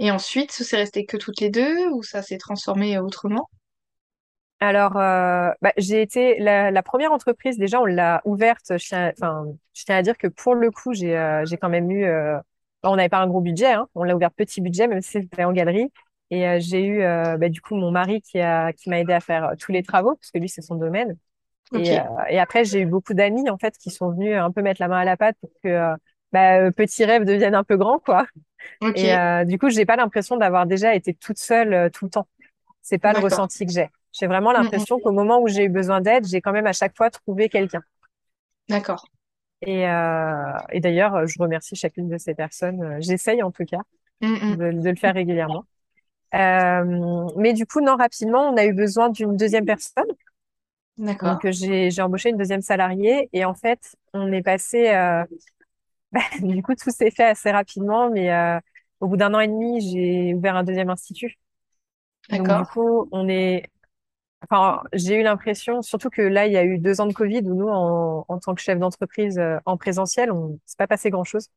Et 0.00 0.10
ensuite, 0.10 0.50
c'est 0.50 0.78
resté 0.78 1.06
que 1.06 1.16
toutes 1.16 1.38
les 1.40 1.48
deux 1.48 1.86
ou 1.90 2.02
ça 2.02 2.22
s'est 2.22 2.38
transformé 2.38 2.98
autrement? 2.98 3.48
Alors, 4.62 4.96
euh, 4.98 5.50
bah, 5.62 5.72
j'ai 5.78 6.02
été... 6.02 6.38
La, 6.38 6.70
la 6.70 6.82
première 6.82 7.12
entreprise, 7.12 7.56
déjà, 7.58 7.80
on 7.80 7.86
l'a 7.86 8.20
ouverte. 8.24 8.64
Je 8.78 8.86
tiens, 8.86 9.10
enfin, 9.16 9.46
je 9.74 9.84
tiens 9.84 9.96
à 9.96 10.02
dire 10.02 10.18
que 10.18 10.26
pour 10.26 10.54
le 10.54 10.70
coup, 10.70 10.92
j'ai 10.92 11.16
euh, 11.16 11.44
j'ai 11.46 11.56
quand 11.56 11.70
même 11.70 11.90
eu... 11.90 12.04
euh, 12.04 12.38
on 12.82 12.96
n'avait 12.96 13.08
pas 13.08 13.18
un 13.18 13.26
gros 13.26 13.40
budget, 13.40 13.72
hein. 13.72 13.88
On 13.94 14.02
l'a 14.04 14.14
ouvert 14.16 14.30
petit 14.32 14.60
budget, 14.60 14.86
même 14.88 15.00
si 15.02 15.12
c'était 15.12 15.44
en 15.44 15.52
galerie. 15.52 15.90
Et 16.30 16.60
j'ai 16.60 16.84
eu, 16.86 17.00
bah, 17.00 17.48
du 17.48 17.60
coup, 17.60 17.74
mon 17.74 17.90
mari 17.90 18.22
qui 18.22 18.38
a, 18.40 18.72
qui 18.72 18.88
m'a 18.88 19.00
aidé 19.00 19.12
à 19.12 19.20
faire 19.20 19.52
tous 19.58 19.72
les 19.72 19.82
travaux, 19.82 20.14
parce 20.14 20.30
que 20.30 20.38
lui, 20.38 20.48
c'est 20.48 20.62
son 20.62 20.76
domaine. 20.76 21.16
Et, 21.74 21.98
euh, 21.98 22.02
et 22.28 22.38
après, 22.40 22.64
j'ai 22.64 22.80
eu 22.80 22.86
beaucoup 22.86 23.14
d'amis 23.14 23.48
en 23.50 23.58
fait 23.58 23.76
qui 23.78 23.90
sont 23.90 24.10
venus 24.10 24.36
un 24.36 24.50
peu 24.52 24.62
mettre 24.62 24.80
la 24.82 24.88
main 24.88 24.98
à 25.00 25.04
la 25.04 25.16
pâte 25.16 25.36
pour 25.40 25.50
que 25.62 25.68
euh, 25.68 25.96
bah, 26.32 26.60
euh, 26.60 26.70
petit 26.72 27.04
rêve 27.04 27.24
devienne 27.24 27.54
un 27.54 27.64
peu 27.64 27.76
grand, 27.76 27.98
quoi. 28.00 28.26
Et 28.94 29.12
ok, 29.12 29.14
euh, 29.14 29.44
du 29.44 29.58
coup, 29.58 29.70
j'ai 29.70 29.86
pas 29.86 29.96
l'impression 29.96 30.36
d'avoir 30.38 30.66
déjà 30.66 30.94
été 30.94 31.14
toute 31.14 31.38
seule 31.38 31.74
euh, 31.74 31.90
tout 31.90 32.06
le 32.06 32.10
temps. 32.12 32.28
C'est 32.82 32.98
pas 32.98 33.12
le 33.14 33.20
ressenti 33.20 33.66
que 33.66 33.72
j'ai. 33.72 33.88
J'ai 34.12 34.26
vraiment 34.28 34.52
Mm, 34.56 34.66
mm, 34.76 34.84
l'impression 34.84 35.00
qu'au 35.00 35.12
moment 35.12 35.40
où 35.42 35.48
j'ai 35.48 35.64
eu 35.64 35.68
besoin 35.70 36.00
d'aide, 36.02 36.26
j'ai 36.26 36.40
quand 36.42 36.52
même 36.52 36.66
à 36.66 36.72
chaque 36.74 36.96
fois 36.96 37.10
trouvé 37.10 37.48
quelqu'un. 37.50 37.82
d'accord. 38.68 39.10
Et, 39.62 39.86
euh, 39.88 40.52
et 40.72 40.80
d'ailleurs, 40.80 41.14
euh, 41.16 41.26
je 41.26 41.38
remercie 41.38 41.76
chacune 41.76 42.08
de 42.08 42.16
ces 42.18 42.34
personnes. 42.34 42.82
Euh, 42.82 42.96
J'essaye 43.00 43.42
en 43.42 43.50
tout 43.50 43.64
cas 43.64 43.80
Mm, 44.20 44.26
mm, 44.42 44.56
de, 44.56 44.72
de 44.72 44.90
le 44.90 44.96
faire 44.96 45.14
régulièrement. 45.14 45.66
Euh, 46.34 47.26
mais 47.36 47.54
du 47.54 47.66
coup, 47.66 47.80
non, 47.82 47.96
rapidement, 47.96 48.50
on 48.50 48.56
a 48.58 48.66
eu 48.66 48.74
besoin 48.74 49.10
d'une 49.10 49.36
deuxième 49.36 49.66
personne. 49.66 50.06
D'accord. 51.00 51.40
Donc, 51.40 51.44
euh, 51.44 51.52
j'ai, 51.52 51.90
j'ai 51.90 52.02
embauché 52.02 52.30
une 52.30 52.36
deuxième 52.38 52.62
salariée 52.62 53.28
et 53.32 53.44
en 53.44 53.54
fait, 53.54 53.96
on 54.14 54.32
est 54.32 54.42
passé, 54.42 54.90
euh, 54.90 55.24
bah, 56.12 56.20
du 56.40 56.62
coup, 56.62 56.74
tout 56.76 56.90
s'est 56.90 57.10
fait 57.12 57.24
assez 57.24 57.50
rapidement, 57.52 58.10
mais 58.10 58.32
euh, 58.32 58.58
au 59.00 59.08
bout 59.08 59.16
d'un 59.18 59.34
an 59.34 59.40
et 59.40 59.48
demi, 59.48 59.80
j'ai 59.82 60.34
ouvert 60.34 60.56
un 60.56 60.64
deuxième 60.64 60.90
institut. 60.90 61.38
Donc, 62.30 62.52
du 62.52 62.64
D'accord. 62.64 62.66
coup, 62.66 63.08
on 63.12 63.28
est, 63.28 63.64
enfin, 64.44 64.82
j'ai 64.94 65.16
eu 65.16 65.22
l'impression, 65.24 65.82
surtout 65.82 66.10
que 66.10 66.22
là, 66.22 66.46
il 66.46 66.52
y 66.54 66.58
a 66.58 66.64
eu 66.64 66.78
deux 66.78 67.00
ans 67.00 67.06
de 67.06 67.14
Covid 67.14 67.40
où 67.44 67.54
nous, 67.56 67.68
en, 67.68 68.24
en 68.28 68.38
tant 68.40 68.54
que 68.54 68.62
chef 68.62 68.78
d'entreprise 68.78 69.40
en 69.66 69.76
présentiel, 69.78 70.32
on 70.32 70.58
s'est 70.66 70.76
pas 70.78 70.86
passé 70.88 71.10
grand-chose. 71.10 71.48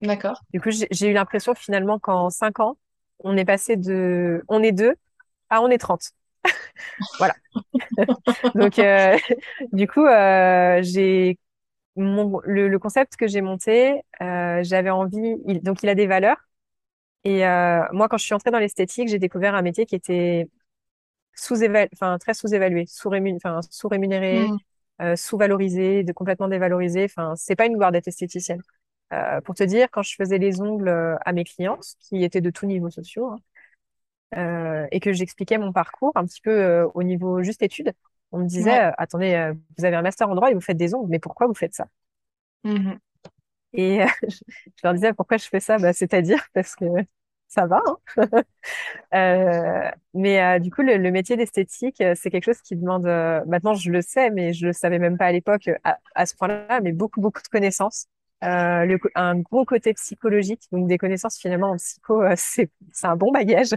D'accord. 0.00 0.38
Du 0.52 0.60
coup, 0.60 0.70
j'ai 0.70 0.86
j'ai 0.90 1.08
eu 1.10 1.12
l'impression 1.12 1.54
finalement 1.54 1.98
qu'en 1.98 2.30
cinq 2.30 2.60
ans, 2.60 2.78
on 3.20 3.36
est 3.36 3.44
passé 3.44 3.76
de, 3.76 4.44
on 4.48 4.62
est 4.62 4.72
deux 4.72 4.94
à 5.50 5.62
on 5.62 5.68
est 5.70 5.78
30. 5.78 6.12
Voilà. 7.18 7.36
Donc, 8.54 8.78
euh, 8.78 9.16
du 9.72 9.86
coup, 9.88 10.04
euh, 10.06 10.80
j'ai 10.82 11.38
mon, 11.96 12.40
le, 12.44 12.68
le 12.68 12.78
concept 12.78 13.16
que 13.16 13.26
j'ai 13.28 13.42
monté, 13.42 14.02
euh, 14.22 14.62
j'avais 14.64 14.90
envie, 14.90 15.36
il- 15.46 15.62
donc 15.62 15.82
il 15.82 15.88
a 15.88 15.96
des 15.96 16.06
valeurs. 16.06 16.38
Et 17.24 17.40
moi, 17.92 18.08
quand 18.08 18.18
je 18.18 18.24
suis 18.24 18.34
entrée 18.34 18.50
dans 18.52 18.58
l'esthétique, 18.60 19.08
j'ai 19.08 19.18
découvert 19.18 19.54
un 19.54 19.62
métier 19.62 19.86
qui 19.86 19.94
était 19.96 20.48
sous-évalué, 21.34 21.90
enfin 21.94 22.18
très 22.18 22.34
sous-évalué, 22.34 22.86
sous-rémunéré, 22.88 24.54
Mm, 24.54 24.58
euh, 25.02 25.16
sous-valorisé, 25.16 26.04
de 26.04 26.12
complètement 26.12 26.48
dévalorisé. 26.48 27.04
Enfin, 27.06 27.34
c'est 27.36 27.56
pas 27.56 27.66
une 27.66 27.74
gloire 27.76 27.92
d'être 27.92 28.08
esthéticienne. 28.08 28.62
Pour 29.44 29.54
te 29.54 29.62
dire, 29.64 29.88
quand 29.90 30.02
je 30.02 30.14
faisais 30.16 30.38
les 30.38 30.60
ongles 30.60 30.88
à 31.24 31.32
mes 31.32 31.44
clientes, 31.44 31.84
qui 32.00 32.24
étaient 32.24 32.40
de 32.40 32.50
tous 32.50 32.66
niveaux 32.66 32.90
sociaux, 32.90 33.28
hein, 33.30 33.38
et 34.90 35.00
que 35.00 35.12
j'expliquais 35.12 35.58
mon 35.58 35.72
parcours 35.72 36.12
un 36.16 36.24
petit 36.26 36.40
peu 36.40 36.50
euh, 36.50 36.86
au 36.94 37.02
niveau 37.02 37.42
juste 37.42 37.62
études, 37.62 37.92
on 38.32 38.38
me 38.40 38.46
disait, 38.46 38.72
ouais. 38.72 38.86
euh, 38.86 38.92
attendez, 38.98 39.34
euh, 39.34 39.54
vous 39.78 39.84
avez 39.84 39.96
un 39.96 40.02
master 40.02 40.28
en 40.28 40.34
droit 40.34 40.50
et 40.50 40.54
vous 40.54 40.60
faites 40.60 40.76
des 40.76 40.94
ongles, 40.94 41.08
mais 41.10 41.18
pourquoi 41.18 41.46
vous 41.46 41.54
faites 41.54 41.74
ça? 41.74 41.86
Mhm. 42.64 42.98
Et 43.72 44.02
euh, 44.02 44.06
je 44.66 44.70
leur 44.84 44.94
disais 44.94 45.12
pourquoi 45.12 45.36
je 45.38 45.48
fais 45.48 45.60
ça, 45.60 45.78
bah, 45.78 45.92
c'est-à-dire 45.92 46.46
parce 46.54 46.74
que 46.76 46.84
ça 47.48 47.66
va. 47.66 47.80
hein. 47.86 47.96
Euh, 49.14 49.90
mais 50.14 50.42
euh, 50.42 50.58
du 50.60 50.70
coup, 50.70 50.82
le, 50.82 50.96
le 50.98 51.10
métier 51.12 51.36
d'esthétique, 51.36 52.00
euh, 52.02 52.14
c'est 52.16 52.30
quelque 52.30 52.44
chose 52.46 52.62
qui 52.62 52.76
demande. 52.76 53.06
euh, 53.06 53.42
maintenant, 53.46 53.74
je 53.74 53.90
le 53.90 54.02
sais, 54.02 54.30
mais 54.30 54.52
je 54.54 54.66
le 54.66 54.72
savais 54.74 54.98
même 55.00 55.18
pas 55.18 55.26
à 55.26 55.32
l'époque 55.32 55.68
euh, 55.68 55.76
à, 55.84 55.98
à 56.16 56.26
ce 56.26 56.36
point-là, 56.36 56.80
mais 56.82 56.92
beaucoup 56.92 57.20
beaucoup 57.20 57.42
de 57.42 57.48
connaissances. 57.48 58.06
Euh, 58.44 58.84
le, 58.86 58.98
un 59.16 59.38
gros 59.40 59.64
côté 59.66 59.94
psychologique, 59.94 60.64
donc 60.72 60.88
des 60.88 60.98
connaissances 60.98 61.38
finalement 61.38 61.70
en 61.72 61.76
psycho, 61.76 62.22
euh, 62.22 62.34
c'est 62.36 62.70
un 63.04 63.16
bon 63.16 63.32
bagage. 63.32 63.70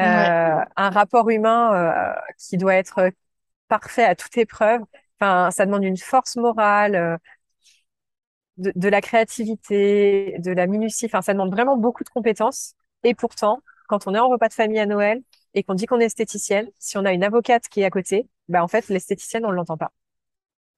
Ouais. 0.00 0.32
Euh, 0.32 0.64
un 0.76 0.90
rapport 0.90 1.28
humain 1.30 1.74
euh, 1.74 2.20
qui 2.38 2.56
doit 2.56 2.74
être 2.76 3.10
parfait 3.68 4.04
à 4.04 4.16
toute 4.16 4.36
épreuve. 4.38 4.82
Enfin, 5.20 5.50
ça 5.52 5.66
demande 5.66 5.84
une 5.84 5.96
force 5.98 6.36
morale. 6.36 6.96
euh, 6.96 7.16
de, 8.58 8.72
de 8.74 8.88
la 8.88 9.00
créativité, 9.00 10.36
de 10.38 10.52
la 10.52 10.66
minutie. 10.66 11.06
Enfin, 11.06 11.22
ça 11.22 11.32
demande 11.32 11.50
vraiment 11.52 11.76
beaucoup 11.76 12.04
de 12.04 12.08
compétences. 12.08 12.74
Et 13.04 13.14
pourtant, 13.14 13.60
quand 13.88 14.06
on 14.06 14.14
est 14.14 14.18
en 14.18 14.28
repas 14.28 14.48
de 14.48 14.54
famille 14.54 14.78
à 14.78 14.86
Noël 14.86 15.22
et 15.54 15.62
qu'on 15.62 15.74
dit 15.74 15.86
qu'on 15.86 16.00
est 16.00 16.06
esthéticienne, 16.06 16.68
si 16.78 16.96
on 16.98 17.04
a 17.04 17.12
une 17.12 17.24
avocate 17.24 17.68
qui 17.68 17.80
est 17.80 17.84
à 17.84 17.90
côté, 17.90 18.28
bah 18.48 18.62
en 18.62 18.68
fait, 18.68 18.88
l'esthéticienne, 18.88 19.44
on 19.46 19.50
ne 19.50 19.56
l'entend 19.56 19.76
pas. 19.76 19.92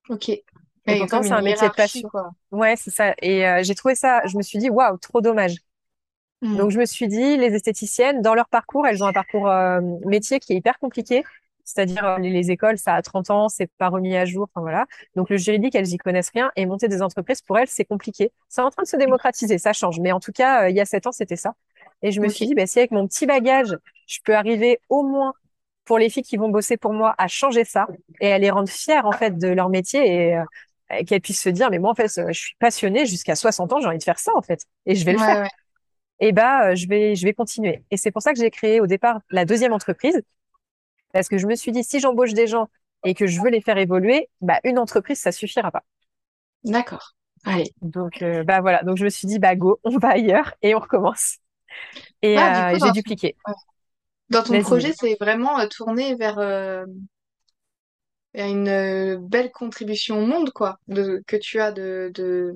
Ok. 0.08 0.28
Et 0.30 0.44
Et 0.86 0.96
pourtant, 0.96 1.22
c'est 1.22 1.34
un 1.34 1.42
métier 1.42 1.68
de 1.68 1.74
passion. 1.74 2.10
quoi. 2.10 2.30
Ouais, 2.50 2.76
c'est 2.76 2.90
ça. 2.90 3.14
Et 3.22 3.46
euh, 3.48 3.62
j'ai 3.62 3.74
trouvé 3.74 3.94
ça, 3.94 4.22
je 4.26 4.36
me 4.36 4.42
suis 4.42 4.58
dit, 4.58 4.70
waouh, 4.70 4.98
trop 4.98 5.20
dommage. 5.20 5.56
Mm. 6.44 6.58
Donc, 6.58 6.70
je 6.70 6.78
me 6.78 6.84
suis 6.86 7.08
dit, 7.08 7.36
les 7.36 7.54
esthéticiennes, 7.54 8.22
dans 8.22 8.34
leur 8.34 8.48
parcours, 8.48 8.86
elles 8.86 9.02
ont 9.02 9.06
un 9.06 9.12
parcours 9.12 9.48
euh, 9.48 9.80
métier 10.06 10.38
qui 10.40 10.52
est 10.52 10.56
hyper 10.56 10.78
compliqué. 10.78 11.24
C'est-à-dire, 11.64 12.04
euh, 12.04 12.18
les, 12.18 12.30
les 12.30 12.50
écoles, 12.50 12.78
ça 12.78 12.94
a 12.94 13.02
30 13.02 13.30
ans, 13.30 13.48
c'est 13.48 13.68
pas 13.78 13.88
remis 13.88 14.14
à 14.16 14.24
jour, 14.26 14.48
enfin 14.52 14.60
voilà. 14.60 14.86
Donc, 15.16 15.30
le 15.30 15.36
juridique, 15.36 15.74
elles 15.74 15.92
y 15.92 15.96
connaissent 15.98 16.30
rien 16.32 16.52
et 16.56 16.66
monter 16.66 16.88
des 16.88 17.02
entreprises, 17.02 17.42
pour 17.42 17.58
elles, 17.58 17.68
c'est 17.68 17.84
compliqué. 17.84 18.30
C'est 18.48 18.60
en 18.62 18.70
train 18.70 18.82
de 18.84 18.88
se 18.88 18.96
démocratiser, 18.96 19.58
ça 19.58 19.72
change. 19.72 19.98
Mais 20.00 20.12
en 20.12 20.20
tout 20.20 20.32
cas, 20.32 20.64
euh, 20.64 20.70
il 20.70 20.76
y 20.76 20.80
a 20.80 20.84
7 20.84 21.06
ans, 21.06 21.12
c'était 21.12 21.36
ça. 21.36 21.54
Et 22.02 22.12
je 22.12 22.20
me 22.20 22.28
suis 22.28 22.46
dit, 22.46 22.54
bah, 22.54 22.66
si 22.66 22.78
avec 22.78 22.90
mon 22.92 23.06
petit 23.08 23.26
bagage, 23.26 23.76
je 24.06 24.18
peux 24.24 24.34
arriver 24.36 24.78
au 24.90 25.02
moins 25.02 25.32
pour 25.84 25.98
les 25.98 26.08
filles 26.10 26.22
qui 26.22 26.36
vont 26.36 26.48
bosser 26.48 26.76
pour 26.76 26.92
moi 26.92 27.14
à 27.18 27.28
changer 27.28 27.64
ça 27.64 27.86
et 28.20 28.32
à 28.32 28.38
les 28.38 28.50
rendre 28.50 28.68
fières, 28.68 29.06
en 29.06 29.12
fait, 29.12 29.36
de 29.38 29.48
leur 29.48 29.68
métier 29.70 30.28
et, 30.30 30.36
euh, 30.36 30.44
et 30.90 31.04
qu'elles 31.04 31.20
puissent 31.20 31.42
se 31.42 31.48
dire, 31.48 31.70
mais 31.70 31.78
moi, 31.78 31.90
en 31.90 31.94
fait, 31.94 32.10
euh, 32.18 32.28
je 32.28 32.38
suis 32.38 32.56
passionnée 32.58 33.06
jusqu'à 33.06 33.34
60 33.36 33.72
ans, 33.72 33.80
j'ai 33.80 33.86
envie 33.88 33.98
de 33.98 34.02
faire 34.02 34.18
ça, 34.18 34.32
en 34.36 34.42
fait. 34.42 34.60
Et 34.86 34.94
je 34.94 35.04
vais 35.04 35.12
le 35.12 35.18
Ouais, 35.18 35.18
faire 35.18 35.36
ouais. 35.42 35.48
Et 36.20 36.32
bah 36.32 36.70
euh, 36.70 36.74
je 36.74 36.88
vais 36.88 37.14
je 37.16 37.24
vais 37.24 37.34
continuer. 37.34 37.84
Et 37.90 37.96
c'est 37.96 38.10
pour 38.10 38.22
ça 38.22 38.32
que 38.32 38.38
j'ai 38.38 38.50
créé 38.50 38.80
au 38.80 38.86
départ 38.86 39.20
la 39.30 39.44
deuxième 39.44 39.72
entreprise 39.72 40.22
parce 41.12 41.28
que 41.28 41.38
je 41.38 41.46
me 41.46 41.54
suis 41.54 41.72
dit 41.72 41.84
si 41.84 42.00
j'embauche 42.00 42.32
des 42.32 42.46
gens 42.46 42.68
et 43.04 43.14
que 43.14 43.26
je 43.26 43.40
veux 43.40 43.50
les 43.50 43.60
faire 43.60 43.78
évoluer, 43.78 44.28
bah 44.40 44.60
une 44.64 44.78
entreprise 44.78 45.20
ça 45.20 45.32
suffira 45.32 45.70
pas. 45.70 45.84
D'accord. 46.64 47.14
Allez. 47.44 47.72
Donc 47.82 48.22
euh, 48.22 48.42
bah 48.44 48.60
voilà, 48.60 48.82
donc 48.82 48.96
je 48.96 49.04
me 49.04 49.10
suis 49.10 49.28
dit 49.28 49.38
bah 49.38 49.54
go, 49.54 49.80
on 49.84 49.98
va 49.98 50.10
ailleurs 50.10 50.54
et 50.62 50.74
on 50.74 50.80
recommence. 50.80 51.38
Et, 52.22 52.36
Ah, 52.38 52.72
euh, 52.72 52.78
j'ai 52.82 52.92
dupliqué. 52.92 53.36
Dans 54.30 54.42
ton 54.42 54.58
projet, 54.62 54.92
c'est 54.98 55.16
vraiment 55.20 55.66
tourné 55.68 56.14
vers, 56.14 56.38
euh, 56.38 56.84
vers 58.34 58.46
une 58.48 58.68
euh, 58.68 59.18
belle 59.20 59.52
contribution 59.52 60.18
au 60.22 60.26
monde, 60.26 60.50
quoi, 60.52 60.78
de, 60.88 61.22
que 61.26 61.36
tu 61.36 61.60
as 61.60 61.72
de, 61.72 62.10
de... 62.14 62.52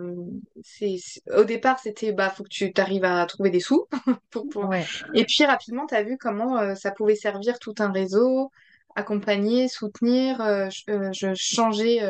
C'est, 0.62 0.97
c'est- 0.99 1.22
Au 1.33 1.45
départ, 1.45 1.79
c'était, 1.79 2.12
bah, 2.12 2.31
faut 2.31 2.43
que 2.45 2.49
tu 2.49 2.72
t'arrives 2.72 3.05
à 3.05 3.24
trouver 3.26 3.51
des 3.51 3.61
sous 3.61 3.87
pour, 4.31 4.49
pour... 4.49 4.68
Ouais, 4.68 4.93
Et 5.14 5.24
puis, 5.24 5.45
rapidement, 5.45 5.87
tu 5.87 5.95
as 5.95 6.03
vu 6.03 6.18
comment 6.18 6.59
euh, 6.59 6.74
ça 6.74 6.91
pouvait 6.91 7.14
servir 7.16 7.59
tout 7.59 7.74
un 7.79 7.93
réseau, 7.93 8.51
accompagner, 8.97 9.68
soutenir, 9.68 10.41
euh, 10.41 10.68
euh, 10.91 11.11
changer 11.37 12.01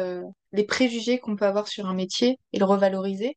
les 0.52 0.64
préjugés 0.64 1.18
qu'on 1.18 1.36
peut 1.36 1.44
avoir 1.46 1.68
sur 1.68 1.86
un 1.86 1.94
métier 1.94 2.38
et 2.52 2.58
le 2.58 2.64
revaloriser. 2.64 3.36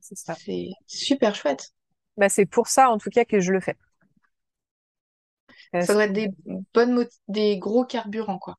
c'est 0.00 0.16
ça. 0.16 0.38
C'est 0.38 0.70
super 0.86 1.34
chouette. 1.34 1.72
Bah 2.16 2.28
c'est 2.28 2.46
pour 2.46 2.68
ça 2.68 2.88
en 2.90 2.98
tout 2.98 3.10
cas 3.10 3.24
que 3.24 3.40
je 3.40 3.52
le 3.52 3.58
fais. 3.60 3.76
Ça 5.78 5.94
doit 5.94 6.04
être 6.04 6.12
des 6.12 6.28
bonnes 6.74 7.06
des 7.28 7.58
gros 7.58 7.84
carburants, 7.84 8.38
quoi, 8.38 8.56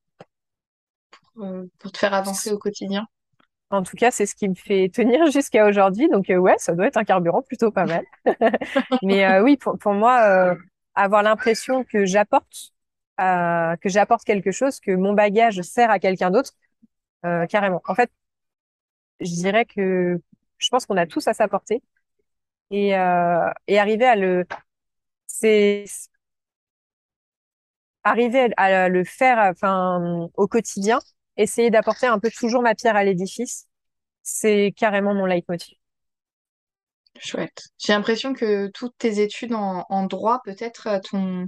pour 1.80 1.92
te 1.92 1.98
faire 1.98 2.14
avancer 2.14 2.52
au 2.52 2.58
quotidien. 2.58 3.08
en 3.70 3.84
tout 3.84 3.96
cas, 3.96 4.12
c'est 4.12 4.26
ce 4.26 4.36
qui 4.36 4.50
me 4.50 4.56
fait 4.56 4.90
tenir 4.90 5.26
jusqu'à 5.32 5.68
aujourd'hui. 5.68 6.10
Donc 6.10 6.30
euh, 6.30 6.38
ouais, 6.38 6.56
ça 6.58 6.74
doit 6.76 6.88
être 6.88 6.98
un 6.98 7.04
carburant 7.04 7.42
plutôt 7.42 7.72
pas 7.72 7.86
mal. 7.86 8.06
Mais 9.04 9.26
euh, 9.26 9.44
oui, 9.44 9.58
pour, 9.58 9.94
moi, 9.94 10.22
euh, 10.24 10.56
avoir 10.96 11.24
l'impression 11.24 11.84
que 11.84 12.06
j'apporte, 12.06 12.74
euh, 13.22 13.76
que 13.78 13.90
j'apporte 13.90 14.24
quelque 14.26 14.52
chose, 14.52 14.80
que 14.80 14.92
mon 14.92 15.14
bagage 15.14 15.62
sert 15.62 15.90
à 15.92 16.00
quelqu'un 16.00 16.32
d'autre, 16.32 16.52
euh, 17.26 17.46
carrément. 17.48 17.82
En 17.88 17.96
fait, 17.96 18.12
je 19.20 19.34
dirais 19.36 19.66
que 19.66 20.20
je 20.58 20.70
pense 20.70 20.86
qu'on 20.86 20.98
a 20.98 21.06
tous 21.06 21.28
à 21.28 21.34
s'apporter 21.34 21.82
et, 22.72 22.98
euh, 22.98 23.50
et 23.68 23.80
arriver 23.80 24.06
à 24.08 24.18
le, 24.18 24.46
c'est 25.28 25.86
arriver 28.04 28.50
à 28.58 28.90
le 28.90 29.04
faire, 29.04 29.38
enfin, 29.40 30.30
au 30.36 30.48
quotidien, 30.48 31.00
essayer 31.38 31.70
d'apporter 31.72 32.08
un 32.08 32.20
peu 32.20 32.30
toujours 32.32 32.62
ma 32.62 32.76
pierre 32.76 32.96
à 32.96 33.04
l'édifice, 33.04 33.68
c'est 34.24 34.74
carrément 34.78 35.14
mon 35.16 35.26
leitmotiv. 35.26 35.78
Chouette. 37.20 37.70
J'ai 37.78 37.94
l'impression 37.94 38.34
que 38.34 38.68
toutes 38.74 38.98
tes 38.98 39.22
études 39.22 39.54
en, 39.54 39.86
en 39.90 40.06
droit, 40.06 40.42
peut-être, 40.44 40.88
euh, 40.88 41.00
t'ont 41.00 41.48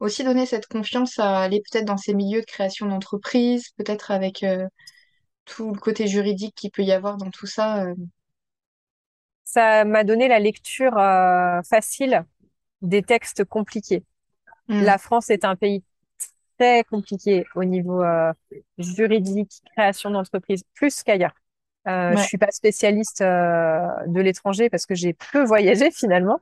aussi 0.00 0.24
donné 0.24 0.46
cette 0.46 0.66
confiance 0.68 1.18
à 1.18 1.40
aller 1.40 1.62
peut-être 1.70 1.86
dans 1.86 1.96
ces 1.96 2.14
milieux 2.14 2.40
de 2.40 2.46
création 2.46 2.86
d'entreprise, 2.86 3.70
peut-être 3.78 4.10
avec 4.10 4.42
euh, 4.42 4.66
tout 5.46 5.72
le 5.72 5.80
côté 5.80 6.06
juridique 6.08 6.54
qu'il 6.56 6.70
peut 6.70 6.82
y 6.84 6.92
avoir 6.92 7.16
dans 7.18 7.30
tout 7.30 7.46
ça. 7.46 7.84
euh. 7.84 7.94
Ça 9.44 9.84
m'a 9.84 10.04
donné 10.04 10.28
la 10.28 10.38
lecture, 10.38 10.98
euh, 10.98 11.62
facile 11.62 12.24
des 12.82 13.02
textes 13.02 13.44
compliqués. 13.44 14.04
Mm. 14.68 14.82
La 14.82 14.98
France 14.98 15.30
est 15.30 15.44
un 15.44 15.56
pays 15.56 15.84
très 16.58 16.84
compliqué 16.84 17.44
au 17.54 17.64
niveau 17.64 18.02
euh, 18.02 18.32
juridique, 18.78 19.62
création 19.74 20.10
d'entreprise, 20.10 20.64
plus 20.74 21.02
qu'ailleurs. 21.02 21.34
Euh, 21.88 22.16
je 22.16 22.22
suis 22.22 22.38
pas 22.38 22.50
spécialiste 22.50 23.20
euh, 23.20 23.86
de 24.08 24.20
l'étranger 24.20 24.68
parce 24.70 24.86
que 24.86 24.94
j'ai 24.94 25.14
peu 25.32 25.44
voyagé 25.44 25.90
finalement, 25.92 26.40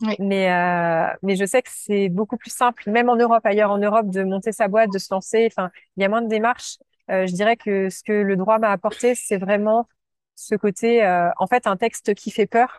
oui, 0.00 0.16
mais 0.18 0.50
euh, 0.52 1.06
mais 1.22 1.36
je 1.36 1.44
sais 1.44 1.62
que 1.62 1.70
c'est 1.72 2.08
beaucoup 2.08 2.36
plus 2.36 2.50
simple, 2.50 2.88
même 2.90 3.08
en 3.08 3.16
Europe, 3.16 3.44
ailleurs 3.44 3.70
en 3.70 3.78
Europe, 3.78 4.08
de 4.10 4.22
monter 4.22 4.52
sa 4.52 4.68
boîte, 4.68 4.92
de 4.92 4.98
se 4.98 5.12
lancer. 5.12 5.48
Enfin, 5.50 5.70
il 5.96 6.02
y 6.02 6.04
a 6.04 6.08
moins 6.08 6.22
de 6.22 6.28
démarches. 6.28 6.78
Je 7.08 7.32
dirais 7.32 7.56
que 7.56 7.90
ce 7.90 8.02
que 8.02 8.12
le 8.12 8.36
droit 8.36 8.58
m'a 8.58 8.70
apporté, 8.70 9.14
c'est 9.14 9.36
vraiment 9.36 9.88
ce 10.36 10.54
côté. 10.54 11.04
en 11.38 11.46
fait, 11.46 11.66
un 11.66 11.76
texte 11.76 12.14
qui 12.14 12.30
fait 12.30 12.46
peur, 12.46 12.78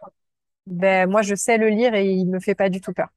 ben 0.68 1.10
moi 1.10 1.22
je 1.22 1.36
sais 1.36 1.58
le 1.58 1.70
lire 1.70 1.94
et 1.94 2.08
il 2.12 2.26
me 2.28 2.40
fait 2.40 2.56
pas 2.56 2.70
du 2.70 2.82
tout 2.82 2.94
peur. 2.94 3.10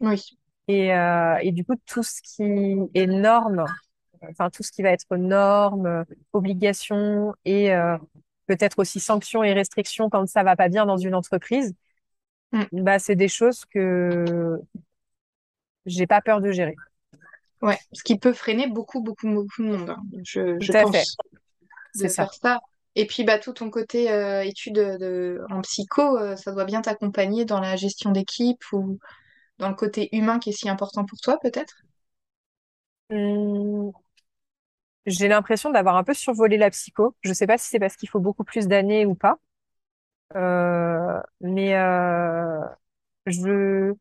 oui, 0.00 0.38
Et, 0.70 0.94
euh, 0.94 1.36
et 1.42 1.50
du 1.50 1.64
coup, 1.64 1.74
tout 1.86 2.02
ce 2.02 2.20
qui 2.22 2.44
est 2.94 3.06
norme, 3.06 3.64
enfin 4.30 4.50
tout 4.50 4.62
ce 4.62 4.70
qui 4.70 4.82
va 4.82 4.90
être 4.90 5.16
normes, 5.16 5.86
euh, 5.86 6.04
obligations 6.32 7.34
et 7.44 7.72
euh, 7.72 7.98
peut-être 8.46 8.78
aussi 8.78 9.00
sanctions 9.00 9.42
et 9.42 9.52
restrictions 9.52 10.08
quand 10.08 10.28
ça 10.28 10.42
va 10.44 10.54
pas 10.54 10.68
bien 10.68 10.86
dans 10.86 10.96
une 10.96 11.14
entreprise, 11.14 11.74
Mm. 12.52 12.64
bah 12.82 12.98
c'est 12.98 13.14
des 13.14 13.28
choses 13.28 13.64
que 13.64 14.58
j'ai 15.86 16.06
pas 16.06 16.20
peur 16.20 16.40
de 16.40 16.50
gérer. 16.50 16.74
ouais. 17.62 17.78
Ce 17.92 18.02
qui 18.02 18.18
peut 18.18 18.32
freiner 18.32 18.66
beaucoup, 18.66 19.00
beaucoup, 19.00 19.28
beaucoup 19.28 19.62
de 19.62 19.68
monde, 19.68 19.90
hein, 19.90 20.02
je, 20.24 20.58
Tout 20.58 20.92
fait, 20.92 21.04
c'est 21.94 22.08
ça. 22.08 22.28
Et 22.96 23.06
puis, 23.06 23.22
bah, 23.22 23.38
tout 23.38 23.52
ton 23.52 23.70
côté 23.70 24.10
euh, 24.10 24.42
études 24.42 24.74
de, 24.74 25.40
en 25.48 25.60
psycho, 25.60 26.18
euh, 26.18 26.34
ça 26.34 26.50
doit 26.50 26.64
bien 26.64 26.82
t'accompagner 26.82 27.44
dans 27.44 27.60
la 27.60 27.76
gestion 27.76 28.10
d'équipe 28.10 28.60
ou 28.72 28.98
dans 29.60 29.68
le 29.68 29.76
côté 29.76 30.08
humain 30.16 30.40
qui 30.40 30.50
est 30.50 30.52
si 30.52 30.68
important 30.68 31.04
pour 31.04 31.20
toi, 31.20 31.38
peut-être? 31.40 31.84
Hum, 33.08 33.92
j'ai 35.06 35.28
l'impression 35.28 35.70
d'avoir 35.70 35.96
un 35.96 36.04
peu 36.04 36.14
survolé 36.14 36.56
la 36.56 36.70
psycho. 36.70 37.16
Je 37.22 37.32
sais 37.32 37.46
pas 37.46 37.58
si 37.58 37.68
c'est 37.68 37.78
parce 37.78 37.96
qu'il 37.96 38.08
faut 38.08 38.20
beaucoup 38.20 38.44
plus 38.44 38.66
d'années 38.68 39.06
ou 39.06 39.14
pas, 39.14 39.38
euh, 40.36 41.20
mais 41.40 41.76
euh, 41.76 42.60
je 43.26 43.94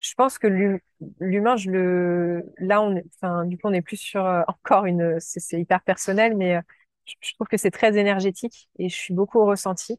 Je 0.00 0.14
pense 0.14 0.38
que 0.38 0.46
l'hu- 0.46 0.82
l'humain, 1.20 1.56
je 1.56 1.70
le, 1.70 2.44
là, 2.58 2.82
on 2.82 2.94
est, 2.96 3.04
enfin, 3.16 3.44
du 3.46 3.56
coup, 3.58 3.68
on 3.68 3.72
est 3.72 3.80
plus 3.82 3.96
sur 3.96 4.24
euh, 4.26 4.42
encore 4.48 4.84
une, 4.86 5.18
c'est 5.20 5.58
hyper 5.60 5.80
personnel, 5.82 6.36
mais 6.36 6.60
je, 7.06 7.14
je 7.20 7.32
trouve 7.34 7.46
que 7.48 7.56
c'est 7.56 7.70
très 7.70 7.96
énergétique 7.96 8.68
et 8.78 8.88
je 8.90 8.94
suis 8.94 9.14
beaucoup 9.14 9.38
au 9.38 9.46
ressenti 9.46 9.98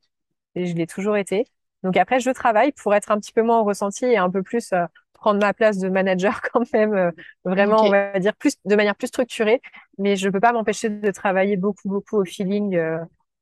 et 0.56 0.66
je 0.68 0.76
l'ai 0.76 0.88
toujours 0.88 1.18
été. 1.18 1.46
Donc 1.86 1.98
après, 1.98 2.20
je 2.20 2.32
travaille 2.32 2.74
pour 2.74 2.96
être 2.96 3.12
un 3.12 3.20
petit 3.20 3.34
peu 3.34 3.44
moins 3.44 3.60
au 3.62 3.66
ressenti 3.66 4.06
et 4.06 4.18
un 4.18 4.30
peu 4.32 4.44
plus 4.44 4.74
euh, 4.74 4.86
prendre 5.14 5.40
ma 5.42 5.54
place 5.54 5.80
de 5.80 5.90
manager 5.90 6.42
quand 6.54 6.72
même, 6.74 6.94
euh, 6.96 7.12
vraiment, 7.46 7.88
on 7.88 7.90
va 7.92 8.20
dire 8.20 8.36
plus 8.36 8.56
de 8.66 8.76
manière 8.76 8.96
plus 8.98 9.08
structurée. 9.08 9.62
Mais 10.00 10.18
je 10.18 10.30
peux 10.30 10.42
pas 10.42 10.54
m'empêcher 10.54 10.90
de 10.90 11.12
travailler 11.12 11.58
beaucoup, 11.58 11.90
beaucoup 11.90 12.18
au 12.22 12.26
feeling. 12.26 12.76
euh. 12.78 13.00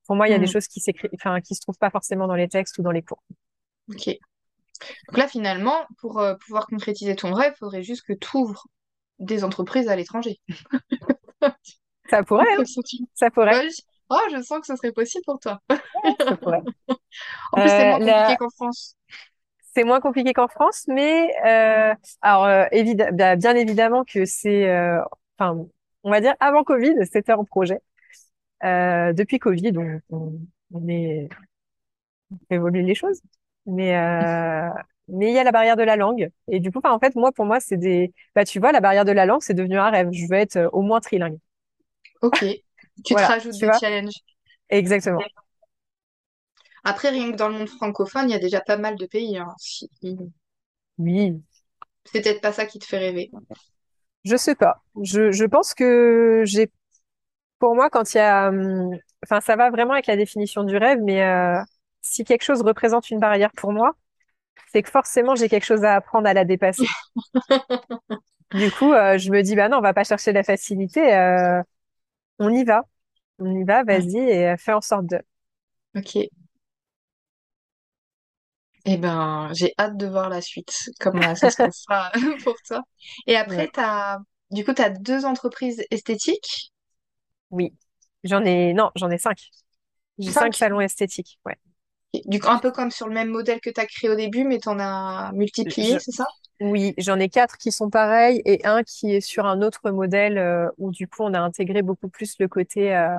Pour 0.08 0.16
moi, 0.18 0.28
il 0.30 0.32
y 0.32 0.36
a 0.36 0.40
des 0.40 0.48
Hmm, 0.48 0.50
choses 0.50 0.68
qui 0.68 0.82
s'écrivent, 0.82 1.12
enfin, 1.16 1.42
qui 1.42 1.56
se 1.56 1.62
trouvent 1.62 1.78
pas 1.80 1.90
forcément 1.92 2.28
dans 2.28 2.36
les 2.36 2.50
textes 2.50 2.78
ou 2.80 2.84
dans 2.84 2.92
les 2.92 3.02
cours. 3.04 3.24
ok. 3.90 4.08
Donc 5.10 5.18
là, 5.18 5.28
finalement, 5.28 5.88
pour 6.00 6.20
euh, 6.20 6.36
pouvoir 6.36 6.68
concrétiser 6.68 7.16
ton 7.16 7.34
rêve, 7.34 7.54
il 7.56 7.60
faudrait 7.60 7.84
juste 7.84 8.04
que 8.08 8.14
tu 8.14 8.38
ouvres 8.38 8.68
des 9.20 9.44
entreprises 9.44 9.90
à 9.90 9.96
l'étranger. 9.98 10.42
Ça 12.10 12.24
pourrait, 12.24 12.46
hein, 12.58 12.64
ça 13.14 13.30
pourrait, 13.32 13.62
Ouais, 13.62 13.70
Oh, 14.10 14.20
je 14.32 14.42
sens 14.44 14.60
que 14.62 14.68
ce 14.68 14.76
serait 14.76 14.92
possible 14.92 15.24
pour 15.26 15.40
toi. 15.40 15.60
ça. 16.20 16.62
En 17.54 17.60
plus, 17.60 17.72
c'est 17.72 17.86
Euh, 17.86 17.88
moins 17.88 18.02
compliqué 18.02 18.36
la, 18.36 18.38
qu'en 18.38 18.50
France. 18.50 18.96
C'est 19.74 19.84
moins 19.84 20.00
compliqué 20.02 20.34
qu'en 20.34 20.48
France, 20.48 20.84
mais 20.88 21.34
euh, 21.46 21.94
alors 22.22 22.46
euh, 22.46 22.66
évid- 22.72 23.10
bah, 23.16 23.36
bien 23.36 23.56
évidemment 23.56 24.04
que 24.06 24.24
c'est, 24.26 24.70
euh, 24.70 25.02
enfin, 25.40 25.66
on 26.04 26.12
va 26.12 26.22
dire 26.22 26.36
avant 26.40 26.64
Covid, 26.64 26.94
c'était 27.12 27.34
en 27.34 27.44
projet. 27.44 27.80
Euh, 28.66 29.14
depuis 29.14 29.40
Covid, 29.40 29.74
on, 29.78 30.02
on, 30.12 30.40
on 30.74 30.88
est 30.90 31.30
on 32.32 32.38
fait 32.50 32.56
évoluer 32.56 32.84
les 32.84 32.96
choses, 32.96 33.22
mais 33.66 33.96
euh, 33.98 34.70
mais 35.10 35.30
il 35.32 35.34
y 35.36 35.40
a 35.40 35.44
la 35.44 35.52
barrière 35.52 35.76
de 35.78 35.84
la 35.84 35.96
langue 35.98 36.30
et 36.48 36.60
du 36.60 36.72
coup, 36.72 36.80
enfin, 36.84 36.92
en 36.94 37.00
fait, 37.00 37.16
moi, 37.16 37.32
pour 37.32 37.46
moi, 37.46 37.60
c'est 37.60 37.78
des, 37.78 38.14
bah, 38.36 38.46
tu 38.46 38.60
vois, 38.60 38.72
la 38.72 38.80
barrière 38.82 39.06
de 39.06 39.12
la 39.12 39.26
langue, 39.26 39.42
c'est 39.42 39.54
devenu 39.54 39.78
un 39.78 39.90
rêve. 39.90 40.10
Je 40.12 40.26
veux 40.28 40.36
être 40.38 40.56
euh, 40.58 40.70
au 40.72 40.82
moins 40.82 41.00
trilingue. 41.02 41.38
Ok. 42.22 42.63
Tu 43.04 43.16
te 43.16 43.24
rajoutes 43.24 43.58
tu 43.58 43.66
des 43.66 43.72
challenges. 43.72 44.24
exactement. 44.70 45.26
Après, 46.86 47.10
rien 47.10 47.30
que 47.30 47.36
dans 47.36 47.50
le 47.50 47.58
monde 47.58 47.68
francophone, 47.68 48.30
il 48.30 48.32
y 48.32 48.36
a 48.36 48.40
déjà 48.40 48.62
pas 48.62 48.78
mal 48.78 48.96
de 48.96 49.06
pays. 49.06 49.38
Hein. 49.38 49.54
Oui, 50.98 51.44
C'est 52.06 52.22
peut-être 52.22 52.40
pas 52.42 52.54
ça 52.54 52.66
qui 52.66 52.80
te 52.80 52.86
fait 52.86 52.98
rêver. 52.98 53.30
je 54.26 54.36
sais 54.38 54.56
pas. 54.56 54.84
Je, 55.02 55.32
je 55.32 55.46
pense 55.46 55.74
que 55.74 56.44
j'ai, 56.46 56.72
pour 57.60 57.76
moi, 57.76 57.90
quand 57.90 58.14
il 58.16 58.18
y 58.18 58.22
a, 58.22 58.50
hum, 58.50 58.98
enfin, 59.26 59.42
ça 59.42 59.56
va 59.56 59.72
vraiment 59.72 59.94
avec 59.94 60.08
la 60.08 60.18
définition 60.18 60.64
du 60.64 60.78
rêve, 60.78 61.00
mais 61.04 61.24
euh, 61.24 61.62
si 62.02 62.24
quelque 62.26 62.44
chose 62.44 62.62
représente 62.64 63.10
une 63.12 63.20
barrière 63.20 63.52
pour 63.54 63.74
moi, 63.74 63.94
c'est 64.72 64.84
que 64.84 64.92
forcément 64.92 65.36
j'ai 65.36 65.50
quelque 65.50 65.66
chose 65.66 65.84
à 65.86 65.96
apprendre 65.96 66.28
à 66.28 66.34
la 66.34 66.46
dépasser. 66.46 66.96
Du 68.54 68.72
coup, 68.72 68.94
euh, 68.94 69.18
je 69.18 69.32
me 69.32 69.42
dis, 69.42 69.56
bah 69.56 69.68
non, 69.70 69.78
on 69.78 69.82
va 69.82 69.94
pas 69.94 70.04
chercher 70.04 70.32
la 70.32 70.44
facilité, 70.44 71.16
euh, 71.16 71.62
on 72.40 72.50
y 72.54 72.64
va, 72.64 72.84
on 73.40 73.56
y 73.56 73.64
va, 73.66 73.84
vas-y 73.84 74.18
et 74.18 74.50
euh, 74.50 74.58
fais 74.58 74.74
en 74.74 74.82
sorte 74.82 75.08
de. 75.08 75.22
Ok. 75.96 76.28
Eh 78.86 78.98
ben, 78.98 79.50
j'ai 79.54 79.74
hâte 79.80 79.98
de 79.98 80.08
voir 80.08 80.30
la 80.30 80.42
suite, 80.42 80.74
comment 81.00 81.36
ça 81.36 81.50
se 81.50 81.58
passera 81.62 82.12
pour 82.44 82.56
toi. 82.68 82.82
Et 83.28 83.36
après, 83.36 83.68
Ouais. 83.68 83.74
t'as, 83.74 84.20
du 84.52 84.66
coup, 84.66 84.74
tu 84.74 84.82
as 84.82 84.90
deux 84.90 85.26
entreprises 85.26 85.84
esthétiques? 85.92 86.72
Oui, 87.52 87.74
j'en 88.24 88.44
ai, 88.46 88.74
non, 88.74 88.92
j'en 88.96 89.10
ai 89.12 89.18
cinq. 89.18 89.38
J'ai 90.20 90.34
cinq 90.34 90.54
Cinq? 90.54 90.56
salons 90.56 90.82
esthétiques. 90.82 91.40
Ouais. 91.46 91.58
Du 92.26 92.40
coup, 92.40 92.48
un 92.50 92.58
peu 92.60 92.72
comme 92.72 92.92
sur 92.92 93.08
le 93.08 93.14
même 93.14 93.30
modèle 93.30 93.60
que 93.62 93.70
tu 93.70 93.80
as 93.80 93.86
créé 93.88 94.10
au 94.10 94.16
début, 94.16 94.44
mais 94.46 94.60
tu 94.60 94.70
en 94.70 94.80
as 94.80 95.32
multiplié, 95.34 95.98
c'est 96.00 96.12
ça? 96.12 96.26
Oui, 96.62 96.94
j'en 96.98 97.20
ai 97.20 97.30
quatre 97.30 97.58
qui 97.58 97.72
sont 97.72 97.90
pareils 97.90 98.42
et 98.46 98.66
un 98.66 98.84
qui 98.84 99.12
est 99.16 99.22
sur 99.22 99.46
un 99.46 99.62
autre 99.62 99.92
modèle 99.92 100.38
euh, 100.38 100.70
où 100.78 100.92
du 100.92 101.08
coup 101.08 101.24
on 101.24 101.34
a 101.34 101.40
intégré 101.40 101.82
beaucoup 101.82 102.10
plus 102.10 102.36
le 102.40 102.48
côté 102.48 102.96
euh, 102.96 103.18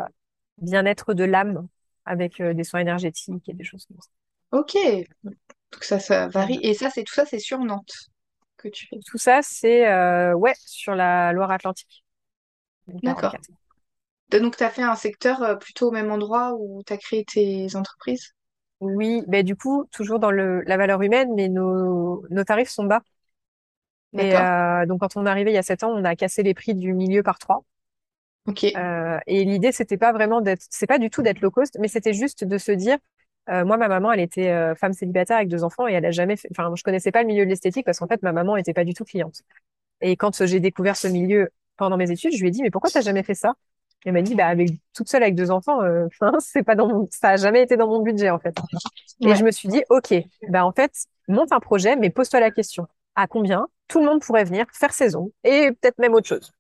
bien-être 0.59 1.15
de 1.15 1.25
l'âme 1.25 1.67
avec 2.05 2.41
euh, 2.41 2.55
des 2.55 2.65
soins 2.65 2.81
énergétiques 2.81 3.49
et 3.49 3.53
des 3.53 3.65
choses 3.65 3.87
comme 3.87 4.01
ça. 4.01 4.09
Ok. 4.53 4.77
Donc 5.25 5.85
ça, 5.85 5.99
ça 5.99 6.29
varie. 6.29 6.59
Et 6.63 6.75
ça, 6.75 6.91
c'est 6.91 7.05
tout 7.05 7.15
ça, 7.15 7.27
c'est 7.27 7.39
sur 7.39 7.59
Nantes 7.59 8.11
que 8.57 8.69
tu 8.69 8.87
fais? 8.87 8.99
Tout 9.07 9.19
ça, 9.19 9.41
c'est 9.43 10.33
ouais 10.35 10.55
sur 10.65 10.95
la 10.95 11.33
Loire-Atlantique. 11.33 12.05
D'accord. 13.03 13.35
44. 13.35 13.49
Donc, 14.31 14.57
tu 14.57 14.65
as 14.65 14.71
fait 14.71 14.83
un 14.83 14.97
secteur 14.97 15.59
plutôt 15.59 15.89
au 15.89 15.91
même 15.93 16.11
endroit 16.11 16.55
où 16.59 16.83
tu 16.87 16.93
as 16.93 16.97
créé 16.99 17.25
tes 17.25 17.77
entreprises? 17.77 18.33
Oui, 18.81 19.23
ben 19.29 19.45
du 19.45 19.57
coup 19.57 19.87
toujours 19.93 20.19
dans 20.19 20.31
le 20.31 20.61
la 20.63 20.77
valeur 20.77 21.01
humaine, 21.03 21.31
mais 21.35 21.49
nos 21.49 22.27
nos 22.29 22.45
tarifs 22.45 22.69
sont 22.69 22.85
bas. 22.85 23.03
Et 24.19 24.37
euh, 24.37 24.87
donc 24.87 25.01
quand 25.01 25.17
on 25.17 25.27
est 25.27 25.31
arrivé 25.31 25.51
il 25.51 25.55
y 25.55 25.59
a 25.59 25.63
sept 25.63 25.83
ans, 25.83 25.91
on 25.91 26.05
a 26.05 26.15
cassé 26.17 26.43
les 26.43 26.55
prix 26.55 26.75
du 26.75 26.93
milieu 26.93 27.23
par 27.23 27.39
trois. 27.39 27.65
Ok. 28.47 28.65
Euh, 28.65 29.19
et 29.27 29.45
l'idée, 29.45 29.73
c'était 29.73 29.97
pas 29.97 30.13
vraiment 30.13 30.41
d'être, 30.41 30.65
c'est 30.71 30.87
pas 30.87 30.99
du 30.99 31.11
tout 31.11 31.23
d'être 31.23 31.41
low 31.41 31.51
cost, 31.51 31.79
mais 31.81 31.89
c'était 31.89 32.13
juste 32.13 32.45
de 32.45 32.59
se 32.59 32.73
dire, 32.73 32.99
euh, 33.51 33.65
moi, 33.65 33.77
ma 33.77 33.89
maman, 33.89 34.13
elle 34.13 34.21
était 34.21 34.51
euh, 34.51 34.75
femme 34.75 34.93
célibataire 34.93 35.37
avec 35.37 35.49
deux 35.49 35.65
enfants 35.65 35.87
et 35.87 35.93
elle 35.93 36.05
a 36.07 36.11
jamais 36.11 36.37
fait, 36.37 36.49
enfin, 36.51 36.73
je 36.75 36.83
connaissais 36.83 37.11
pas 37.11 37.23
le 37.23 37.27
milieu 37.27 37.45
de 37.45 37.51
l'esthétique 37.51 37.85
parce 37.85 37.99
qu'en 37.99 38.07
fait, 38.07 38.23
ma 38.23 38.33
maman 38.33 38.57
était 38.57 38.73
pas 38.73 38.85
du 38.85 38.95
tout 38.95 39.05
cliente. 39.05 39.43
Et 40.01 40.17
quand 40.17 40.45
j'ai 40.45 40.61
découvert 40.61 40.97
ce 40.97 41.09
milieu 41.09 41.51
pendant 41.77 41.97
mes 41.97 42.11
études, 42.11 42.33
je 42.33 42.41
lui 42.41 42.49
ai 42.49 42.51
dit, 42.51 42.63
mais 42.63 42.71
pourquoi 42.71 42.91
t'as 42.91 43.01
jamais 43.01 43.23
fait 43.23 43.35
ça? 43.35 43.55
Elle 44.05 44.13
m'a 44.13 44.23
dit, 44.23 44.35
bah, 44.35 44.47
avec, 44.47 44.71
toute 44.95 45.09
seule 45.09 45.23
avec 45.23 45.35
deux 45.35 45.51
enfants, 45.51 45.83
euh, 45.83 46.07
enfin, 46.21 46.33
c'est 46.41 46.63
pas 46.63 46.75
dans 46.75 46.89
mon, 46.89 47.07
ça 47.11 47.31
a 47.31 47.37
jamais 47.37 47.63
été 47.63 47.77
dans 47.77 47.89
mon 47.89 48.03
budget, 48.03 48.31
en 48.31 48.39
fait. 48.39 48.57
Et 49.21 49.35
je 49.35 49.45
me 49.45 49.51
suis 49.51 49.69
dit, 49.69 49.83
OK, 49.91 50.15
bah, 50.49 50.65
en 50.65 50.73
fait, 50.73 50.93
monte 51.29 51.53
un 51.53 51.61
projet, 51.61 51.97
mais 51.97 52.11
pose-toi 52.11 52.41
la 52.41 52.51
question. 52.51 52.87
À 53.15 53.27
combien 53.27 53.69
tout 53.89 54.01
le 54.01 54.07
monde 54.07 54.21
pourrait 54.23 54.45
venir 54.45 54.67
faire 54.73 54.93
saison 54.93 55.31
et 55.45 55.71
peut-être 55.73 55.99
même 55.99 56.15
autre 56.15 56.29
chose 56.29 56.53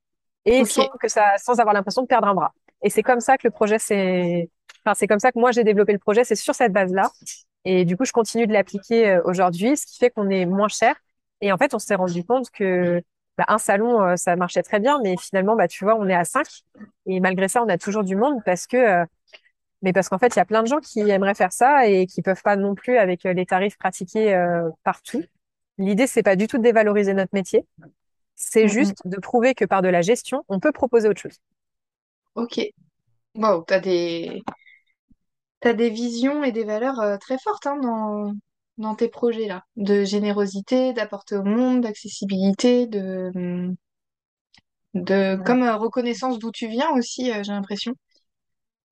et 0.45 0.65
sans 0.65 0.89
que 1.01 1.09
ça, 1.09 1.37
sans 1.39 1.59
avoir 1.61 1.75
l'impression 1.75 2.03
de 2.03 2.07
perdre 2.07 2.29
un 2.29 2.35
bras. 2.35 2.53
Et 2.83 2.91
c'est 2.91 3.03
comme 3.03 3.21
ça 3.21 3.39
que 3.39 3.47
le 3.47 3.51
projet, 3.51 3.79
c'est, 3.79 4.51
enfin, 4.85 4.95
c'est 4.95 5.07
comme 5.07 5.19
ça 5.19 5.33
que 5.33 5.39
moi 5.39 5.53
j'ai 5.53 5.65
développé 5.65 5.93
le 5.93 5.99
projet, 5.99 6.25
c'est 6.25 6.35
sur 6.35 6.55
cette 6.55 6.73
base-là. 6.73 7.11
Et 7.65 7.85
du 7.87 7.97
coup, 7.97 8.05
je 8.05 8.13
continue 8.13 8.47
de 8.47 8.53
l'appliquer 8.53 9.09
euh, 9.09 9.23
aujourd'hui, 9.25 9.77
ce 9.77 9.87
qui 9.87 9.99
fait 9.99 10.11
qu'on 10.11 10.29
est 10.29 10.45
moins 10.45 10.69
cher. 10.69 10.95
Et 11.41 11.51
en 11.51 11.57
fait, 11.57 11.75
on 11.75 11.79
s'est 11.79 11.95
rendu 11.95 12.23
compte 12.25 12.51
que 12.51 13.03
bah, 13.39 13.45
un 13.49 13.59
salon, 13.59 14.03
euh, 14.03 14.17
ça 14.17 14.37
marchait 14.37 14.63
très 14.63 14.81
bien, 14.81 15.01
mais 15.03 15.17
finalement, 15.17 15.57
bah, 15.57 15.67
tu 15.67 15.85
vois, 15.85 15.97
on 15.97 16.07
est 16.09 16.15
à 16.15 16.25
cinq. 16.25 16.47
Et 17.07 17.21
malgré 17.21 17.49
ça, 17.49 17.63
on 17.63 17.69
a 17.69 17.79
toujours 17.79 18.05
du 18.05 18.17
monde 18.17 18.43
parce 18.45 18.67
que, 18.67 18.77
euh, 18.77 19.05
mais 19.83 19.93
parce 19.93 20.09
qu'en 20.09 20.19
fait, 20.19 20.35
il 20.37 20.39
y 20.39 20.43
a 20.43 20.45
plein 20.45 20.63
de 20.63 20.69
gens 20.69 20.81
qui 20.81 21.01
aimeraient 21.01 21.35
faire 21.35 21.53
ça 21.53 21.87
et 21.87 22.07
qui 22.07 22.23
peuvent 22.23 22.43
pas 22.43 22.57
non 22.57 22.75
plus 22.75 22.99
avec 22.99 23.25
les 23.25 23.47
tarifs 23.47 23.79
pratiqués 23.79 24.35
euh, 24.35 24.69
partout. 24.85 25.25
L'idée, 25.79 26.07
c'est 26.07 26.23
pas 26.25 26.37
du 26.37 26.47
tout 26.49 26.59
de 26.59 26.63
dévaloriser 26.63 27.15
notre 27.15 27.35
métier. 27.35 27.65
C'est 28.37 28.67
Mm, 28.67 28.69
mm. 28.69 28.69
juste 28.69 28.99
de 29.07 29.19
prouver 29.19 29.55
que 29.55 29.65
par 29.65 29.83
de 29.83 29.89
la 29.89 30.03
gestion, 30.03 30.45
on 30.49 30.61
peut 30.61 30.73
proposer 30.73 31.09
autre 31.09 31.21
chose. 31.21 31.41
Ok. 32.35 32.61
Wow, 33.37 33.65
t'as 33.65 33.81
des... 33.81 34.43
t'as 35.61 35.73
des 35.73 35.91
visions 35.91 36.45
et 36.45 36.53
des 36.53 36.65
valeurs 36.65 37.01
euh, 37.01 37.17
très 37.19 37.39
fortes 37.39 37.67
hein, 37.67 37.77
dans... 37.81 38.33
dans 38.79 38.95
tes 38.95 39.09
projets 39.09 39.47
là. 39.49 39.65
De 39.77 40.05
générosité, 40.05 40.93
d'apporter 40.93 41.37
au 41.37 41.45
monde, 41.45 41.83
d'accessibilité, 41.83 42.87
de... 42.87 43.31
de... 44.95 45.37
Ouais. 45.39 45.45
comme 45.45 45.63
euh, 45.63 45.77
reconnaissance 45.77 46.39
d'où 46.39 46.51
tu 46.51 46.69
viens 46.69 46.91
aussi, 46.93 47.31
euh, 47.31 47.43
j'ai 47.43 47.53
l'impression. 47.53 47.95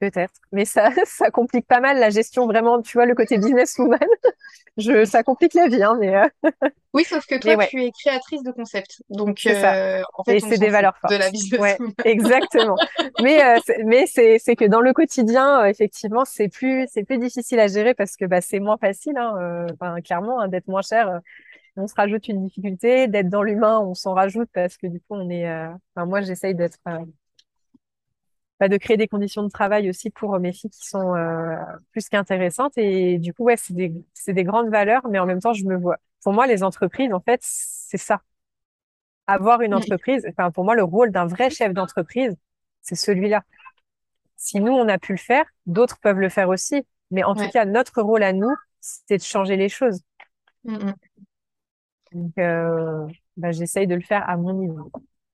Peut-être. 0.02 0.32
Mais 0.50 0.64
ça, 0.64 0.90
ça 1.06 1.30
complique 1.30 1.64
pas 1.68 1.78
mal 1.78 2.00
la 2.00 2.10
gestion, 2.10 2.46
vraiment, 2.46 2.82
tu 2.82 2.94
vois, 2.94 3.06
le 3.06 3.14
côté 3.14 3.38
businesswoman. 3.38 4.00
Je, 4.76 5.04
ça 5.04 5.22
complique 5.22 5.54
la 5.54 5.68
vie, 5.68 5.82
hein, 5.82 5.96
mais, 6.00 6.16
euh, 6.16 6.26
Oui, 6.94 7.04
sauf 7.04 7.24
que 7.26 7.36
toi, 7.36 7.56
ouais, 7.56 7.68
tu 7.68 7.80
es 7.84 7.90
créatrice 7.92 8.42
de 8.42 8.50
concept. 8.50 9.00
Donc, 9.10 9.46
euh, 9.46 10.02
en 10.14 10.24
fait, 10.24 10.40
c'est 10.40 10.58
des 10.58 10.70
valeurs 10.70 10.94
de 10.94 10.98
fortes. 10.98 11.12
la 11.12 11.26
Ouais, 11.26 11.30
businesswoman. 11.30 11.92
exactement. 12.04 12.76
Mais, 13.22 13.44
euh, 13.44 13.58
c'est- 13.64 13.84
mais 13.84 14.06
c'est, 14.06 14.38
c'est 14.40 14.56
que 14.56 14.64
dans 14.64 14.80
le 14.80 14.92
quotidien, 14.92 15.64
effectivement, 15.66 16.24
c'est 16.24 16.48
plus, 16.48 16.88
c'est 16.90 17.04
plus 17.04 17.18
difficile 17.18 17.60
à 17.60 17.68
gérer 17.68 17.94
parce 17.94 18.16
que 18.16 18.24
bah, 18.24 18.40
c'est 18.40 18.58
moins 18.60 18.76
facile, 18.76 19.16
hein, 19.18 19.66
clairement, 20.04 20.40
hein, 20.40 20.48
d'être 20.48 20.66
moins 20.66 20.82
cher. 20.82 21.20
on 21.76 21.86
se 21.86 21.94
rajoute 21.96 22.28
une 22.28 22.42
difficulté, 22.44 23.08
d'être 23.08 23.28
dans 23.30 23.42
l'humain, 23.42 23.78
on 23.80 23.94
s'en 23.94 24.14
rajoute 24.14 24.48
parce 24.52 24.76
que 24.76 24.86
du 24.88 24.98
coup, 25.00 25.14
on 25.16 25.30
est. 25.30 25.48
Enfin, 25.94 26.06
moi, 26.06 26.20
j'essaye 26.22 26.54
d'être, 26.54 26.78
bah, 28.62 28.68
de 28.68 28.76
créer 28.76 28.96
des 28.96 29.08
conditions 29.08 29.42
de 29.42 29.48
travail 29.48 29.90
aussi 29.90 30.08
pour 30.08 30.38
mes 30.38 30.52
filles 30.52 30.70
qui 30.70 30.86
sont 30.86 31.16
euh, 31.16 31.56
plus 31.90 32.08
qu'intéressantes. 32.08 32.78
Et 32.78 33.18
du 33.18 33.34
coup, 33.34 33.42
ouais, 33.42 33.56
c'est 33.56 33.74
des, 33.74 33.92
c'est 34.14 34.34
des 34.34 34.44
grandes 34.44 34.68
valeurs, 34.68 35.02
mais 35.10 35.18
en 35.18 35.26
même 35.26 35.40
temps, 35.40 35.52
je 35.52 35.64
me 35.64 35.76
vois. 35.76 35.96
Pour 36.22 36.32
moi, 36.32 36.46
les 36.46 36.62
entreprises, 36.62 37.12
en 37.12 37.18
fait, 37.18 37.40
c'est 37.42 37.96
ça. 37.96 38.22
Avoir 39.26 39.62
une 39.62 39.74
entreprise, 39.74 40.24
enfin, 40.28 40.52
pour 40.52 40.62
moi, 40.62 40.76
le 40.76 40.84
rôle 40.84 41.10
d'un 41.10 41.26
vrai 41.26 41.50
chef 41.50 41.72
d'entreprise, 41.72 42.36
c'est 42.82 42.94
celui-là. 42.94 43.42
Si 44.36 44.60
nous, 44.60 44.72
on 44.72 44.86
a 44.86 44.96
pu 44.96 45.10
le 45.10 45.18
faire, 45.18 45.44
d'autres 45.66 45.98
peuvent 45.98 46.20
le 46.20 46.28
faire 46.28 46.48
aussi. 46.48 46.86
Mais 47.10 47.24
en 47.24 47.34
tout 47.34 47.48
cas, 47.48 47.64
notre 47.64 48.00
rôle 48.00 48.22
à 48.22 48.32
nous, 48.32 48.54
c'est 48.78 49.18
de 49.18 49.24
changer 49.24 49.56
les 49.56 49.70
choses. 49.70 50.02
Mm, 50.62 50.74
mm. 50.76 50.94
Donc, 52.12 52.38
euh, 52.38 53.08
bah, 53.36 53.50
j'essaye 53.50 53.88
de 53.88 53.96
le 53.96 54.02
faire 54.02 54.22
à 54.30 54.36
mon 54.36 54.52
niveau. 54.52 54.92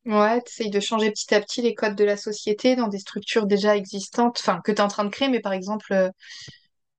Ouais, 0.09 0.41
t'essayes 0.43 0.71
de 0.71 0.81
changer 0.81 1.11
petit 1.11 1.35
à 1.35 1.41
petit 1.41 1.63
les 1.63 1.75
codes 1.75 1.95
de 1.95 2.05
la 2.05 2.17
société 2.17 2.77
dans 2.77 2.89
des 2.89 2.99
structures 2.99 3.47
déjà 3.47 3.77
existantes, 3.77 4.39
enfin, 4.41 4.61
que 4.65 4.73
tu 4.73 4.79
es 4.79 4.81
en 4.81 4.89
train 4.89 5.05
de 5.05 5.11
créer, 5.11 5.29
mais 5.29 5.41
par 5.41 5.53
exemple, 5.53 5.93
euh, 5.93 6.09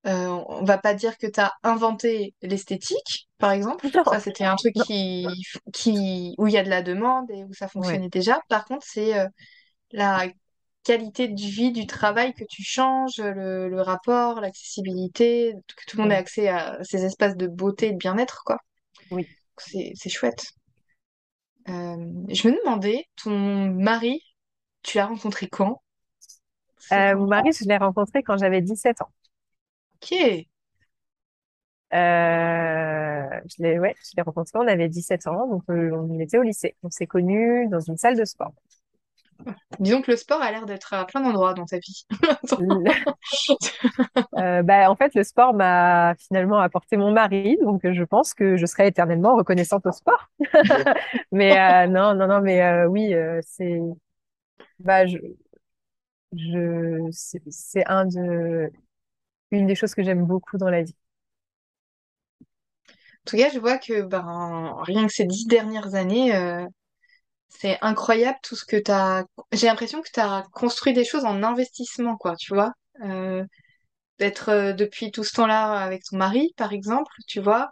euh, 0.08 0.28
on 0.48 0.64
va 0.66 0.78
pas 0.78 0.94
dire 0.96 1.18
que 1.18 1.28
tu 1.28 1.40
as 1.40 1.54
inventé 1.64 2.36
l'esthétique, 2.42 3.30
par 3.40 3.52
exemple. 3.52 3.86
Ça, 4.04 4.20
Non, 4.20 4.22
c'était 4.22 4.46
un 4.46 4.56
truc 4.56 4.76
non, 4.76 4.86
qui, 4.86 5.46
qui, 5.74 6.36
où 6.40 6.48
il 6.48 6.54
y 6.54 6.58
a 6.58 6.64
de 6.64 6.70
la 6.70 6.82
demande 6.84 7.32
et 7.32 7.44
où 7.46 7.54
ça 7.54 7.68
ouais, 7.76 8.00
fonctionnait 8.00 8.10
déjà. 8.10 8.42
Par 8.50 8.66
contre, 8.66 8.86
c'est 8.90 9.18
euh, 9.20 9.28
la 9.92 10.28
qualité 10.84 11.28
de 11.30 11.42
vie 11.42 11.72
du 11.74 11.88
travail 11.88 12.34
que 12.34 12.46
tu 12.50 12.64
changes, 12.64 13.20
le, 13.20 13.70
le 13.70 13.82
rapport, 13.82 14.42
l'accessibilité, 14.42 15.54
que 15.78 15.86
tout 15.88 15.98
le 15.98 16.04
monde 16.04 16.12
ait 16.14 16.16
accès 16.16 16.50
à 16.50 16.80
ces 16.84 17.06
espaces 17.06 17.38
de 17.38 17.48
beauté 17.48 17.88
et 17.90 17.92
de 17.94 17.98
bien-être, 17.98 18.44
quoi. 18.46 18.58
oui. 19.12 19.30
C'est, 19.58 19.94
c'est 19.96 20.10
chouette. 20.10 20.44
Euh, 21.70 21.96
je 22.30 22.48
me 22.50 22.58
demandais, 22.60 23.06
ton 23.16 23.32
mari, 23.74 24.22
tu 24.84 24.98
l'as 24.98 25.08
rencontré 25.08 25.48
quand? 25.50 25.82
Euh, 26.94 27.16
mon 27.16 27.28
mari, 27.28 27.52
je 27.54 27.66
l'ai 27.68 27.78
rencontré 27.78 28.24
quand 28.24 28.38
j'avais 28.38 28.62
17 28.62 29.02
ans. 29.02 29.12
Ok. 29.96 30.14
Euh, 31.94 33.28
je 33.50 33.64
l'ai, 33.64 33.80
ouais, 33.80 33.96
je 34.04 34.12
l'ai 34.16 34.22
rencontré, 34.24 34.52
on 34.60 34.68
avait 34.68 34.90
17 34.90 35.26
ans, 35.28 35.48
donc 35.48 35.64
euh, 35.72 35.92
on 35.92 36.20
était 36.20 36.38
au 36.38 36.44
lycée. 36.44 36.76
On 36.84 36.90
s'est 36.92 37.08
connus 37.08 37.68
dans 37.70 37.80
une 37.80 37.98
salle 37.98 38.16
de 38.18 38.26
sport. 38.26 38.54
Disons 39.80 40.02
que 40.02 40.12
le 40.12 40.18
sport 40.18 40.42
a 40.42 40.52
l'air 40.52 40.66
d'être 40.66 40.94
à 40.94 41.06
plein 41.06 41.22
d'endroits 41.22 41.54
dans 41.54 41.66
ta 41.66 41.78
vie. 41.80 42.06
Euh, 44.38 44.64
bah, 44.64 44.90
en 44.90 44.96
fait, 44.96 45.14
le 45.16 45.24
sport 45.24 45.54
m'a 45.54 46.16
finalement 46.16 46.60
apporté 46.60 46.98
mon 46.98 47.12
mari, 47.12 47.58
donc 47.62 47.86
euh, 47.86 47.94
je 47.94 48.04
pense 48.04 48.34
que 48.34 48.58
je 48.58 48.66
serai 48.66 48.88
éternellement 48.88 49.36
reconnaissante 49.36 49.86
au 49.86 49.92
sport. 49.92 50.30
Mais 51.32 51.58
euh, 51.60 51.88
non, 51.88 52.14
non, 52.16 52.28
non, 52.28 52.42
mais 52.42 52.62
euh, 52.64 52.88
oui, 52.88 53.14
c'est, 53.44 53.80
bah, 54.80 55.06
je, 55.06 55.18
je, 56.34 57.10
c'est 57.12 57.42
c'est 57.50 57.86
un 57.88 58.06
de, 58.06 58.72
une 59.52 59.68
des 59.68 59.76
choses 59.76 59.96
que 59.96 60.04
j'aime 60.04 60.26
beaucoup 60.26 60.58
dans 60.58 60.70
la 60.70 60.84
vie. 60.84 60.96
En 63.26 63.30
tout 63.32 63.38
cas, 63.38 63.50
je 63.54 63.60
vois 63.60 63.78
que 63.78 64.02
ben, 64.02 64.76
rien 64.82 65.06
que 65.08 65.14
ces 65.14 65.26
dix 65.26 65.46
dernières 65.48 65.96
années, 65.96 66.36
euh, 66.36 66.66
c'est 67.50 67.78
incroyable 67.82 68.38
tout 68.44 68.56
ce 68.56 68.66
que 68.66 68.78
tu 68.78 68.92
as. 68.92 69.26
J'ai 69.52 69.68
l'impression 69.68 70.02
que 70.02 70.10
tu 70.14 70.20
as 70.20 70.46
construit 70.54 70.94
des 70.94 71.04
choses 71.04 71.26
en 71.26 71.44
investissement, 71.44 72.16
quoi, 72.16 72.36
tu 72.36 72.54
vois. 72.54 72.72
Euh, 73.04 73.44
d'être 74.20 74.50
euh, 74.50 74.74
depuis 74.74 75.12
tout 75.12 75.24
ce 75.24 75.34
temps-là 75.34 75.74
avec 75.74 76.04
ton 76.04 76.18
mari, 76.18 76.54
par 76.58 76.74
exemple, 76.74 77.12
tu 77.28 77.40
vois, 77.40 77.72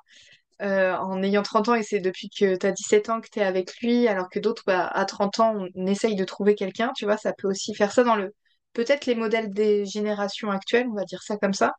euh, 0.61 0.95
en 0.95 1.21
ayant 1.23 1.43
30 1.43 1.69
ans 1.69 1.75
et 1.75 1.83
c'est 1.83 1.99
depuis 1.99 2.29
que 2.29 2.55
tu 2.55 2.65
as 2.65 2.71
17 2.71 3.09
ans 3.09 3.21
que 3.21 3.29
tu 3.31 3.39
es 3.39 3.43
avec 3.43 3.77
lui, 3.81 4.07
alors 4.07 4.29
que 4.29 4.39
d'autres, 4.39 4.63
bah, 4.65 4.87
à 4.87 5.05
30 5.05 5.39
ans, 5.39 5.55
on, 5.75 5.87
essaye 5.87 6.15
de 6.15 6.25
trouver 6.25 6.55
quelqu'un, 6.55 6.91
tu 6.95 7.05
vois, 7.05 7.17
ça 7.17 7.33
peut 7.33 7.47
aussi 7.49 7.75
faire 7.75 7.91
ça 7.91 8.03
dans 8.03 8.15
le... 8.15 8.33
Peut-être 8.73 9.05
les 9.05 9.15
modèles 9.15 9.51
des 9.53 9.85
générations 9.85 10.51
actuelles, 10.51 10.87
on 10.89 10.95
va 10.95 11.05
dire 11.05 11.21
ça 11.23 11.37
comme 11.37 11.53
ça. 11.53 11.73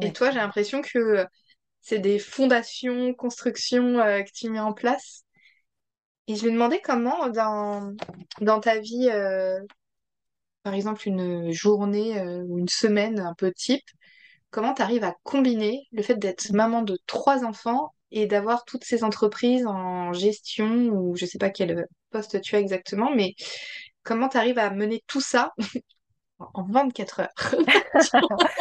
Et 0.00 0.12
toi, 0.12 0.30
j'ai 0.30 0.38
l'impression 0.38 0.82
que 0.82 1.26
c'est 1.80 1.98
des 1.98 2.18
fondations, 2.18 3.14
constructions 3.14 3.96
que 3.96 4.32
tu 4.34 4.50
mets 4.50 4.60
en 4.60 4.72
place. 4.72 5.24
Et 6.32 6.36
je 6.36 6.46
me 6.46 6.52
demandais 6.52 6.80
comment, 6.80 7.28
dans, 7.28 7.92
dans 8.40 8.58
ta 8.58 8.78
vie, 8.78 9.10
euh, 9.10 9.60
par 10.62 10.74
exemple, 10.74 11.06
une 11.08 11.50
journée 11.52 12.18
euh, 12.20 12.42
ou 12.46 12.58
une 12.58 12.68
semaine 12.68 13.18
un 13.20 13.34
peu 13.34 13.52
type, 13.52 13.84
comment 14.50 14.74
tu 14.74 14.82
arrives 14.82 15.04
à 15.04 15.14
combiner 15.24 15.86
le 15.92 16.02
fait 16.02 16.16
d'être 16.16 16.52
maman 16.52 16.82
de 16.82 16.98
trois 17.06 17.44
enfants 17.44 17.92
et 18.10 18.26
d'avoir 18.26 18.64
toutes 18.64 18.84
ces 18.84 19.02
entreprises 19.04 19.66
en 19.66 20.12
gestion 20.12 20.88
ou 20.90 21.16
je 21.16 21.26
sais 21.26 21.38
pas 21.38 21.50
quel 21.50 21.86
poste 22.10 22.40
tu 22.42 22.54
as 22.56 22.60
exactement, 22.60 23.10
mais 23.14 23.34
comment 24.04 24.28
tu 24.28 24.36
arrives 24.38 24.58
à 24.58 24.70
mener 24.70 25.02
tout 25.08 25.20
ça 25.20 25.52
en 26.40 26.64
24 26.64 27.20
heures? 27.20 27.34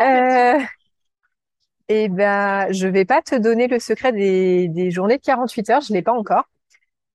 Euh, 0.00 0.58
et 1.88 2.08
ben, 2.08 2.72
je 2.72 2.86
vais 2.86 3.04
pas 3.04 3.20
te 3.22 3.34
donner 3.34 3.66
le 3.68 3.78
secret 3.78 4.12
des, 4.12 4.68
des 4.68 4.90
journées 4.90 5.16
de 5.18 5.22
48 5.22 5.68
heures, 5.70 5.80
je 5.82 5.92
l'ai 5.92 6.02
pas 6.02 6.12
encore. 6.12 6.44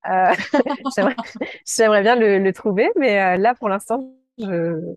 Euh, 0.09 0.33
j'aimerais, 1.65 2.01
bien 2.01 2.15
le, 2.15 2.39
le 2.39 2.53
trouver, 2.53 2.91
mais 2.97 3.21
euh, 3.21 3.37
là, 3.37 3.55
pour 3.55 3.69
l'instant, 3.69 4.13
je, 4.37 4.45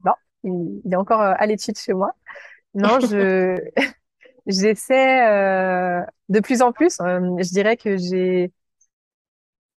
non, 0.05 0.13
il, 0.45 0.81
il 0.85 0.93
est 0.93 0.97
encore 0.97 1.23
euh, 1.23 1.35
à 1.39 1.47
l'étude 1.47 1.79
chez 1.79 1.95
moi. 1.95 2.13
Non, 2.75 3.01
je, 3.01 3.57
j'essaie 4.47 5.29
euh, 5.29 6.03
de 6.29 6.41
plus 6.41 6.63
en 6.63 6.73
plus. 6.73 7.01
euh, 7.01 7.21
je 7.39 7.51
dirais 7.51 7.77
que 7.77 7.97
j'ai, 7.97 8.53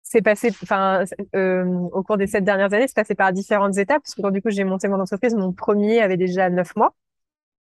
c'est 0.04 0.22
passé, 0.22 0.50
enfin, 0.64 1.04
euh, 1.36 1.64
au 1.66 2.04
cours 2.04 2.18
des 2.18 2.28
sept 2.28 2.44
dernières 2.44 2.74
années, 2.74 2.88
c'est 2.88 2.96
passé 2.96 3.16
par 3.16 3.32
différentes 3.32 3.78
étapes, 3.78 4.02
parce 4.04 4.16
que 4.16 4.22
quand 4.22 4.32
du 4.32 4.42
coup 4.42 4.50
j'ai 4.50 4.64
monté 4.66 4.88
mon 4.88 5.00
entreprise, 5.00 5.36
mon 5.36 5.54
premier 5.54 6.02
avait 6.02 6.18
déjà 6.18 6.50
neuf 6.50 6.76
mois. 6.76 6.94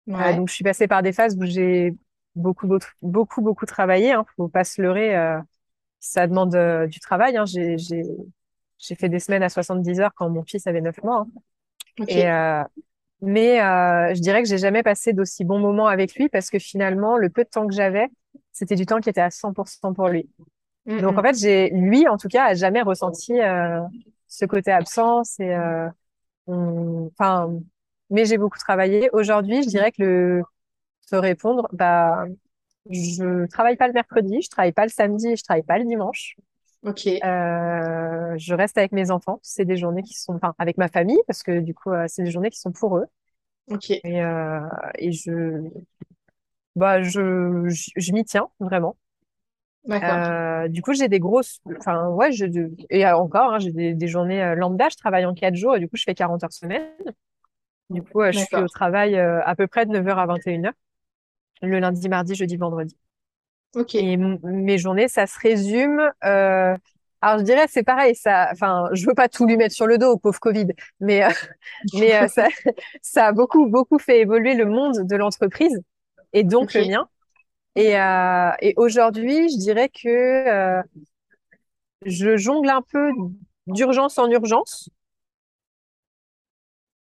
Ouais, 0.07 0.35
donc 0.35 0.49
je 0.49 0.55
suis 0.55 0.65
passée 0.65 0.89
par 0.89 1.03
des 1.03 1.13
phases 1.13 1.37
où 1.37 1.45
j'ai 1.45 1.95
beaucoup, 2.35 2.67
beaucoup, 2.67 2.87
beaucoup, 3.03 3.43
beaucoup 3.43 3.67
travaillé. 3.67 4.13
Hein, 4.13 4.25
faut 4.37 4.49
pas 4.49 4.65
se 4.65 4.83
leurrer, 4.83 5.15
ça 6.01 6.27
demande 6.27 6.55
euh, 6.55 6.87
du 6.87 6.99
travail. 7.01 7.37
Hein. 7.37 7.45
J'ai, 7.47 7.79
j'ai, 7.79 8.03
j'ai 8.79 8.95
fait 8.95 9.09
des 9.09 9.21
semaines 9.21 9.43
à 9.43 9.49
70 9.49 10.01
heures 10.01 10.15
quand 10.15 10.29
mon 10.29 10.43
fils 10.43 10.67
avait 10.67 10.81
9 10.81 11.03
mois. 11.03 11.27
hein. 11.99 12.05
Et, 12.09 12.29
euh, 12.29 12.65
mais 13.21 13.61
euh, 13.61 14.15
je 14.15 14.21
dirais 14.21 14.43
que 14.43 14.49
j'ai 14.49 14.59
jamais 14.59 14.83
passé 14.83 15.13
d'aussi 15.13 15.45
bons 15.45 15.59
moments 15.59 15.87
avec 15.87 16.15
lui 16.15 16.29
parce 16.29 16.49
que 16.51 16.59
finalement, 16.59 17.19
le 17.19 17.29
peu 17.29 17.45
de 17.45 17.51
temps 17.51 17.67
que 17.67 17.75
j'avais, 17.75 18.09
c'était 18.53 18.77
du 18.77 18.87
temps 18.87 19.01
qui 19.01 19.11
était 19.11 19.21
à 19.21 19.29
100% 19.29 19.93
pour 19.95 20.09
lui. 20.09 20.29
Mm, 20.87 21.01
Donc 21.01 21.19
en 21.19 21.21
mm. 21.21 21.27
fait, 21.27 21.39
j'ai, 21.39 21.71
lui 21.71 22.09
en 22.09 22.17
tout 22.17 22.29
cas, 22.29 22.47
a 22.47 22.55
jamais 22.55 22.81
ressenti 22.81 23.35
ce 24.27 24.45
côté 24.47 24.73
absence 24.73 25.39
et 25.39 25.55
enfin, 26.47 27.53
mais 28.09 28.25
j'ai 28.25 28.39
beaucoup 28.39 28.59
travaillé. 28.59 29.11
Aujourd'hui, 29.13 29.63
je 29.63 29.69
dirais 29.69 29.93
que 29.93 30.03
le 30.03 30.43
te 31.11 31.17
répondre, 31.17 31.69
bah, 31.73 32.25
je 32.91 33.47
travaille 33.47 33.77
pas 33.77 33.87
le 33.89 33.93
mercredi, 33.95 34.43
je 34.43 34.49
travaille 34.51 34.73
pas 34.73 34.85
le 34.85 34.91
samedi, 34.91 35.37
je 35.37 35.43
travaille 35.45 35.63
pas 35.65 35.79
le 35.79 35.85
dimanche. 35.85 36.37
Ok, 36.83 37.07
Euh, 37.25 38.35
je 38.39 38.55
reste 38.55 38.79
avec 38.79 38.93
mes 38.93 39.11
enfants. 39.11 39.41
C'est 39.43 39.65
des 39.67 39.77
journées 39.77 40.03
qui 40.03 40.15
sont, 40.15 40.35
enfin, 40.35 40.55
avec 40.59 40.79
ma 40.79 40.89
famille 40.89 41.19
parce 41.27 41.43
que 41.43 41.61
du 41.61 41.75
coup, 41.75 41.91
euh, 41.93 42.07
c'est 42.09 42.23
des 42.25 42.31
journées 42.31 42.51
qui 42.51 42.61
sont 42.61 42.73
pour 42.73 42.99
eux. 42.99 43.07
ok, 43.67 43.91
Et, 44.05 44.23
euh, 44.23 44.61
et 44.99 45.13
je, 45.13 45.63
bah, 46.77 47.03
je, 47.03 47.69
je, 47.69 47.91
je 47.97 48.13
m'y 48.13 48.25
tiens 48.25 48.49
vraiment. 48.61 48.97
d'accord. 49.85 50.25
Du 50.69 50.83
coup, 50.83 50.93
j'ai 50.95 51.09
des 51.09 51.19
grosses, 51.21 51.61
enfin, 51.79 52.09
ouais, 52.09 52.33
je, 52.33 52.45
et 52.91 53.07
encore, 53.07 53.53
hein, 53.55 53.59
j'ai 53.59 53.73
des, 53.73 53.95
des 53.95 54.09
journées 54.09 54.55
lambda. 54.57 54.89
Je 54.91 54.97
travaille 54.97 55.25
en 55.27 55.35
quatre 55.35 55.55
jours 55.57 55.77
et 55.77 55.81
du 55.81 55.89
coup, 55.89 55.97
je 55.97 56.03
fais 56.05 56.15
40 56.15 56.45
heures 56.45 56.53
semaine. 56.53 56.87
Du 57.91 58.03
coup, 58.03 58.23
je 58.25 58.33
suis 58.33 58.61
au 58.61 58.69
travail 58.69 59.17
à 59.19 59.55
peu 59.57 59.67
près 59.67 59.87
de 59.87 59.93
9h 59.93 60.19
à 60.19 60.27
21h, 60.27 60.75
le 61.63 61.79
lundi, 61.79 62.09
mardi, 62.09 62.35
jeudi, 62.35 62.57
vendredi. 62.57 62.97
Ok. 63.75 63.95
Et 63.95 64.17
mes 64.17 64.79
journées, 64.79 65.09
ça 65.09 65.27
se 65.27 65.39
résume. 65.39 66.01
Euh, 66.25 66.77
alors 67.23 67.39
je 67.39 67.45
dirais 67.45 67.67
c'est 67.69 67.83
pareil, 67.83 68.15
ça. 68.15 68.49
Enfin, 68.53 68.89
je 68.93 69.07
veux 69.07 69.15
pas 69.15 69.29
tout 69.29 69.47
lui 69.47 69.57
mettre 69.57 69.75
sur 69.75 69.87
le 69.87 69.99
dos, 69.99 70.13
au 70.13 70.19
pauvre 70.19 70.41
Covid, 70.41 70.69
mais 71.01 71.25
euh, 71.25 71.29
mais 71.95 72.15
euh, 72.15 72.29
ça 72.29 72.49
ça 73.03 73.27
a 73.27 73.33
beaucoup 73.33 73.69
beaucoup 73.69 73.99
fait 73.99 74.21
évoluer 74.21 74.55
le 74.55 74.65
monde 74.65 75.07
de 75.07 75.17
l'entreprise 75.17 75.81
et 76.33 76.45
donc 76.45 76.75
le 76.75 76.87
mien. 76.87 77.09
Et 77.77 77.93
et 78.67 78.75
aujourd'hui, 78.77 79.49
je 79.51 79.59
dirais 79.59 79.89
que 79.89 80.83
je 82.07 82.37
jongle 82.37 82.71
un 82.71 82.83
peu 82.83 83.11
d'urgence 83.67 84.19
en 84.19 84.29
urgence 84.31 84.91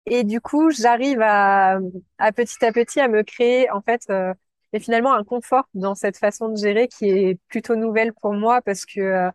et 0.06 0.24
du 0.24 0.40
coup, 0.42 0.70
j'arrive 0.72 1.22
à 1.22 1.80
à 2.18 2.32
petit 2.32 2.64
à 2.64 2.72
petit 2.72 3.00
à 3.00 3.08
me 3.08 3.24
créer 3.24 3.70
en 3.72 3.82
fait. 3.82 4.02
Euh, 4.10 4.34
et 4.76 4.80
finalement 4.82 5.14
un 5.14 5.24
confort 5.24 5.70
dans 5.74 5.96
cette 5.96 6.18
façon 6.18 6.50
de 6.50 6.58
gérer 6.58 6.90
qui 6.90 7.06
est 7.10 7.40
plutôt 7.48 7.78
nouvelle 7.78 8.12
pour 8.14 8.34
moi 8.34 8.62
parce 8.62 8.86
que 8.86 9.00
euh, 9.00 9.32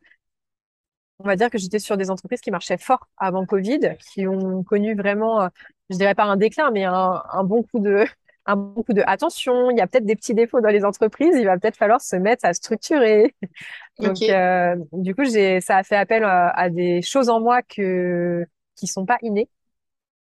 on 1.18 1.24
va 1.24 1.36
dire 1.36 1.48
que 1.50 1.56
j'étais 1.58 1.78
sur 1.78 1.96
des 1.96 2.10
entreprises 2.10 2.40
qui 2.42 2.50
marchaient 2.50 2.76
fort 2.78 3.08
avant 3.16 3.46
Covid, 3.46 3.80
qui 4.12 4.26
ont 4.26 4.62
connu 4.62 4.94
vraiment, 4.94 5.42
euh, 5.42 5.48
je 5.88 5.96
dirais 5.96 6.14
pas 6.14 6.24
un 6.24 6.36
déclin, 6.36 6.70
mais 6.70 6.84
un, 6.84 7.22
un 7.30 7.44
bon 7.44 7.62
coup 7.62 7.78
de, 7.78 8.04
un 8.46 8.56
bon 8.56 8.82
coup 8.82 8.92
de 8.92 9.02
attention. 9.06 9.70
Il 9.70 9.78
y 9.78 9.80
a 9.80 9.86
peut-être 9.86 10.04
des 10.04 10.16
petits 10.16 10.34
défauts 10.34 10.60
dans 10.60 10.68
les 10.68 10.84
entreprises. 10.84 11.34
Il 11.36 11.46
va 11.46 11.58
peut-être 11.58 11.76
falloir 11.76 12.00
se 12.02 12.16
mettre 12.16 12.44
à 12.44 12.52
structurer. 12.52 13.34
Donc, 13.98 14.20
euh, 14.22 14.76
du 14.92 15.14
coup, 15.14 15.24
j'ai, 15.24 15.60
ça 15.62 15.78
a 15.78 15.84
fait 15.84 15.96
appel 15.96 16.22
à, 16.24 16.48
à 16.50 16.68
des 16.70 17.00
choses 17.02 17.30
en 17.30 17.40
moi 17.40 17.62
que, 17.62 18.46
qui 18.76 18.86
sont 18.86 19.06
pas 19.06 19.18
innées. 19.22 19.48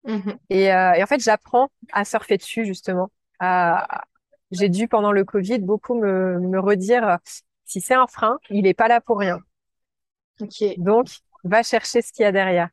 Mhm. 0.06 0.38
Et, 0.50 0.66
et 0.66 1.04
en 1.04 1.08
fait, 1.08 1.22
j'apprends 1.22 1.70
à 1.92 2.06
surfer 2.06 2.38
dessus, 2.38 2.66
justement. 2.66 3.12
À, 3.40 4.06
j'ai 4.52 4.70
dû, 4.70 4.88
pendant 4.88 5.12
le 5.12 5.24
Covid, 5.26 5.60
beaucoup 5.60 5.96
me, 5.96 6.40
me 6.40 6.60
redire, 6.60 7.20
si 7.66 7.82
c'est 7.82 7.96
un 7.96 8.08
frein, 8.08 8.40
il 8.50 8.68
est 8.68 8.74
pas 8.74 8.88
là 8.88 9.02
pour 9.02 9.20
rien. 9.20 9.40
Donc, 10.78 11.08
va 11.44 11.64
chercher 11.64 12.02
ce 12.02 12.12
qu'il 12.12 12.24
y 12.24 12.26
a 12.26 12.32
derrière. 12.32 12.70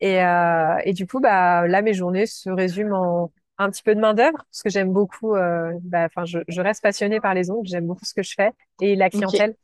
Et, 0.00 0.22
euh, 0.22 0.76
et 0.84 0.92
du 0.92 1.06
coup, 1.06 1.20
bah, 1.20 1.66
là, 1.68 1.82
mes 1.82 1.94
journées 1.94 2.26
se 2.26 2.50
résument 2.50 3.24
en 3.24 3.32
un 3.56 3.70
petit 3.70 3.84
peu 3.84 3.94
de 3.94 4.00
main-d'œuvre, 4.00 4.38
parce 4.50 4.62
que 4.64 4.68
j'aime 4.70 4.92
beaucoup, 4.92 5.36
euh, 5.36 5.72
bah, 5.82 6.08
je, 6.24 6.40
je 6.48 6.60
reste 6.60 6.82
passionnée 6.82 7.20
par 7.20 7.34
les 7.34 7.50
ongles, 7.52 7.68
j'aime 7.68 7.86
beaucoup 7.86 8.04
ce 8.04 8.12
que 8.12 8.22
je 8.24 8.34
fais. 8.34 8.50
Et 8.80 8.96
la 8.96 9.10
clientèle, 9.10 9.54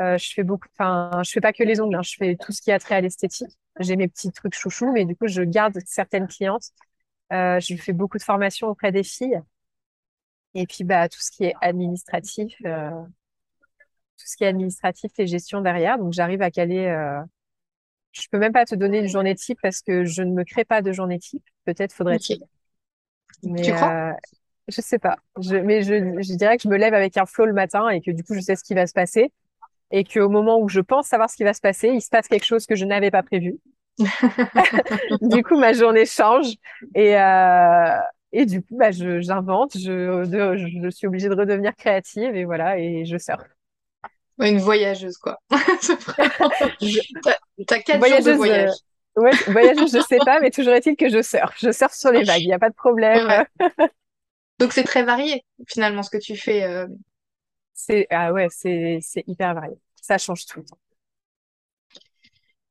euh, 0.00 0.18
je 0.18 0.32
fais 0.34 0.44
beaucoup, 0.44 0.68
enfin, 0.78 1.22
je 1.24 1.30
fais 1.32 1.40
pas 1.42 1.52
que 1.52 1.64
les 1.64 1.80
ongles, 1.80 1.96
hein, 1.96 2.02
je 2.02 2.16
fais 2.18 2.36
tout 2.36 2.52
ce 2.52 2.62
qui 2.62 2.72
a 2.72 2.78
trait 2.78 2.96
à 2.96 3.02
l'esthétique. 3.02 3.50
J'ai 3.80 3.96
mes 3.96 4.08
petits 4.08 4.32
trucs 4.32 4.54
chouchous, 4.54 4.92
mais 4.92 5.06
du 5.06 5.16
coup, 5.16 5.28
je 5.28 5.42
garde 5.42 5.78
certaines 5.86 6.28
clientes. 6.28 6.70
Euh, 7.32 7.60
je 7.60 7.76
fais 7.76 7.92
beaucoup 7.94 8.18
de 8.18 8.22
formations 8.22 8.68
auprès 8.68 8.92
des 8.92 9.04
filles. 9.04 9.40
Et 10.54 10.66
puis, 10.66 10.84
bah, 10.84 11.08
tout 11.08 11.20
ce 11.20 11.30
qui 11.30 11.44
est 11.44 11.54
administratif, 11.60 12.54
euh, 12.66 12.90
tout 14.18 14.26
ce 14.26 14.36
qui 14.36 14.44
est 14.44 14.48
administratif 14.48 15.12
et 15.18 15.26
gestion 15.26 15.60
derrière. 15.60 15.98
Donc, 15.98 16.12
j'arrive 16.12 16.42
à 16.42 16.50
caler, 16.50 16.86
euh, 16.86 17.20
Je 18.12 18.28
peux 18.30 18.38
même 18.38 18.52
pas 18.52 18.64
te 18.66 18.74
donner 18.74 19.00
une 19.00 19.08
journée 19.08 19.34
type 19.34 19.58
parce 19.62 19.82
que 19.82 20.04
je 20.04 20.22
ne 20.22 20.32
me 20.32 20.44
crée 20.44 20.64
pas 20.64 20.82
de 20.82 20.92
journée 20.92 21.18
type. 21.18 21.44
Peut-être 21.66 21.92
faudrait-il. 21.94 22.38
Ok. 22.38 22.44
Tu 23.60 23.72
Mais 23.72 23.72
crois? 23.72 23.92
euh, 23.92 24.12
je 24.68 24.80
sais 24.80 24.98
pas. 24.98 25.18
Je, 25.40 25.56
mais 25.56 25.82
je, 25.82 25.94
je 26.22 26.34
dirais 26.36 26.56
que 26.56 26.62
je 26.64 26.68
me 26.68 26.76
lève 26.78 26.94
avec 26.94 27.16
un 27.18 27.26
flow 27.26 27.46
le 27.46 27.52
matin 27.52 27.88
et 27.90 28.00
que 28.00 28.10
du 28.10 28.24
coup 28.24 28.34
je 28.34 28.40
sais 28.40 28.56
ce 28.56 28.64
qui 28.64 28.74
va 28.74 28.86
se 28.86 28.92
passer 28.94 29.32
et 29.92 30.04
qu'au 30.04 30.28
moment 30.28 30.60
où 30.60 30.68
je 30.68 30.80
pense 30.80 31.08
savoir 31.08 31.30
ce 31.30 31.36
qui 31.36 31.44
va 31.44 31.54
se 31.54 31.60
passer, 31.62 31.88
il 31.90 32.02
se 32.02 32.10
passe 32.10 32.28
quelque 32.28 32.46
chose 32.46 32.66
que 32.66 32.76
je 32.76 32.84
n'avais 32.86 33.10
pas 33.12 33.22
prévu. 33.22 33.58
Du 35.20 35.42
coup 35.42 35.58
ma 35.58 35.72
journée 35.72 36.06
change 36.06 36.46
et 36.94 37.16
euh, 37.18 37.98
et 38.34 38.46
du 38.46 38.62
coup 38.62 38.76
bah 38.76 38.90
j'invente, 38.90 39.78
je, 39.78 40.24
je 40.82 40.90
suis 40.90 41.06
obligée 41.06 41.28
de 41.28 41.34
redevenir 41.36 41.74
créative 41.76 42.34
et 42.36 42.44
voilà 42.44 42.78
et 42.78 43.04
je 43.06 43.16
surfe. 43.18 43.44
Ouais, 44.38 44.50
Une 44.50 44.58
voyageuse, 44.58 45.16
quoi. 45.18 45.38
T'as, 47.66 47.80
quatre 47.80 48.06
jours 48.06 48.22
de 48.22 48.32
voyageuse, 48.32 48.40
euh, 48.52 48.66
voyage. 48.66 48.70
ouais, 49.16 49.30
voyageuse, 49.46 49.92
je 49.92 50.00
sais 50.00 50.20
pas, 50.24 50.40
mais 50.40 50.50
toujours 50.50 50.72
est-il 50.74 50.96
que 50.96 51.08
je 51.08 51.22
surfe. 51.22 51.56
Je 51.60 51.70
surfe 51.70 51.94
sur 51.94 52.10
les 52.10 52.24
vagues, 52.24 52.42
il 52.42 52.46
n'y 52.48 52.52
a 52.52 52.58
pas 52.58 52.70
de 52.70 52.74
problème. 52.74 53.26
Ouais. 53.28 53.46
Donc 54.58 54.72
c'est 54.72 54.84
très 54.84 55.04
varié, 55.04 55.44
finalement, 55.68 56.02
ce 56.02 56.10
que 56.10 56.18
tu 56.18 56.36
fais. 56.36 56.64
euh. 56.64 56.86
C'est 57.74 58.06
ah 58.10 58.32
ouais, 58.32 58.48
c'est 58.50 58.98
c'est 59.02 59.24
hyper 59.26 59.54
varié. 59.54 59.76
Ça 60.00 60.18
change 60.18 60.46
tout 60.46 60.60
le 60.60 60.66
temps. 60.66 60.78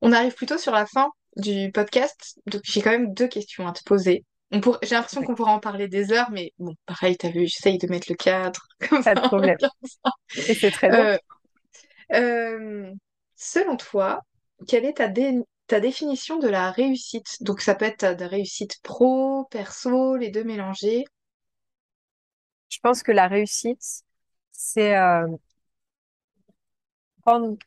On 0.01 0.11
arrive 0.11 0.34
plutôt 0.36 0.57
sur 0.57 0.72
la 0.74 0.86
fin 0.86 1.11
du 1.38 1.72
podcast, 1.72 2.39
donc 2.45 2.61
j'ai 2.66 2.82
quand 2.82 2.91
même 2.91 3.14
deux 3.14 3.28
questions 3.28 3.68
à 3.68 3.74
te 3.74 3.84
poser. 3.84 4.24
Pour... 4.62 4.78
J'ai 4.84 4.95
l'impression 4.95 5.22
Ouais, 5.22 5.24
qu'on 5.24 5.36
pourra 5.36 5.51
en 5.54 5.60
parler 5.60 5.88
des 5.88 6.12
heures, 6.12 6.30
mais 6.32 6.54
bon, 6.60 6.76
pareil, 6.86 7.18
t'as 7.18 7.30
vu, 7.30 7.41
j'essaye 7.47 7.78
de 7.78 7.88
mettre 7.88 8.08
le 8.10 8.16
cadre, 8.16 8.62
comme 8.89 9.04
pas 9.04 9.16
ça. 9.16 9.16
de 9.16 9.22
problème. 9.22 9.58
Et 10.47 10.56
c'est 10.56 10.72
très 10.72 10.91
bien. 10.91 11.08
Euh, 11.08 11.18
euh, 12.14 12.91
selon 13.36 13.78
toi, 13.78 14.22
quelle 14.68 14.86
est 14.86 14.95
ta, 14.97 15.08
dé- 15.08 15.41
ta 15.68 15.80
définition 15.80 16.39
de 16.39 16.47
la 16.47 16.72
réussite? 16.72 17.38
Donc 17.41 17.62
ça 17.62 17.76
peut 17.76 17.86
être 17.86 18.18
de 18.18 18.26
réussite 18.26 18.82
pro, 18.84 19.45
perso, 19.51 20.16
les 20.18 20.32
deux 20.32 20.43
mélangés. 20.43 21.06
Je 22.70 22.80
pense 22.82 23.04
que 23.04 23.12
la 23.12 23.28
réussite, 23.28 24.04
c'est 24.51 24.95
euh, 24.97 25.28
prendre, 27.24 27.58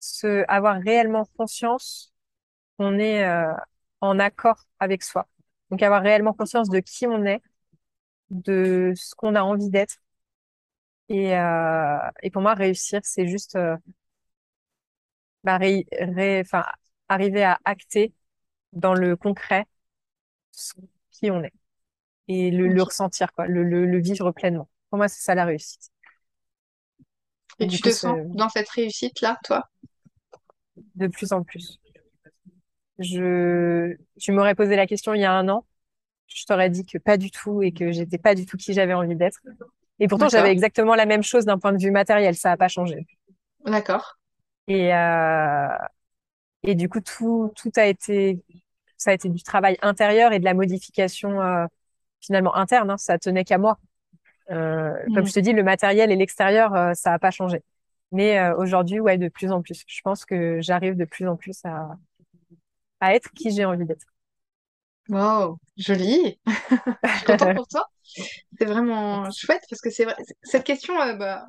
se, 0.00 0.44
avoir 0.48 0.80
réellement 0.80 1.26
conscience 1.36 2.12
qu'on 2.78 2.98
est 2.98 3.24
euh, 3.24 3.52
en 4.00 4.18
accord 4.20 4.66
avec 4.80 5.02
soi. 5.04 5.28
Donc 5.70 5.82
avoir 5.82 6.02
réellement 6.02 6.32
conscience 6.32 6.68
de 6.68 6.80
qui 6.80 7.06
on 7.06 7.24
est, 7.24 7.40
de 8.30 8.92
ce 8.96 9.14
qu'on 9.14 9.34
a 9.34 9.42
envie 9.42 9.70
d'être. 9.70 9.96
Et, 11.08 11.36
euh, 11.36 11.98
et 12.22 12.30
pour 12.30 12.42
moi, 12.42 12.54
réussir, 12.54 13.00
c'est 13.02 13.26
juste 13.26 13.56
euh, 13.56 13.76
bah, 15.44 15.58
ré, 15.58 15.86
ré, 15.92 16.44
arriver 17.08 17.44
à 17.44 17.58
acter 17.64 18.12
dans 18.72 18.94
le 18.94 19.16
concret 19.16 19.66
qui 21.10 21.30
on 21.30 21.42
est 21.42 21.52
et 22.28 22.52
le, 22.52 22.68
le 22.68 22.82
ressentir, 22.82 23.32
quoi, 23.32 23.46
le, 23.48 23.64
le, 23.64 23.86
le, 23.86 23.98
vivre 24.00 24.30
pleinement. 24.30 24.68
Pour 24.88 24.98
moi, 24.98 25.08
c'est 25.08 25.20
ça 25.20 25.34
la 25.34 25.44
réussite. 25.44 25.90
Et, 27.58 27.66
tu 27.66 27.80
te 27.80 27.90
sens 27.90 28.18
dans 28.28 28.48
cette 28.48 28.68
réussite-là, 28.68 29.36
toi? 29.42 29.68
De 30.94 31.08
plus 31.08 31.32
en 31.32 31.42
plus. 31.42 31.79
Je, 33.00 33.96
tu 34.18 34.32
m'aurais 34.32 34.54
posé 34.54 34.76
la 34.76 34.86
question 34.86 35.14
il 35.14 35.20
y 35.20 35.24
a 35.24 35.32
un 35.32 35.48
an, 35.48 35.66
je 36.28 36.44
t'aurais 36.44 36.70
dit 36.70 36.84
que 36.84 36.98
pas 36.98 37.16
du 37.16 37.30
tout 37.30 37.62
et 37.62 37.72
que 37.72 37.90
j'étais 37.90 38.18
pas 38.18 38.34
du 38.34 38.46
tout 38.46 38.56
qui 38.56 38.72
j'avais 38.72 38.94
envie 38.94 39.16
d'être. 39.16 39.40
Et 39.98 40.06
pourtant, 40.06 40.28
j'avais 40.28 40.52
exactement 40.52 40.94
la 40.94 41.06
même 41.06 41.22
chose 41.22 41.44
d'un 41.44 41.58
point 41.58 41.72
de 41.72 41.82
vue 41.82 41.90
matériel, 41.90 42.34
ça 42.34 42.50
n'a 42.50 42.56
pas 42.56 42.68
changé. 42.68 43.06
D'accord. 43.64 44.18
Et, 44.68 44.94
euh, 44.94 45.68
et 46.62 46.74
du 46.74 46.88
coup, 46.88 47.00
tout, 47.00 47.52
tout 47.56 47.72
a 47.76 47.86
été, 47.86 48.42
ça 48.96 49.10
a 49.10 49.14
été 49.14 49.28
du 49.28 49.42
travail 49.42 49.76
intérieur 49.82 50.32
et 50.32 50.38
de 50.38 50.44
la 50.44 50.54
modification 50.54 51.40
euh, 51.40 51.66
finalement 52.20 52.54
interne. 52.54 52.90
Hein, 52.90 52.98
ça 52.98 53.18
tenait 53.18 53.44
qu'à 53.44 53.58
moi. 53.58 53.78
Euh, 54.50 54.94
Comme 55.14 55.26
je 55.26 55.32
te 55.32 55.40
dis, 55.40 55.52
le 55.52 55.62
matériel 55.62 56.10
et 56.10 56.16
l'extérieur, 56.16 56.74
euh, 56.74 56.92
ça 56.94 57.10
n'a 57.10 57.18
pas 57.18 57.30
changé. 57.30 57.62
Mais 58.12 58.38
euh, 58.38 58.56
aujourd'hui, 58.56 59.00
ouais, 59.00 59.18
de 59.18 59.28
plus 59.28 59.52
en 59.52 59.62
plus. 59.62 59.84
Je 59.86 60.00
pense 60.02 60.24
que 60.24 60.60
j'arrive 60.60 60.96
de 60.96 61.04
plus 61.04 61.28
en 61.28 61.36
plus 61.36 61.64
à, 61.64 61.96
à 63.00 63.14
être 63.14 63.30
qui 63.32 63.50
j'ai 63.50 63.64
envie 63.64 63.84
d'être. 63.84 64.06
Wow, 65.08 65.58
joli. 65.76 66.38
je 66.46 67.08
suis 67.08 67.24
contente 67.26 67.56
pour 67.56 67.68
toi. 67.68 67.86
C'est 68.58 68.64
vraiment 68.64 69.30
chouette 69.30 69.62
parce 69.68 69.80
que 69.80 69.90
c'est 69.90 70.04
vrai. 70.04 70.14
Cette 70.42 70.64
question 70.64 70.94
bah, 71.16 71.46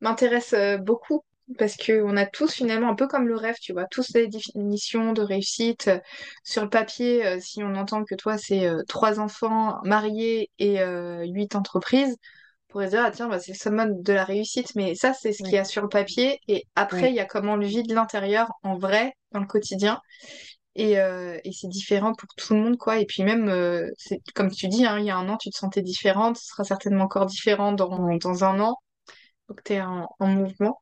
m'intéresse 0.00 0.54
beaucoup 0.80 1.22
parce 1.56 1.76
qu'on 1.76 2.16
a 2.16 2.26
tous 2.26 2.52
finalement 2.52 2.90
un 2.90 2.94
peu 2.94 3.06
comme 3.06 3.26
le 3.26 3.36
rêve, 3.36 3.56
tu 3.60 3.72
vois, 3.72 3.86
tous 3.86 4.12
des 4.12 4.28
définitions 4.28 5.12
de 5.12 5.22
réussite. 5.22 5.90
Sur 6.44 6.62
le 6.62 6.68
papier, 6.68 7.24
euh, 7.26 7.38
si 7.40 7.62
on 7.62 7.74
entend 7.74 8.04
que 8.04 8.14
toi, 8.14 8.36
c'est 8.36 8.66
euh, 8.66 8.82
trois 8.88 9.20
enfants 9.20 9.78
mariés 9.84 10.50
et 10.58 10.80
euh, 10.80 11.24
huit 11.24 11.54
entreprises, 11.54 12.16
on 12.68 12.72
pourrait 12.72 12.86
se 12.86 12.90
dire, 12.90 13.02
ah 13.04 13.10
tiens, 13.10 13.28
bah, 13.28 13.38
c'est 13.38 13.52
le 13.52 13.56
summum 13.56 14.02
de 14.02 14.12
la 14.12 14.24
réussite. 14.24 14.74
Mais 14.74 14.94
ça, 14.94 15.14
c'est 15.14 15.32
ce 15.32 15.42
qu'il 15.42 15.52
y 15.52 15.58
a 15.58 15.64
sur 15.64 15.82
le 15.82 15.88
papier. 15.88 16.38
Et 16.48 16.64
après, 16.74 17.10
il 17.10 17.14
y 17.14 17.20
a 17.20 17.24
comment 17.24 17.54
on 17.54 17.56
le 17.56 17.66
vit 17.66 17.82
de 17.82 17.94
l'intérieur, 17.94 18.50
en 18.62 18.76
vrai, 18.76 19.14
dans 19.32 19.40
le 19.40 19.46
quotidien. 19.46 20.00
Et, 20.74 20.92
et 20.94 21.52
c'est 21.52 21.68
différent 21.68 22.14
pour 22.14 22.28
tout 22.36 22.54
le 22.54 22.60
monde, 22.60 22.76
quoi. 22.78 22.98
Et 23.00 23.06
puis 23.06 23.24
même, 23.24 23.50
c'est 23.98 24.20
comme 24.34 24.50
tu 24.50 24.68
dis, 24.68 24.86
hein, 24.86 24.98
il 24.98 25.06
y 25.06 25.10
a 25.10 25.16
un 25.16 25.28
an, 25.28 25.36
tu 25.36 25.50
te 25.50 25.56
sentais 25.58 25.82
différente, 25.82 26.36
ce 26.38 26.46
sera 26.48 26.64
certainement 26.64 27.04
encore 27.04 27.26
différent 27.26 27.72
dans, 27.72 28.16
dans 28.18 28.44
un 28.44 28.60
an. 28.60 28.76
Donc, 29.48 29.62
tu 29.64 29.74
es 29.74 29.80
en, 29.82 30.08
en 30.20 30.26
mouvement. 30.28 30.80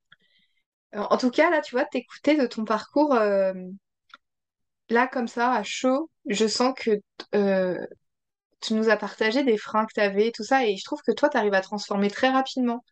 En 0.95 1.17
tout 1.17 1.31
cas, 1.31 1.51
là, 1.51 1.61
tu 1.61 1.75
vois, 1.77 1.85
t'écouter 1.85 2.37
de 2.37 2.47
ton 2.47 2.65
parcours, 2.65 3.15
euh, 3.15 3.53
là, 4.89 5.07
comme 5.09 5.29
ça, 5.29 5.53
à 5.53 5.63
chaud, 5.63 6.11
je 6.27 6.47
sens 6.47 6.75
que 6.77 6.91
euh, 7.35 7.79
tu 8.61 8.75
nous 8.75 8.89
as 8.91 8.97
partagé 8.97 9.45
des 9.45 9.59
freins 9.59 9.87
que 9.87 9.95
tu 9.95 10.01
avais, 10.01 10.33
tout 10.33 10.45
ça, 10.45 10.67
et 10.67 10.77
je 10.77 10.85
trouve 10.85 11.03
que 11.07 11.13
toi, 11.13 11.29
tu 11.31 11.37
arrives 11.39 11.55
à 11.55 11.61
transformer 11.63 12.11
très 12.11 12.31
rapidement. 12.31 12.85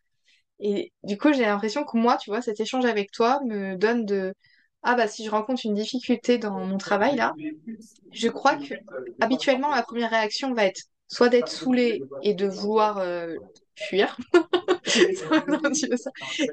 Et 0.59 0.93
du 1.03 1.17
coup, 1.17 1.33
j'ai 1.33 1.43
l'impression 1.45 1.85
que 1.85 1.97
moi, 1.97 2.17
tu 2.17 2.29
vois, 2.31 2.41
cet 2.41 2.59
échange 2.61 2.85
avec 2.85 3.11
toi 3.11 3.39
me 3.47 3.75
donne 3.77 4.05
de... 4.05 4.33
Ah 4.87 4.95
bah 4.95 5.07
si 5.07 5.25
je 5.25 5.31
rencontre 5.31 5.65
une 5.65 5.73
difficulté 5.73 6.37
dans 6.37 6.59
mon 6.59 6.77
travail, 6.77 7.15
là, 7.15 7.33
je 8.11 8.27
crois 8.27 8.55
que 8.55 8.75
habituellement, 9.19 9.69
ma 9.69 9.81
première 9.81 10.11
réaction 10.11 10.53
va 10.53 10.65
être 10.65 10.81
soit 11.07 11.29
d'être 11.29 11.49
saoulée 11.49 12.01
et 12.21 12.35
de 12.35 12.47
vouloir 12.47 12.99
euh, 12.99 13.35
fuir. 13.75 14.15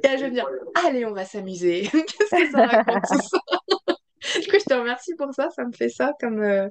Et 0.02 0.08
là, 0.08 0.16
je 0.16 0.22
vais 0.22 0.30
me 0.30 0.34
dire, 0.34 0.48
allez, 0.74 1.04
on 1.04 1.12
va 1.12 1.26
s'amuser. 1.26 1.82
Qu'est-ce 1.92 2.34
que 2.34 2.50
ça 2.50 2.62
raconte 2.62 3.02
tout 3.08 3.20
ça? 3.20 3.38
Du 4.40 4.48
coup, 4.48 4.56
je 4.58 4.64
te 4.64 4.74
remercie 4.74 5.14
pour 5.16 5.34
ça. 5.34 5.48
Ça 5.54 5.64
me 5.64 5.72
fait 5.72 5.88
ça 5.90 6.12
comme, 6.20 6.40
euh, 6.42 6.68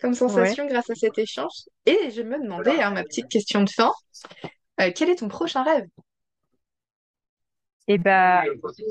comme 0.00 0.14
sensation 0.14 0.66
grâce 0.66 0.90
à 0.90 0.94
cet 0.94 1.18
échange. 1.18 1.52
Et 1.86 2.10
je 2.10 2.22
me 2.22 2.42
demandais, 2.42 2.80
hein, 2.80 2.92
ma 2.92 3.02
petite 3.04 3.28
question 3.28 3.62
de 3.62 3.70
fin, 3.70 3.92
euh, 4.80 4.90
quel 4.94 5.10
est 5.10 5.16
ton 5.16 5.28
prochain 5.28 5.62
rêve? 5.62 5.86
Et 7.86 7.98
ben, 7.98 8.42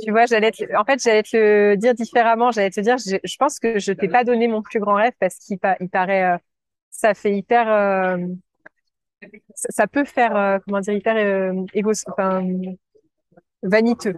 tu 0.03 0.11
vois, 0.11 0.25
j'allais 0.25 0.51
en 0.77 0.83
fait, 0.85 1.01
j'allais 1.01 1.23
te 1.23 1.35
le 1.35 1.75
dire 1.77 1.93
différemment. 1.93 2.51
J'allais 2.51 2.69
te 2.69 2.79
dire, 2.79 2.97
je, 2.97 3.17
je 3.23 3.37
pense 3.37 3.59
que 3.59 3.79
je 3.79 3.91
t'ai 3.91 4.07
pas 4.07 4.23
donné 4.23 4.47
mon 4.47 4.61
plus 4.61 4.79
grand 4.79 4.95
rêve 4.95 5.13
parce 5.19 5.35
qu'il 5.37 5.57
il 5.79 5.89
paraît, 5.89 6.33
euh, 6.33 6.37
ça 6.91 7.13
fait 7.13 7.35
hyper, 7.35 7.67
ça, 9.55 9.87
peut 9.87 10.05
faire, 10.05 10.35
euh, 10.35 10.59
comment 10.65 10.79
dire, 10.79 10.93
hyper 10.93 11.15
euh, 11.15 11.65
égo, 11.73 11.91
enfin, 12.07 12.45
vaniteux. 13.61 14.15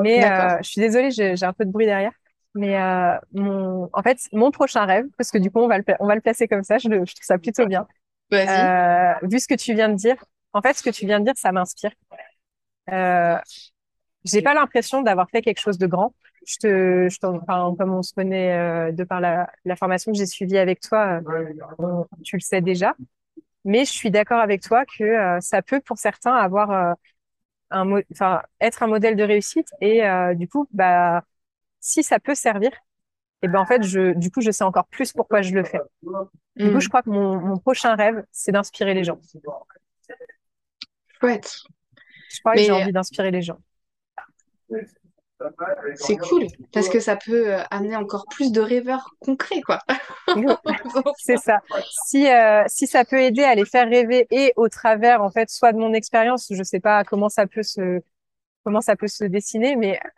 Mais 0.00 0.24
euh, 0.24 0.58
je 0.62 0.68
suis 0.68 0.80
désolée, 0.80 1.10
j'ai 1.10 1.44
un 1.44 1.52
peu 1.52 1.64
de 1.64 1.70
bruit 1.70 1.86
derrière. 1.86 2.12
Mais 2.54 2.80
euh, 2.80 3.18
mon, 3.32 3.90
en 3.92 4.02
fait, 4.02 4.18
mon 4.32 4.50
prochain 4.50 4.86
rêve, 4.86 5.06
parce 5.18 5.30
que 5.30 5.38
du 5.38 5.50
coup, 5.50 5.60
on 5.60 5.68
va 5.68 5.78
le, 5.78 5.84
on 6.00 6.06
va 6.06 6.14
le 6.14 6.20
placer 6.22 6.48
comme 6.48 6.62
ça, 6.62 6.78
je, 6.78 6.88
je 6.88 6.90
trouve 6.90 7.22
ça 7.22 7.38
plutôt 7.38 7.66
bien. 7.66 7.86
Euh, 8.32 9.12
vu 9.22 9.38
ce 9.38 9.46
que 9.46 9.54
tu 9.54 9.74
viens 9.74 9.88
de 9.88 9.94
dire, 9.94 10.16
en 10.52 10.62
fait, 10.62 10.74
ce 10.74 10.82
que 10.82 10.90
tu 10.90 11.06
viens 11.06 11.20
de 11.20 11.26
dire, 11.26 11.34
ça 11.36 11.52
m'inspire. 11.52 11.92
Euh, 12.90 13.38
j'ai 14.26 14.42
pas 14.42 14.54
l'impression 14.54 15.02
d'avoir 15.02 15.30
fait 15.30 15.42
quelque 15.42 15.60
chose 15.60 15.78
de 15.78 15.86
grand. 15.86 16.14
Je 16.46 16.56
te, 16.58 17.08
je 17.08 17.18
enfin, 17.26 17.74
comme 17.78 17.92
on 17.92 18.02
se 18.02 18.12
connaît 18.12 18.52
euh, 18.52 18.92
de 18.92 19.04
par 19.04 19.20
la, 19.20 19.50
la 19.64 19.76
formation 19.76 20.12
que 20.12 20.18
j'ai 20.18 20.26
suivie 20.26 20.58
avec 20.58 20.80
toi, 20.80 21.20
tu 22.24 22.36
le 22.36 22.40
sais 22.40 22.60
déjà. 22.60 22.94
Mais 23.66 23.84
je 23.84 23.90
suis 23.90 24.12
d'accord 24.12 24.38
avec 24.38 24.62
toi 24.62 24.84
que 24.86 25.02
euh, 25.02 25.40
ça 25.40 25.60
peut 25.60 25.80
pour 25.80 25.98
certains 25.98 26.34
avoir 26.34 26.70
euh, 26.70 26.92
un 27.70 28.00
enfin 28.12 28.40
être 28.60 28.84
un 28.84 28.86
modèle 28.86 29.16
de 29.16 29.24
réussite 29.24 29.66
et 29.80 30.06
euh, 30.06 30.34
du 30.34 30.46
coup 30.48 30.68
bah 30.70 31.24
si 31.80 32.04
ça 32.04 32.20
peut 32.20 32.36
servir 32.36 32.70
et 33.42 33.48
ben 33.48 33.58
en 33.58 33.66
fait 33.66 33.82
je 33.82 34.16
du 34.16 34.30
coup 34.30 34.40
je 34.40 34.52
sais 34.52 34.62
encore 34.62 34.86
plus 34.86 35.12
pourquoi 35.12 35.42
je 35.42 35.52
le 35.52 35.64
fais. 35.64 35.80
Du 36.54 36.70
coup 36.70 36.76
mm. 36.76 36.80
je 36.80 36.88
crois 36.88 37.02
que 37.02 37.10
mon, 37.10 37.40
mon 37.40 37.58
prochain 37.58 37.96
rêve 37.96 38.24
c'est 38.30 38.52
d'inspirer 38.52 38.94
les 38.94 39.02
gens. 39.02 39.18
Chouette. 41.20 41.56
Je 42.30 42.38
crois 42.38 42.54
que 42.54 42.60
j'ai 42.60 42.70
envie 42.70 42.92
d'inspirer 42.92 43.32
les 43.32 43.42
gens. 43.42 43.58
C'est 45.96 46.16
cool 46.16 46.46
parce 46.72 46.88
que 46.88 46.98
ça 46.98 47.16
peut 47.16 47.52
euh, 47.52 47.62
amener 47.70 47.96
encore 47.96 48.24
plus 48.30 48.52
de 48.52 48.60
rêveurs 48.60 49.14
concrets, 49.20 49.60
quoi. 49.60 49.80
c'est 51.18 51.36
ça. 51.36 51.60
Si, 52.06 52.26
euh, 52.26 52.64
si 52.68 52.86
ça 52.86 53.04
peut 53.04 53.20
aider 53.20 53.42
à 53.42 53.54
les 53.54 53.66
faire 53.66 53.88
rêver 53.88 54.26
et 54.30 54.52
au 54.56 54.68
travers, 54.68 55.22
en 55.22 55.30
fait, 55.30 55.50
soit 55.50 55.72
de 55.72 55.78
mon 55.78 55.92
expérience, 55.92 56.46
je 56.50 56.62
sais 56.62 56.80
pas 56.80 57.04
comment 57.04 57.28
ça 57.28 57.46
peut 57.46 57.62
se, 57.62 58.00
comment 58.64 58.80
ça 58.80 58.96
peut 58.96 59.08
se 59.08 59.24
dessiner, 59.24 59.76
mais 59.76 59.96
euh, 59.96 60.08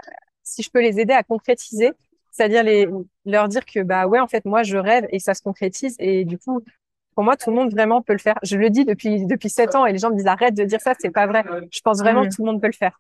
si 0.44 0.62
je 0.62 0.70
peux 0.70 0.80
les 0.80 1.00
aider 1.00 1.14
à 1.14 1.24
concrétiser, 1.24 1.92
c'est-à-dire 2.30 2.62
les, 2.62 2.88
leur 3.24 3.48
dire 3.48 3.64
que, 3.66 3.80
bah 3.80 4.06
ouais, 4.06 4.20
en 4.20 4.28
fait, 4.28 4.44
moi, 4.44 4.62
je 4.62 4.76
rêve 4.76 5.06
et 5.10 5.18
ça 5.18 5.34
se 5.34 5.42
concrétise 5.42 5.96
et 5.98 6.24
du 6.24 6.38
coup, 6.38 6.62
pour 7.18 7.24
moi, 7.24 7.36
tout 7.36 7.50
le 7.50 7.56
monde 7.56 7.72
vraiment 7.72 8.00
peut 8.00 8.12
le 8.12 8.20
faire. 8.20 8.38
Je 8.44 8.56
le 8.56 8.70
dis 8.70 8.84
depuis 8.84 9.26
depuis 9.26 9.50
sept 9.50 9.74
ans 9.74 9.84
et 9.84 9.90
les 9.90 9.98
gens 9.98 10.10
me 10.10 10.14
disent 10.14 10.28
arrête 10.28 10.54
de 10.54 10.62
dire 10.62 10.80
ça, 10.80 10.92
c'est 11.00 11.10
pas 11.10 11.26
vrai. 11.26 11.42
Je 11.68 11.80
pense 11.80 11.98
vraiment 11.98 12.22
que 12.22 12.28
tout 12.32 12.44
le 12.44 12.52
monde 12.52 12.60
peut 12.62 12.68
le 12.68 12.72
faire. 12.72 12.96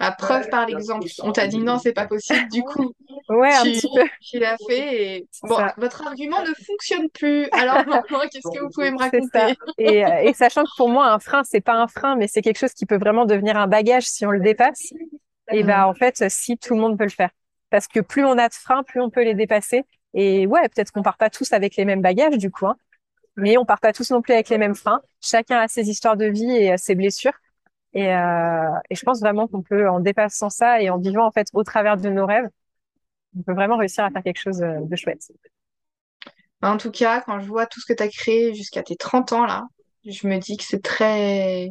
À 0.00 0.10
preuve 0.10 0.48
par 0.48 0.66
l'exemple. 0.66 1.06
On 1.22 1.30
t'a 1.30 1.46
dit 1.46 1.58
non, 1.58 1.78
c'est 1.78 1.92
pas 1.92 2.08
possible. 2.08 2.48
Du 2.50 2.64
coup, 2.64 2.92
ouais, 3.28 3.52
tu, 3.52 3.56
un 3.56 3.62
petit 3.62 3.88
peu. 3.94 4.02
Tu 4.20 4.40
l'as 4.40 4.56
fait 4.66 5.18
et 5.18 5.28
bon, 5.44 5.56
votre 5.76 6.04
argument 6.04 6.40
ne 6.40 6.52
fonctionne 6.66 7.08
plus. 7.10 7.46
Alors 7.52 7.86
maintenant, 7.86 8.22
qu'est-ce 8.32 8.58
que 8.58 8.60
vous 8.60 8.70
pouvez 8.74 8.90
me 8.90 8.98
raconter? 8.98 9.54
Et, 9.78 10.04
euh, 10.04 10.22
et, 10.24 10.34
sachant 10.34 10.64
que 10.64 10.76
pour 10.76 10.88
moi, 10.88 11.12
un 11.12 11.20
frein, 11.20 11.44
c'est 11.44 11.60
pas 11.60 11.74
un 11.74 11.86
frein, 11.86 12.16
mais 12.16 12.26
c'est 12.26 12.42
quelque 12.42 12.58
chose 12.58 12.72
qui 12.72 12.86
peut 12.86 12.98
vraiment 12.98 13.24
devenir 13.24 13.56
un 13.56 13.68
bagage 13.68 14.02
si 14.02 14.26
on 14.26 14.32
le 14.32 14.40
dépasse. 14.40 14.92
Et 15.52 15.62
ben 15.62 15.84
en 15.84 15.94
fait, 15.94 16.28
si 16.28 16.58
tout 16.58 16.74
le 16.74 16.80
monde 16.80 16.98
peut 16.98 17.04
le 17.04 17.10
faire, 17.10 17.30
parce 17.70 17.86
que 17.86 18.00
plus 18.00 18.24
on 18.24 18.36
a 18.36 18.48
de 18.48 18.54
freins, 18.54 18.82
plus 18.82 19.00
on 19.00 19.10
peut 19.10 19.22
les 19.22 19.34
dépasser. 19.34 19.84
Et 20.12 20.48
ouais, 20.48 20.68
peut-être 20.68 20.90
qu'on 20.90 21.02
part 21.02 21.18
pas 21.18 21.30
tous 21.30 21.52
avec 21.52 21.76
les 21.76 21.84
mêmes 21.84 22.02
bagages 22.02 22.38
du 22.38 22.50
coup, 22.50 22.66
hein, 22.66 22.76
mais 23.36 23.56
on 23.56 23.64
part 23.64 23.80
pas 23.80 23.92
tous 23.92 24.10
non 24.10 24.22
plus 24.22 24.32
avec 24.32 24.48
les 24.48 24.58
mêmes 24.58 24.74
freins. 24.74 25.02
Chacun 25.20 25.58
a 25.58 25.68
ses 25.68 25.88
histoires 25.88 26.16
de 26.16 26.26
vie 26.26 26.50
et 26.50 26.72
euh, 26.72 26.76
ses 26.76 26.94
blessures. 26.94 27.32
Et, 27.92 28.12
euh, 28.12 28.70
et 28.90 28.94
je 28.94 29.02
pense 29.02 29.20
vraiment 29.20 29.46
qu'on 29.46 29.62
peut, 29.62 29.88
en 29.88 30.00
dépassant 30.00 30.50
ça 30.50 30.80
et 30.80 30.90
en 30.90 30.98
vivant 30.98 31.26
en 31.26 31.30
fait 31.30 31.48
au 31.52 31.62
travers 31.62 31.96
de 31.96 32.08
nos 32.08 32.26
rêves, 32.26 32.48
on 33.36 33.42
peut 33.42 33.54
vraiment 33.54 33.76
réussir 33.76 34.04
à 34.04 34.10
faire 34.10 34.22
quelque 34.22 34.40
chose 34.40 34.62
euh, 34.62 34.80
de 34.82 34.96
chouette. 34.96 35.30
En 36.62 36.76
tout 36.76 36.90
cas, 36.90 37.20
quand 37.20 37.40
je 37.40 37.46
vois 37.46 37.66
tout 37.66 37.80
ce 37.80 37.86
que 37.86 37.92
tu 37.92 38.02
as 38.02 38.08
créé 38.08 38.54
jusqu'à 38.54 38.82
tes 38.82 38.96
30 38.96 39.32
ans 39.32 39.46
là, 39.46 39.64
je 40.04 40.26
me 40.26 40.38
dis 40.38 40.56
que 40.56 40.64
c'est 40.64 40.82
très 40.82 41.70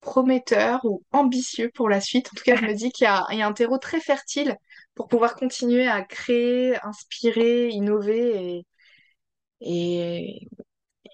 prometteur 0.00 0.84
ou 0.84 1.02
ambitieux 1.12 1.70
pour 1.74 1.88
la 1.88 2.00
suite. 2.00 2.28
En 2.32 2.36
tout 2.36 2.44
cas, 2.44 2.56
je 2.56 2.64
me 2.64 2.74
dis 2.74 2.90
qu'il 2.90 3.06
y, 3.06 3.08
a, 3.08 3.24
un 3.28 3.52
terreau 3.52 3.78
très 3.78 4.00
fertile 4.00 4.56
pour 4.94 5.08
pouvoir 5.08 5.36
continuer 5.36 5.88
à 5.88 6.02
créer, 6.02 6.76
inspirer, 6.84 7.68
innover 7.68 8.64
et 9.60 10.48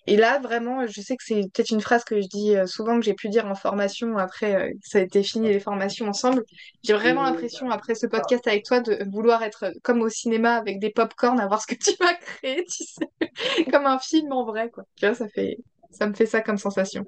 Et 0.08 0.16
là, 0.16 0.38
vraiment, 0.38 0.86
je 0.86 1.02
sais 1.02 1.18
que 1.18 1.22
c'est 1.22 1.42
peut-être 1.52 1.70
une 1.70 1.82
phrase 1.82 2.02
que 2.02 2.18
je 2.18 2.26
dis 2.28 2.56
euh, 2.56 2.64
souvent 2.64 2.98
que 2.98 3.04
j'ai 3.04 3.12
pu 3.12 3.28
dire 3.28 3.44
en 3.44 3.54
formation 3.54 4.16
après 4.16 4.54
euh, 4.54 4.72
ça 4.82 5.00
a 5.00 5.02
été 5.02 5.22
fini 5.22 5.48
les 5.48 5.60
formations 5.60 6.08
ensemble. 6.08 6.44
J'ai 6.82 6.94
vraiment 6.94 7.24
l'impression 7.24 7.70
après 7.70 7.94
ce 7.94 8.06
podcast 8.06 8.46
avec 8.46 8.64
toi 8.64 8.80
de 8.80 9.04
vouloir 9.12 9.42
être 9.42 9.70
comme 9.82 10.00
au 10.00 10.08
cinéma 10.08 10.54
avec 10.54 10.80
des 10.80 10.88
pop-corn 10.88 11.38
à 11.38 11.46
voir 11.46 11.60
ce 11.60 11.66
que 11.66 11.74
tu 11.78 11.90
vas 12.00 12.14
créer, 12.14 12.64
tu 12.64 12.84
sais, 12.84 13.64
comme 13.70 13.84
un 13.84 13.98
film 13.98 14.32
en 14.32 14.46
vrai 14.46 14.70
quoi. 14.70 14.84
Tu 14.96 15.04
vois, 15.04 15.14
ça 15.14 15.28
fait 15.28 15.58
ça 15.90 16.06
me 16.06 16.14
fait 16.14 16.24
ça 16.24 16.40
comme 16.40 16.56
sensation. 16.56 17.04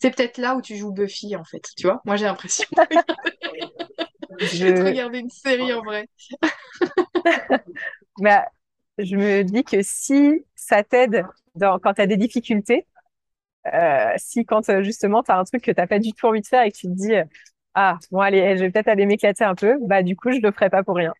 C'est 0.00 0.10
peut-être 0.10 0.38
là 0.38 0.56
où 0.56 0.62
tu 0.62 0.76
joues 0.76 0.90
Buffy 0.90 1.36
en 1.36 1.44
fait, 1.44 1.62
tu 1.76 1.86
vois. 1.86 2.00
Moi 2.04 2.16
j'ai 2.16 2.24
l'impression 2.24 2.66
de 4.32 4.84
regarder 4.84 5.20
une 5.20 5.30
série 5.30 5.72
en 5.72 5.82
vrai. 5.82 6.08
bah, 8.18 8.46
je 9.04 9.16
me 9.16 9.42
dis 9.42 9.64
que 9.64 9.82
si 9.82 10.44
ça 10.54 10.82
t'aide 10.82 11.24
quand 11.60 11.94
tu 11.94 12.00
as 12.00 12.06
des 12.06 12.16
difficultés, 12.16 12.86
euh, 13.72 14.12
si 14.16 14.44
quand 14.44 14.68
euh, 14.68 14.82
justement 14.82 15.22
tu 15.22 15.30
as 15.30 15.38
un 15.38 15.44
truc 15.44 15.62
que 15.62 15.70
tu 15.70 15.80
n'as 15.80 15.86
pas 15.86 15.98
du 15.98 16.12
tout 16.12 16.26
envie 16.26 16.40
de 16.40 16.46
faire 16.46 16.62
et 16.62 16.72
que 16.72 16.76
tu 16.76 16.88
te 16.88 16.92
dis 16.92 17.12
ah 17.74 17.98
bon 18.10 18.18
allez 18.18 18.56
je 18.56 18.62
vais 18.64 18.70
peut-être 18.70 18.88
aller 18.88 19.06
m'éclater 19.06 19.44
un 19.44 19.54
peu 19.54 19.76
bah 19.82 20.02
du 20.02 20.16
coup 20.16 20.32
je 20.32 20.40
le 20.40 20.50
ferai 20.50 20.68
pas 20.68 20.82
pour 20.82 20.96
rien. 20.96 21.12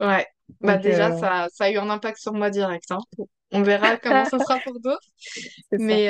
Ouais. 0.00 0.26
Bah 0.60 0.76
déjà 0.76 1.12
euh, 1.12 1.18
ça, 1.18 1.48
ça 1.52 1.64
a 1.64 1.70
eu 1.70 1.78
un 1.78 1.90
impact 1.90 2.18
sur 2.18 2.34
moi 2.34 2.50
direct 2.50 2.90
hein. 2.90 3.00
on 3.52 3.62
verra 3.62 3.96
comment 4.02 4.24
ça 4.24 4.38
sera 4.38 4.58
pour 4.60 4.78
d'autres. 4.80 5.08
Mais 5.72 6.06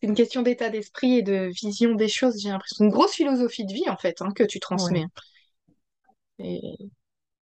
c'est 0.00 0.06
une 0.06 0.14
question 0.14 0.42
d'état 0.42 0.70
d'esprit 0.70 1.18
et 1.18 1.22
de 1.22 1.50
vision 1.60 1.94
des 1.94 2.08
choses 2.08 2.40
j'ai 2.40 2.50
l'impression 2.50 2.84
une 2.84 2.90
grosse 2.90 3.14
philosophie 3.14 3.66
de 3.66 3.72
vie 3.72 3.88
en 3.88 3.96
fait 3.96 4.22
hein, 4.22 4.30
que 4.34 4.44
tu 4.44 4.60
transmets. 4.60 5.06
Et 6.38 6.76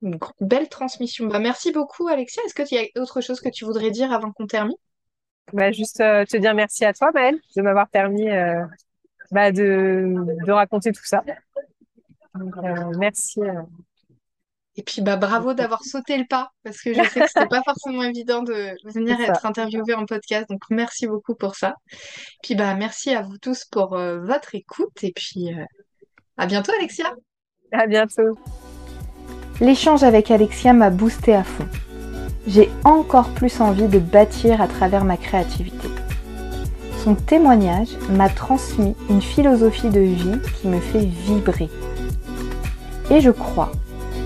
une 0.01 0.17
belle 0.39 0.69
transmission. 0.69 1.27
Bah, 1.27 1.39
merci 1.39 1.71
beaucoup, 1.71 2.07
Alexia. 2.07 2.41
Est-ce 2.45 2.55
qu'il 2.55 2.77
y 2.77 2.81
a 2.81 3.01
autre 3.01 3.21
chose 3.21 3.39
que 3.39 3.49
tu 3.49 3.65
voudrais 3.65 3.91
dire 3.91 4.11
avant 4.11 4.31
qu'on 4.31 4.47
termine? 4.47 4.75
Bah, 5.53 5.71
Juste 5.71 6.01
euh, 6.01 6.25
te 6.25 6.37
dire 6.37 6.53
merci 6.53 6.85
à 6.85 6.93
toi, 6.93 7.11
Maëlle, 7.13 7.39
de 7.55 7.61
m'avoir 7.61 7.89
permis 7.89 8.29
euh, 8.29 8.63
bah, 9.31 9.51
de, 9.51 10.13
de, 10.45 10.51
raconter 10.51 10.91
tout 10.91 11.05
ça. 11.05 11.23
Euh, 12.37 12.91
merci. 12.97 13.41
Et 14.77 14.83
puis 14.83 15.01
bah, 15.01 15.17
bravo 15.17 15.53
d'avoir 15.53 15.83
sauté 15.83 16.17
le 16.17 16.25
pas, 16.25 16.51
parce 16.63 16.81
que 16.81 16.93
je 16.93 17.03
sais 17.03 17.19
que 17.19 17.27
c'était 17.27 17.47
pas 17.47 17.61
forcément 17.63 18.03
évident 18.03 18.41
de 18.41 18.73
venir 18.85 19.19
être 19.19 19.45
interviewé 19.45 19.93
en 19.93 20.05
podcast. 20.05 20.47
Donc 20.49 20.61
merci 20.69 21.07
beaucoup 21.07 21.35
pour 21.35 21.55
ça. 21.55 21.75
Puis 22.41 22.55
bah 22.55 22.73
merci 22.75 23.13
à 23.13 23.21
vous 23.21 23.37
tous 23.37 23.65
pour 23.65 23.97
votre 23.97 24.55
écoute. 24.55 25.03
Et 25.03 25.11
puis 25.11 25.49
à 26.37 26.45
bientôt, 26.45 26.71
Alexia. 26.79 27.13
À 27.73 27.85
bientôt. 27.85 28.37
L'échange 29.61 30.01
avec 30.01 30.31
Alexia 30.31 30.73
m'a 30.73 30.89
boosté 30.89 31.35
à 31.35 31.43
fond. 31.43 31.67
J'ai 32.47 32.71
encore 32.83 33.29
plus 33.29 33.61
envie 33.61 33.87
de 33.87 33.99
bâtir 33.99 34.59
à 34.59 34.67
travers 34.67 35.05
ma 35.05 35.17
créativité. 35.17 35.87
Son 37.03 37.13
témoignage 37.13 37.89
m'a 38.09 38.27
transmis 38.27 38.95
une 39.07 39.21
philosophie 39.21 39.89
de 39.89 39.99
vie 39.99 40.39
qui 40.59 40.67
me 40.67 40.79
fait 40.79 41.05
vibrer. 41.05 41.69
Et 43.11 43.21
je 43.21 43.29
crois 43.29 43.71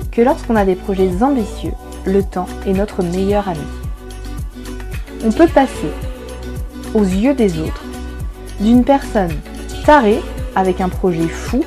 que 0.09 0.21
lorsqu'on 0.21 0.55
a 0.55 0.63
des 0.63 0.75
projets 0.75 1.21
ambitieux, 1.21 1.73
le 2.05 2.23
temps 2.23 2.47
est 2.65 2.71
notre 2.71 3.03
meilleur 3.03 3.49
ami. 3.49 3.59
On 5.25 5.33
peut 5.33 5.49
passer, 5.49 5.91
aux 6.93 7.03
yeux 7.03 7.33
des 7.33 7.59
autres, 7.59 7.83
d'une 8.61 8.85
personne 8.85 9.33
tarée 9.85 10.21
avec 10.55 10.79
un 10.79 10.87
projet 10.87 11.27
fou 11.27 11.61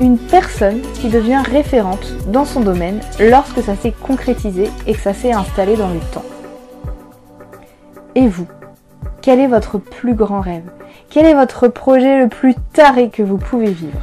une 0.00 0.18
personne 0.18 0.80
qui 0.94 1.08
devient 1.08 1.42
référente 1.44 2.12
dans 2.28 2.44
son 2.44 2.60
domaine 2.60 3.00
lorsque 3.18 3.62
ça 3.62 3.74
s'est 3.76 3.92
concrétisé 3.92 4.70
et 4.86 4.94
que 4.94 5.00
ça 5.00 5.14
s'est 5.14 5.32
installé 5.32 5.76
dans 5.76 5.88
le 5.88 6.00
temps. 6.12 6.24
Et 8.14 8.28
vous 8.28 8.46
Quel 9.22 9.40
est 9.40 9.46
votre 9.46 9.78
plus 9.78 10.14
grand 10.14 10.40
rêve? 10.40 10.70
Quel 11.10 11.26
est 11.26 11.34
votre 11.34 11.68
projet 11.68 12.18
le 12.18 12.28
plus 12.28 12.54
taré 12.72 13.10
que 13.10 13.22
vous 13.22 13.38
pouvez 13.38 13.70
vivre? 13.70 13.98